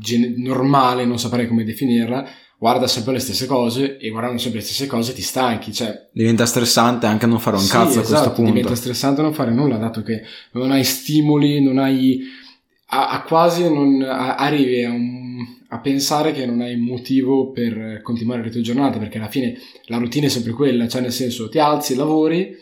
gen- 0.00 0.34
normale, 0.38 1.04
non 1.04 1.18
saprei 1.18 1.46
come 1.46 1.62
definirla, 1.62 2.28
guarda 2.58 2.88
sempre 2.88 3.12
le 3.12 3.18
stesse 3.20 3.46
cose 3.46 3.98
e 3.98 4.08
guardando 4.08 4.38
sempre 4.38 4.58
le 4.58 4.64
stesse 4.64 4.86
cose 4.86 5.12
ti 5.12 5.22
stanchi. 5.22 5.72
Cioè, 5.72 6.08
diventa 6.12 6.44
stressante 6.44 7.06
anche 7.06 7.26
non 7.26 7.38
fare 7.38 7.54
un 7.54 7.62
sì, 7.62 7.70
cazzo 7.70 8.00
esatto, 8.00 8.00
a 8.00 8.06
questo 8.06 8.32
punto. 8.32 8.50
Diventa 8.50 8.74
stressante 8.74 9.22
non 9.22 9.32
fare 9.32 9.52
nulla, 9.52 9.76
dato 9.76 10.02
che 10.02 10.22
non 10.52 10.72
hai 10.72 10.82
stimoli, 10.82 11.62
non 11.62 11.78
hai 11.78 12.46
a, 12.90 13.08
a 13.08 13.22
quasi 13.22 13.62
non 13.62 14.02
a, 14.02 14.36
arrivi 14.36 14.84
a, 14.84 14.90
un, 14.90 15.44
a, 15.68 15.78
pensare 15.80 16.32
che 16.32 16.46
non 16.46 16.60
hai 16.60 16.76
motivo 16.76 17.50
per 17.50 18.00
continuare 18.02 18.42
le 18.42 18.50
tue 18.50 18.60
giornate, 18.60 18.98
perché 18.98 19.18
alla 19.18 19.28
fine 19.28 19.58
la 19.86 19.98
routine 19.98 20.26
è 20.26 20.30
sempre 20.30 20.52
quella, 20.52 20.88
cioè 20.88 21.02
nel 21.02 21.12
senso 21.12 21.48
ti 21.48 21.58
alzi, 21.58 21.94
lavori 21.94 22.56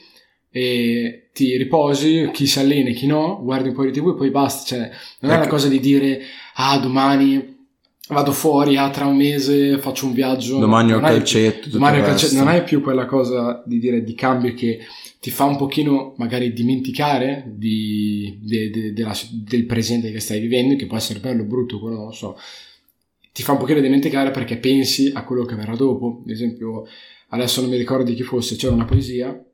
e 0.51 1.29
ti 1.33 1.57
riposi, 1.57 2.31
chi 2.33 2.47
si 2.47 2.59
allena 2.59 2.91
e 2.91 2.95
chi 2.95 3.07
no, 3.07 3.41
guardi 3.43 3.69
un 3.69 3.75
po' 3.75 3.85
di 3.85 3.93
tv 3.93 4.11
e 4.11 4.15
poi 4.15 4.31
basta, 4.31 4.65
cioè 4.65 4.91
non 5.21 5.31
ecco. 5.31 5.33
è 5.33 5.37
una 5.43 5.49
cosa 5.49 5.69
di 5.69 5.81
dire 5.81 6.21
ah 6.55 6.79
domani 6.79 7.55
vado 8.09 8.33
fuori, 8.33 8.77
ah, 8.77 8.91
tra 8.91 9.07
un 9.07 9.17
mese 9.17 9.79
faccio 9.79 10.07
un 10.07 10.13
viaggio. 10.13 10.59
Domani 10.59 10.93
ho 10.93 11.01
calcetto. 11.01 11.69
Domani 11.69 12.01
ho 12.01 12.05
calcetto. 12.05 12.35
Non 12.35 12.49
hai 12.49 12.63
più 12.63 12.81
quella 12.81 13.05
cosa 13.05 13.63
di 13.67 13.79
dire 13.79 14.03
di 14.03 14.15
cambio 14.15 14.55
che 14.55 14.79
ti 15.27 15.33
fa 15.33 15.43
un 15.43 15.57
pochino 15.57 16.15
magari 16.19 16.53
dimenticare 16.53 17.53
di, 17.57 18.39
de, 18.43 18.71
de, 18.71 18.93
de 18.93 19.03
la, 19.03 19.19
del 19.33 19.67
presente 19.67 20.13
che 20.13 20.21
stai 20.21 20.39
vivendo, 20.39 20.77
che 20.77 20.87
può 20.87 20.97
essere 20.97 21.19
bello 21.19 21.43
o 21.43 21.47
brutto, 21.47 21.81
quello 21.81 21.97
non 21.97 22.05
lo 22.07 22.13
so. 22.13 22.39
Ti 23.33 23.43
fa 23.43 23.51
un 23.51 23.59
pochino 23.59 23.81
dimenticare 23.81 24.31
perché 24.31 24.57
pensi 24.59 25.11
a 25.13 25.25
quello 25.25 25.45
che 25.45 25.57
verrà 25.57 25.75
dopo. 25.75 26.23
Ad 26.23 26.31
esempio, 26.31 26.87
adesso 27.31 27.61
non 27.61 27.71
mi 27.71 27.77
ricordo 27.77 28.05
di 28.05 28.15
chi 28.15 28.23
fosse, 28.23 28.55
c'era 28.55 28.73
una 28.73 28.85
poesia 28.85 29.45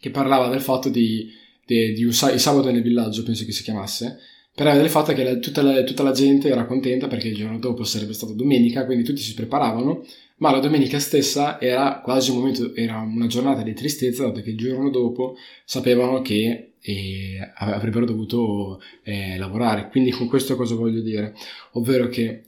che 0.00 0.08
parlava 0.08 0.48
del 0.48 0.62
fatto 0.62 0.88
di, 0.88 1.30
di 1.66 2.02
un 2.02 2.12
sabato 2.14 2.70
nel 2.70 2.80
villaggio, 2.80 3.24
penso 3.24 3.44
che 3.44 3.52
si 3.52 3.62
chiamasse, 3.62 4.16
parlava 4.54 4.78
del 4.78 4.88
fatto 4.88 5.12
che 5.12 5.22
la, 5.22 5.36
tutta, 5.36 5.60
la, 5.60 5.82
tutta 5.84 6.02
la 6.02 6.12
gente 6.12 6.48
era 6.48 6.64
contenta 6.64 7.08
perché 7.08 7.28
il 7.28 7.36
giorno 7.36 7.58
dopo 7.58 7.84
sarebbe 7.84 8.14
stata 8.14 8.32
domenica, 8.32 8.86
quindi 8.86 9.04
tutti 9.04 9.20
si 9.20 9.34
preparavano 9.34 10.02
ma 10.36 10.50
la 10.50 10.58
domenica 10.58 10.98
stessa 10.98 11.60
era 11.60 12.00
quasi 12.00 12.30
un 12.30 12.38
momento, 12.38 12.74
era 12.74 12.98
una 12.98 13.26
giornata 13.26 13.62
di 13.62 13.72
tristezza, 13.72 14.24
dato 14.24 14.42
che 14.42 14.50
il 14.50 14.56
giorno 14.56 14.90
dopo 14.90 15.36
sapevano 15.64 16.22
che 16.22 16.72
eh, 16.80 17.38
avrebbero 17.56 18.04
dovuto 18.04 18.80
eh, 19.02 19.36
lavorare. 19.38 19.88
Quindi 19.90 20.10
con 20.10 20.26
questo 20.26 20.56
cosa 20.56 20.74
voglio 20.74 21.00
dire? 21.00 21.34
Ovvero 21.72 22.08
che 22.08 22.42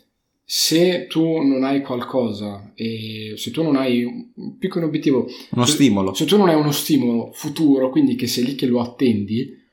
se 0.48 1.06
tu 1.08 1.42
non 1.42 1.64
hai 1.64 1.80
qualcosa 1.80 2.72
e 2.74 3.34
se 3.36 3.50
tu 3.50 3.62
non 3.62 3.76
hai 3.76 4.04
un 4.04 4.58
piccolo 4.58 4.86
obiettivo, 4.86 5.26
uno 5.50 5.64
se, 5.64 5.72
stimolo, 5.72 6.14
se 6.14 6.24
tu 6.24 6.36
non 6.36 6.48
hai 6.48 6.54
uno 6.54 6.70
stimolo 6.70 7.32
futuro, 7.32 7.90
quindi 7.90 8.14
che 8.14 8.26
sei 8.26 8.44
lì 8.44 8.54
che 8.54 8.66
lo 8.66 8.80
attendi, 8.80 9.64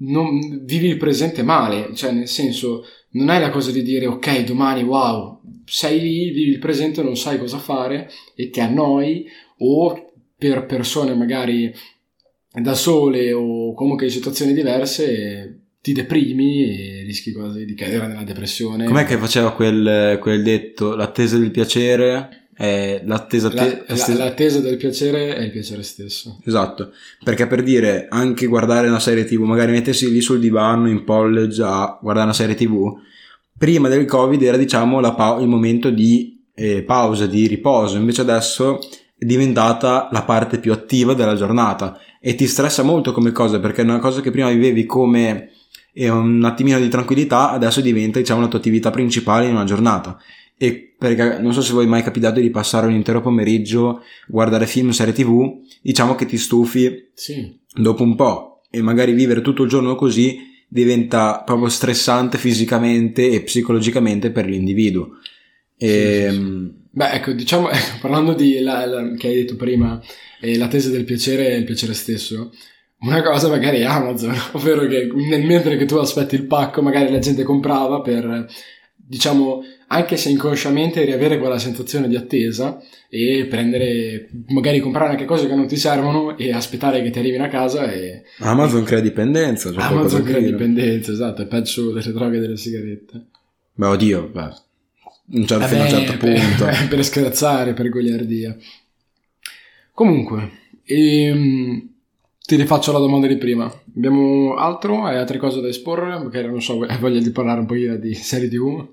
non 0.00 0.64
vivi 0.64 0.86
il 0.86 0.96
presente 0.96 1.42
male, 1.42 1.94
cioè 1.94 2.12
nel 2.12 2.28
senso 2.28 2.84
non 3.10 3.28
hai 3.28 3.40
la 3.40 3.50
cosa 3.50 3.70
di 3.70 3.82
dire 3.82 4.06
ok 4.06 4.44
domani 4.44 4.82
wow 4.82 5.38
sei 5.68 6.00
lì, 6.00 6.30
vivi 6.30 6.50
il 6.50 6.58
presente, 6.58 7.02
non 7.02 7.16
sai 7.16 7.38
cosa 7.38 7.58
fare 7.58 8.10
e 8.34 8.50
ti 8.50 8.60
annoi 8.60 9.26
o 9.58 10.12
per 10.36 10.66
persone 10.66 11.14
magari 11.14 11.72
da 12.52 12.74
sole 12.74 13.32
o 13.32 13.74
comunque 13.74 14.06
in 14.06 14.12
situazioni 14.12 14.54
diverse 14.54 15.60
ti 15.80 15.92
deprimi 15.92 16.64
e 16.64 17.02
rischi 17.02 17.32
quasi 17.32 17.64
di 17.64 17.74
cadere 17.74 18.06
nella 18.06 18.24
depressione. 18.24 18.86
Com'è 18.86 19.04
che 19.04 19.18
faceva 19.18 19.52
quel, 19.52 20.18
quel 20.20 20.42
detto? 20.42 20.96
L'attesa 20.96 21.36
del 21.38 21.50
piacere 21.50 22.47
è 22.58 23.02
l'attesa, 23.04 23.50
te- 23.50 23.84
la, 23.86 23.94
la, 23.94 24.14
l'attesa 24.14 24.58
del 24.58 24.76
piacere 24.78 25.36
è 25.36 25.42
il 25.42 25.52
piacere 25.52 25.84
stesso. 25.84 26.40
Esatto, 26.44 26.90
perché 27.22 27.46
per 27.46 27.62
dire 27.62 28.08
anche 28.10 28.46
guardare 28.46 28.88
una 28.88 28.98
serie 28.98 29.24
tv, 29.24 29.42
magari 29.42 29.70
mettersi 29.70 30.10
lì 30.10 30.20
sul 30.20 30.40
divano 30.40 30.88
in 30.88 31.04
college 31.04 31.62
a 31.62 31.96
guardare 32.02 32.26
una 32.26 32.34
serie 32.34 32.56
tv, 32.56 32.96
prima 33.56 33.86
del 33.86 34.06
covid 34.06 34.42
era 34.42 34.56
diciamo 34.56 35.00
pa- 35.14 35.38
il 35.40 35.46
momento 35.46 35.90
di 35.90 36.44
eh, 36.52 36.82
pausa, 36.82 37.26
di 37.26 37.46
riposo, 37.46 37.96
invece 37.96 38.22
adesso 38.22 38.80
è 39.16 39.24
diventata 39.24 40.08
la 40.10 40.22
parte 40.22 40.58
più 40.58 40.72
attiva 40.72 41.14
della 41.14 41.36
giornata. 41.36 42.00
E 42.20 42.34
ti 42.34 42.48
stressa 42.48 42.82
molto 42.82 43.12
come 43.12 43.30
cosa 43.30 43.60
perché 43.60 43.82
è 43.82 43.84
una 43.84 44.00
cosa 44.00 44.20
che 44.20 44.32
prima 44.32 44.50
vivevi 44.50 44.84
come 44.84 45.52
eh, 45.92 46.08
un 46.08 46.42
attimino 46.44 46.80
di 46.80 46.88
tranquillità 46.88 47.52
adesso 47.52 47.80
diventa 47.80 48.18
diciamo 48.18 48.40
la 48.40 48.48
tua 48.48 48.58
attività 48.58 48.90
principale 48.90 49.46
in 49.46 49.52
una 49.52 49.62
giornata 49.62 50.18
e 50.58 50.94
perché 50.98 51.38
non 51.40 51.52
so 51.52 51.62
se 51.62 51.72
voi 51.72 51.86
mai 51.86 52.02
capitato 52.02 52.40
di 52.40 52.50
passare 52.50 52.86
un 52.86 52.92
intero 52.92 53.20
pomeriggio 53.20 54.02
guardare 54.26 54.66
film, 54.66 54.90
serie 54.90 55.12
tv 55.12 55.60
diciamo 55.80 56.16
che 56.16 56.26
ti 56.26 56.36
stufi 56.36 57.10
sì. 57.14 57.58
dopo 57.72 58.02
un 58.02 58.16
po' 58.16 58.62
e 58.70 58.82
magari 58.82 59.12
vivere 59.12 59.40
tutto 59.40 59.62
il 59.62 59.68
giorno 59.68 59.94
così 59.94 60.36
diventa 60.68 61.42
proprio 61.46 61.68
stressante 61.68 62.36
fisicamente 62.36 63.30
e 63.30 63.42
psicologicamente 63.42 64.30
per 64.30 64.46
l'individuo. 64.46 65.18
E, 65.76 66.26
sì, 66.30 66.36
sì, 66.36 66.42
sì. 66.42 66.86
Beh, 66.90 67.12
ecco, 67.12 67.32
diciamo, 67.32 67.68
parlando 68.00 68.34
di 68.34 68.58
la, 68.58 68.84
la, 68.84 69.14
che 69.14 69.28
hai 69.28 69.34
detto 69.36 69.56
prima, 69.56 70.02
eh, 70.40 70.58
la 70.58 70.68
tesi 70.68 70.90
del 70.90 71.04
piacere 71.04 71.52
e 71.52 71.56
il 71.56 71.64
piacere 71.64 71.94
stesso, 71.94 72.52
una 73.00 73.22
cosa 73.22 73.48
magari 73.48 73.84
Amazon, 73.84 74.34
ovvero 74.52 74.86
che 74.86 75.08
nel 75.14 75.44
mentre 75.46 75.76
che 75.76 75.84
tu 75.84 75.96
aspetti 75.96 76.34
il 76.34 76.46
pacco, 76.46 76.82
magari 76.82 77.10
la 77.10 77.20
gente 77.20 77.44
comprava 77.44 78.00
per, 78.00 78.46
diciamo, 78.96 79.62
anche 79.90 80.16
se 80.16 80.28
inconsciamente 80.28 81.04
riavere 81.04 81.38
quella 81.38 81.58
sensazione 81.58 82.08
di 82.08 82.16
attesa 82.16 82.80
e 83.08 83.46
prendere, 83.48 84.28
magari 84.48 84.80
comprare 84.80 85.12
anche 85.12 85.24
cose 85.24 85.46
che 85.46 85.54
non 85.54 85.66
ti 85.66 85.76
servono 85.76 86.36
e 86.36 86.52
aspettare 86.52 87.02
che 87.02 87.10
ti 87.10 87.18
arrivino 87.18 87.44
a 87.44 87.48
casa 87.48 87.90
e... 87.90 88.22
Amazon 88.40 88.84
crea 88.84 89.00
dipendenza. 89.00 89.72
Cioè 89.72 89.82
Amazon 89.82 90.22
crea 90.22 90.40
dipendenza, 90.40 91.12
esatto, 91.12 91.42
è 91.42 91.46
peggio 91.46 91.92
delle 91.92 92.12
droghe 92.12 92.36
e 92.36 92.40
delle 92.40 92.56
sigarette. 92.56 93.26
Beh, 93.72 93.86
oddio, 93.86 94.28
beh, 94.28 94.50
un 95.30 95.46
certo, 95.46 95.66
fino 95.66 95.80
a 95.80 95.84
un 95.84 95.90
certo 95.90 96.16
punto. 96.18 96.64
Per, 96.64 96.88
per 96.88 97.04
scherzare, 97.04 97.72
per 97.72 97.88
goliardia. 97.88 98.56
Comunque, 99.92 100.50
ehm, 100.84 101.88
ti 102.44 102.56
rifaccio 102.56 102.92
la 102.92 102.98
domanda 102.98 103.26
di 103.26 103.36
prima. 103.36 103.72
Abbiamo 103.96 104.54
altro? 104.56 105.04
Hai 105.04 105.16
altre 105.16 105.38
cose 105.38 105.62
da 105.62 105.68
esporre? 105.68 106.18
Magari 106.18 106.48
non 106.48 106.60
so, 106.60 106.78
hai 106.82 106.98
voglia 106.98 107.20
di 107.20 107.30
parlare 107.30 107.60
un 107.60 107.66
po' 107.66 107.74
di 107.74 108.14
serie 108.14 108.48
tv? 108.48 108.86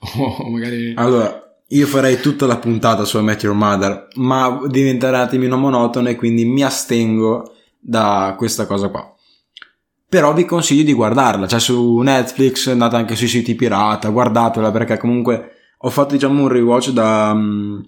o 0.16 0.48
magari... 0.50 0.94
Allora, 0.96 1.56
io 1.68 1.86
farei 1.86 2.20
tutta 2.20 2.46
la 2.46 2.58
puntata 2.58 3.04
su 3.04 3.20
Met 3.20 3.42
Your 3.42 3.56
Mother, 3.56 4.08
ma 4.16 4.60
diventerà 4.66 5.18
un 5.18 5.24
attimino 5.24 5.56
monotono 5.56 6.08
e 6.08 6.16
quindi 6.16 6.44
mi 6.44 6.64
astengo 6.64 7.54
da 7.78 8.34
questa 8.36 8.66
cosa 8.66 8.88
qua. 8.88 9.14
Però 10.08 10.34
vi 10.34 10.44
consiglio 10.44 10.82
di 10.82 10.92
guardarla, 10.92 11.46
cioè 11.46 11.60
su 11.60 11.98
Netflix, 11.98 12.66
andate 12.66 12.96
anche 12.96 13.14
sui 13.14 13.28
siti 13.28 13.54
pirata, 13.54 14.08
guardatela 14.08 14.72
perché 14.72 14.98
comunque 14.98 15.52
ho 15.78 15.90
fatto 15.90 16.14
diciamo 16.14 16.42
un 16.42 16.48
rewatch 16.48 16.90
da, 16.90 17.30
um, 17.32 17.80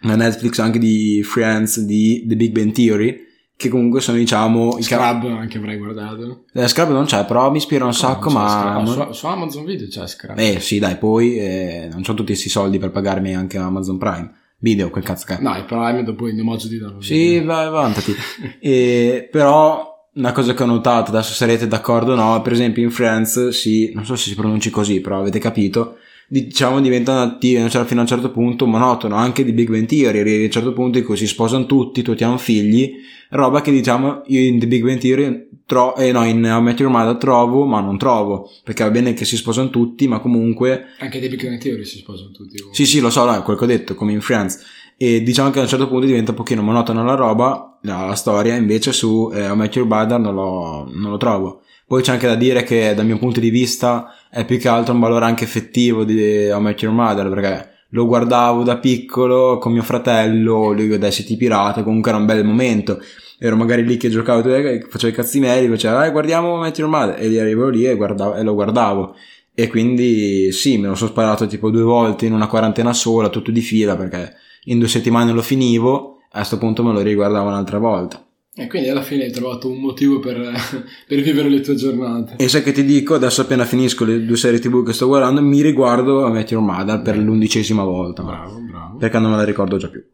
da 0.00 0.16
Netflix 0.16 0.58
anche 0.58 0.80
di 0.80 1.22
Friends, 1.22 1.78
di 1.80 2.24
The 2.26 2.34
Big 2.34 2.50
Bang 2.50 2.72
Theory 2.72 3.26
che 3.58 3.68
comunque 3.68 4.00
sono 4.00 4.16
diciamo 4.16 4.80
Scrub 4.80 5.26
ca- 5.26 5.36
anche 5.36 5.58
avrei 5.58 5.78
guardato. 5.78 6.44
Eh, 6.52 6.68
Scrub 6.68 6.90
non 6.90 7.06
c'è 7.06 7.24
però 7.24 7.50
mi 7.50 7.56
ispira 7.56 7.84
un 7.84 7.92
sacco 7.92 8.30
ma 8.30 8.84
su, 8.86 9.10
su, 9.10 9.26
Amazon 9.26 9.64
Video 9.64 9.88
c'è 9.88 10.06
Scrub. 10.06 10.38
Eh 10.38 10.60
sì 10.60 10.78
dai 10.78 10.96
poi 10.96 11.36
eh, 11.36 11.88
non 11.90 12.02
ho 12.06 12.14
tutti 12.14 12.26
questi 12.26 12.48
soldi 12.48 12.78
per 12.78 12.92
pagarmi 12.92 13.34
anche 13.34 13.58
Amazon 13.58 13.98
Prime. 13.98 14.32
Video 14.60 14.90
quel 14.90 15.02
cazzo 15.02 15.24
che 15.26 15.38
no 15.40 15.56
il 15.56 15.64
Prime 15.64 16.04
dopo 16.04 16.28
in 16.28 16.38
omaggio 16.38 16.68
di 16.68 16.78
danno 16.78 17.00
sì 17.00 17.40
vai 17.40 17.68
vantati 17.68 18.14
e, 18.60 19.28
però 19.30 20.06
una 20.14 20.32
cosa 20.32 20.54
che 20.54 20.62
ho 20.62 20.66
notato 20.66 21.10
adesso 21.10 21.32
sarete 21.32 21.66
d'accordo 21.66 22.12
o 22.12 22.16
no 22.16 22.40
per 22.42 22.52
esempio 22.52 22.82
in 22.82 22.90
Friends 22.90 23.48
sì 23.48 23.92
non 23.92 24.04
so 24.04 24.14
se 24.14 24.30
si 24.30 24.34
pronunci 24.36 24.70
così 24.70 25.00
però 25.00 25.18
avete 25.20 25.38
capito 25.40 25.98
diciamo 26.30 26.80
diventano 26.80 27.22
attivi 27.22 27.70
cioè, 27.70 27.86
fino 27.86 28.00
a 28.00 28.02
un 28.02 28.08
certo 28.08 28.30
punto 28.30 28.66
monotono 28.66 29.16
anche 29.16 29.44
di 29.44 29.52
Big 29.52 29.70
Bang 29.70 29.86
Theory 29.86 30.42
a 30.42 30.44
un 30.44 30.50
certo 30.50 30.74
punto 30.74 30.98
in 30.98 31.04
cui 31.04 31.16
si 31.16 31.26
sposano 31.26 31.64
tutti 31.64 32.02
tutti 32.02 32.22
hanno 32.22 32.36
figli 32.36 32.96
roba 33.30 33.62
che 33.62 33.70
diciamo 33.70 34.24
io 34.26 34.40
in 34.40 34.58
The 34.58 34.66
Big 34.66 34.84
Bang 34.84 34.98
Theory 34.98 35.48
tro- 35.64 35.96
eh, 35.96 36.12
no 36.12 36.24
in 36.24 36.44
How 36.44 36.60
Met 36.60 36.80
Your 36.80 36.92
Mother 36.92 37.16
trovo 37.16 37.64
ma 37.64 37.80
non 37.80 37.96
trovo 37.96 38.50
perché 38.62 38.84
va 38.84 38.90
bene 38.90 39.14
che 39.14 39.24
si 39.24 39.38
sposano 39.38 39.70
tutti 39.70 40.06
ma 40.06 40.20
comunque 40.20 40.88
anche 40.98 41.18
The 41.18 41.30
Big 41.30 41.42
Bang 41.42 41.58
Theory 41.58 41.86
si 41.86 41.96
sposano 41.96 42.30
tutti 42.30 42.58
comunque. 42.58 42.76
sì 42.76 42.84
sì 42.84 43.00
lo 43.00 43.08
so 43.08 43.24
no, 43.24 43.34
è 43.34 43.42
quel 43.42 43.56
che 43.56 43.64
ho 43.64 43.66
detto 43.66 43.94
come 43.94 44.12
in 44.12 44.20
Friends 44.20 44.62
e 44.98 45.22
diciamo 45.22 45.48
che 45.48 45.60
a 45.60 45.62
un 45.62 45.68
certo 45.68 45.88
punto 45.88 46.04
diventa 46.04 46.32
un 46.32 46.36
pochino 46.36 46.60
monotona 46.60 47.02
la 47.02 47.14
roba 47.14 47.78
la, 47.82 48.04
la 48.04 48.14
storia 48.14 48.54
invece 48.54 48.92
su 48.92 49.30
eh, 49.32 49.48
How 49.48 49.56
Met 49.56 49.74
Your 49.74 49.88
Mother 49.88 50.18
non 50.18 50.34
lo, 50.34 50.90
non 50.92 51.10
lo 51.10 51.16
trovo 51.16 51.62
poi 51.88 52.02
c'è 52.02 52.12
anche 52.12 52.26
da 52.26 52.34
dire 52.34 52.64
che 52.64 52.92
dal 52.94 53.06
mio 53.06 53.16
punto 53.16 53.40
di 53.40 53.48
vista 53.48 54.12
è 54.30 54.44
più 54.44 54.58
che 54.58 54.68
altro 54.68 54.94
un 54.94 55.00
valore 55.00 55.24
anche 55.24 55.44
effettivo 55.44 56.04
di 56.04 56.48
How 56.50 56.60
Met 56.60 56.82
Your 56.82 56.94
Mother 56.94 57.28
perché 57.28 57.76
lo 57.90 58.06
guardavo 58.06 58.62
da 58.62 58.76
piccolo 58.76 59.58
con 59.58 59.72
mio 59.72 59.82
fratello, 59.82 60.72
lui 60.72 60.98
da 60.98 61.10
City 61.10 61.36
Pirata, 61.36 61.82
comunque 61.82 62.10
era 62.10 62.20
un 62.20 62.26
bel 62.26 62.44
momento. 62.44 63.00
Ero 63.38 63.56
magari 63.56 63.84
lì 63.84 63.96
che 63.96 64.10
giocavo, 64.10 64.42
facevo 64.42 65.12
i 65.12 65.12
cazzi 65.12 65.38
miei, 65.38 65.68
faceva, 65.68 65.98
dai 65.98 66.10
guardiamo 66.10 66.48
How 66.54 66.60
Met 66.60 66.78
Your 66.78 66.90
Mother, 66.90 67.16
e 67.18 67.40
arrivo 67.40 67.68
lì 67.68 67.86
e, 67.86 67.94
guardavo, 67.94 68.34
e 68.34 68.42
lo 68.42 68.54
guardavo. 68.54 69.14
E 69.54 69.68
quindi 69.68 70.52
sì, 70.52 70.76
me 70.76 70.88
lo 70.88 70.94
sono 70.94 71.10
sparato 71.10 71.46
tipo 71.46 71.70
due 71.70 71.82
volte 71.82 72.26
in 72.26 72.32
una 72.32 72.46
quarantena 72.46 72.92
sola, 72.92 73.28
tutto 73.28 73.50
di 73.50 73.60
fila, 73.60 73.96
perché 73.96 74.34
in 74.64 74.78
due 74.78 74.88
settimane 74.88 75.32
lo 75.32 75.42
finivo, 75.42 76.18
a 76.30 76.38
questo 76.38 76.58
punto 76.58 76.82
me 76.82 76.92
lo 76.92 77.00
riguardavo 77.00 77.48
un'altra 77.48 77.78
volta. 77.78 78.27
E 78.60 78.66
quindi 78.66 78.88
alla 78.88 79.02
fine 79.02 79.22
hai 79.22 79.30
trovato 79.30 79.70
un 79.70 79.78
motivo 79.78 80.18
per, 80.18 80.36
per, 81.06 81.20
vivere 81.20 81.48
le 81.48 81.60
tue 81.60 81.76
giornate. 81.76 82.34
E 82.38 82.48
sai 82.48 82.64
che 82.64 82.72
ti 82.72 82.84
dico, 82.84 83.14
adesso 83.14 83.42
appena 83.42 83.64
finisco 83.64 84.04
le 84.04 84.24
due 84.24 84.36
serie 84.36 84.58
tv 84.58 84.84
che 84.84 84.92
sto 84.92 85.06
guardando, 85.06 85.40
mi 85.40 85.62
riguardo 85.62 86.24
a 86.24 86.30
Met 86.30 86.50
Your 86.50 86.64
Mother 86.64 87.00
per 87.00 87.16
l'undicesima 87.16 87.84
volta. 87.84 88.24
Bravo, 88.24 88.58
bravo. 88.58 88.96
Perché 88.96 89.18
non 89.20 89.30
me 89.30 89.36
la 89.36 89.44
ricordo 89.44 89.76
già 89.76 89.88
più. 89.88 90.04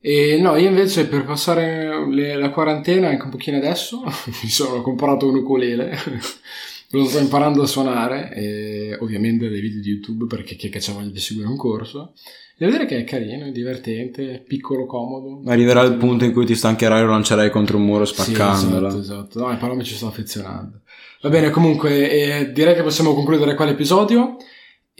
E 0.00 0.40
no, 0.40 0.56
io 0.56 0.68
invece 0.68 1.06
per 1.06 1.24
passare 1.24 2.04
le, 2.10 2.34
la 2.34 2.50
quarantena, 2.50 3.10
anche 3.10 3.24
un 3.24 3.30
pochino 3.30 3.58
adesso, 3.58 4.02
mi 4.42 4.48
sono 4.48 4.82
comprato 4.82 5.28
un 5.28 5.36
ukulele. 5.36 5.96
lo 6.90 7.04
sto 7.04 7.18
imparando 7.18 7.62
a 7.62 7.66
suonare, 7.66 8.32
e 8.34 8.96
ovviamente 9.00 9.48
dei 9.48 9.60
video 9.60 9.80
di 9.80 9.90
YouTube 9.90 10.26
perché 10.26 10.56
chi 10.56 10.66
è 10.66 10.70
che 10.70 10.80
c'ha 10.80 10.94
voglia 10.94 11.10
di 11.10 11.20
seguire 11.20 11.48
un 11.48 11.56
corso. 11.56 12.14
Devo 12.58 12.72
dire 12.72 12.86
che 12.86 12.98
è 12.98 13.04
carino, 13.04 13.46
è 13.46 13.52
divertente, 13.52 14.42
piccolo, 14.44 14.84
comodo. 14.84 15.48
Arriverà 15.48 15.82
il 15.82 15.94
punto 15.94 16.24
in 16.24 16.32
cui 16.32 16.44
ti 16.44 16.56
stancherai 16.56 16.98
e 16.98 17.04
lo 17.04 17.10
lancerai 17.12 17.50
contro 17.50 17.76
un 17.76 17.84
muro 17.84 18.04
spaccandolo. 18.04 18.90
Sì, 18.90 18.98
esatto, 18.98 19.38
esatto. 19.38 19.46
No, 19.46 19.56
però 19.58 19.74
mi 19.76 19.84
ci 19.84 19.94
sto 19.94 20.08
affezionando. 20.08 20.80
Va 21.22 21.28
bene, 21.28 21.50
comunque, 21.50 22.10
eh, 22.10 22.52
direi 22.52 22.74
che 22.74 22.82
possiamo 22.82 23.14
concludere 23.14 23.54
qua 23.54 23.64
l'episodio 23.64 24.38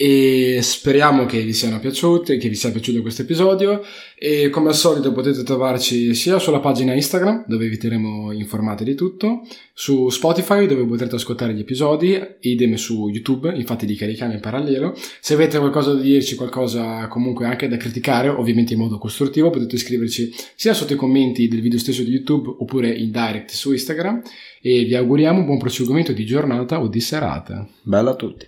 e 0.01 0.61
speriamo 0.63 1.27
che 1.27 1.43
vi 1.43 1.53
siano 1.53 1.81
piaciute, 1.81 2.37
che 2.37 2.49
vi 2.49 2.55
sia 2.55 2.71
piaciuto 2.71 3.03
questo 3.03 3.23
episodio 3.23 3.83
e 4.17 4.49
come 4.49 4.69
al 4.69 4.77
solito 4.77 5.11
potete 5.11 5.43
trovarci 5.43 6.15
sia 6.15 6.39
sulla 6.39 6.61
pagina 6.61 6.95
Instagram 6.95 7.47
dove 7.49 7.67
vi 7.67 7.79
terremo 7.79 8.31
informati 8.31 8.85
di 8.85 8.95
tutto, 8.95 9.45
su 9.75 10.09
Spotify 10.09 10.69
dove 10.69 10.87
potrete 10.87 11.17
ascoltare 11.17 11.53
gli 11.53 11.59
episodi, 11.59 12.17
idem 12.43 12.75
su 12.75 13.09
YouTube, 13.09 13.53
infatti 13.53 13.87
li 13.87 13.97
carichiamo 13.97 14.35
in 14.35 14.41
parallelo. 14.41 14.97
Se 15.21 15.35
avete 15.35 15.59
qualcosa 15.59 15.95
da 15.95 16.01
dirci, 16.01 16.37
qualcosa 16.37 17.09
comunque 17.09 17.47
anche 17.47 17.67
da 17.67 17.77
criticare, 17.77 18.29
ovviamente 18.29 18.75
in 18.75 18.79
modo 18.79 18.99
costruttivo, 18.99 19.51
potete 19.51 19.77
scriverci 19.77 20.33
sia 20.55 20.75
sotto 20.75 20.93
i 20.93 20.97
commenti 20.97 21.49
del 21.49 21.61
video 21.61 21.81
stesso 21.81 22.05
di 22.05 22.13
YouTube 22.13 22.55
oppure 22.57 22.89
in 22.89 23.11
direct 23.11 23.51
su 23.51 23.73
Instagram 23.73 24.23
e 24.63 24.85
vi 24.85 24.95
auguriamo 24.95 25.41
un 25.41 25.45
buon 25.45 25.59
proseguimento 25.59 26.13
di 26.13 26.25
giornata 26.25 26.81
o 26.81 26.87
di 26.87 27.01
serata. 27.01 27.67
Bella 27.83 28.11
a 28.11 28.15
tutti. 28.15 28.37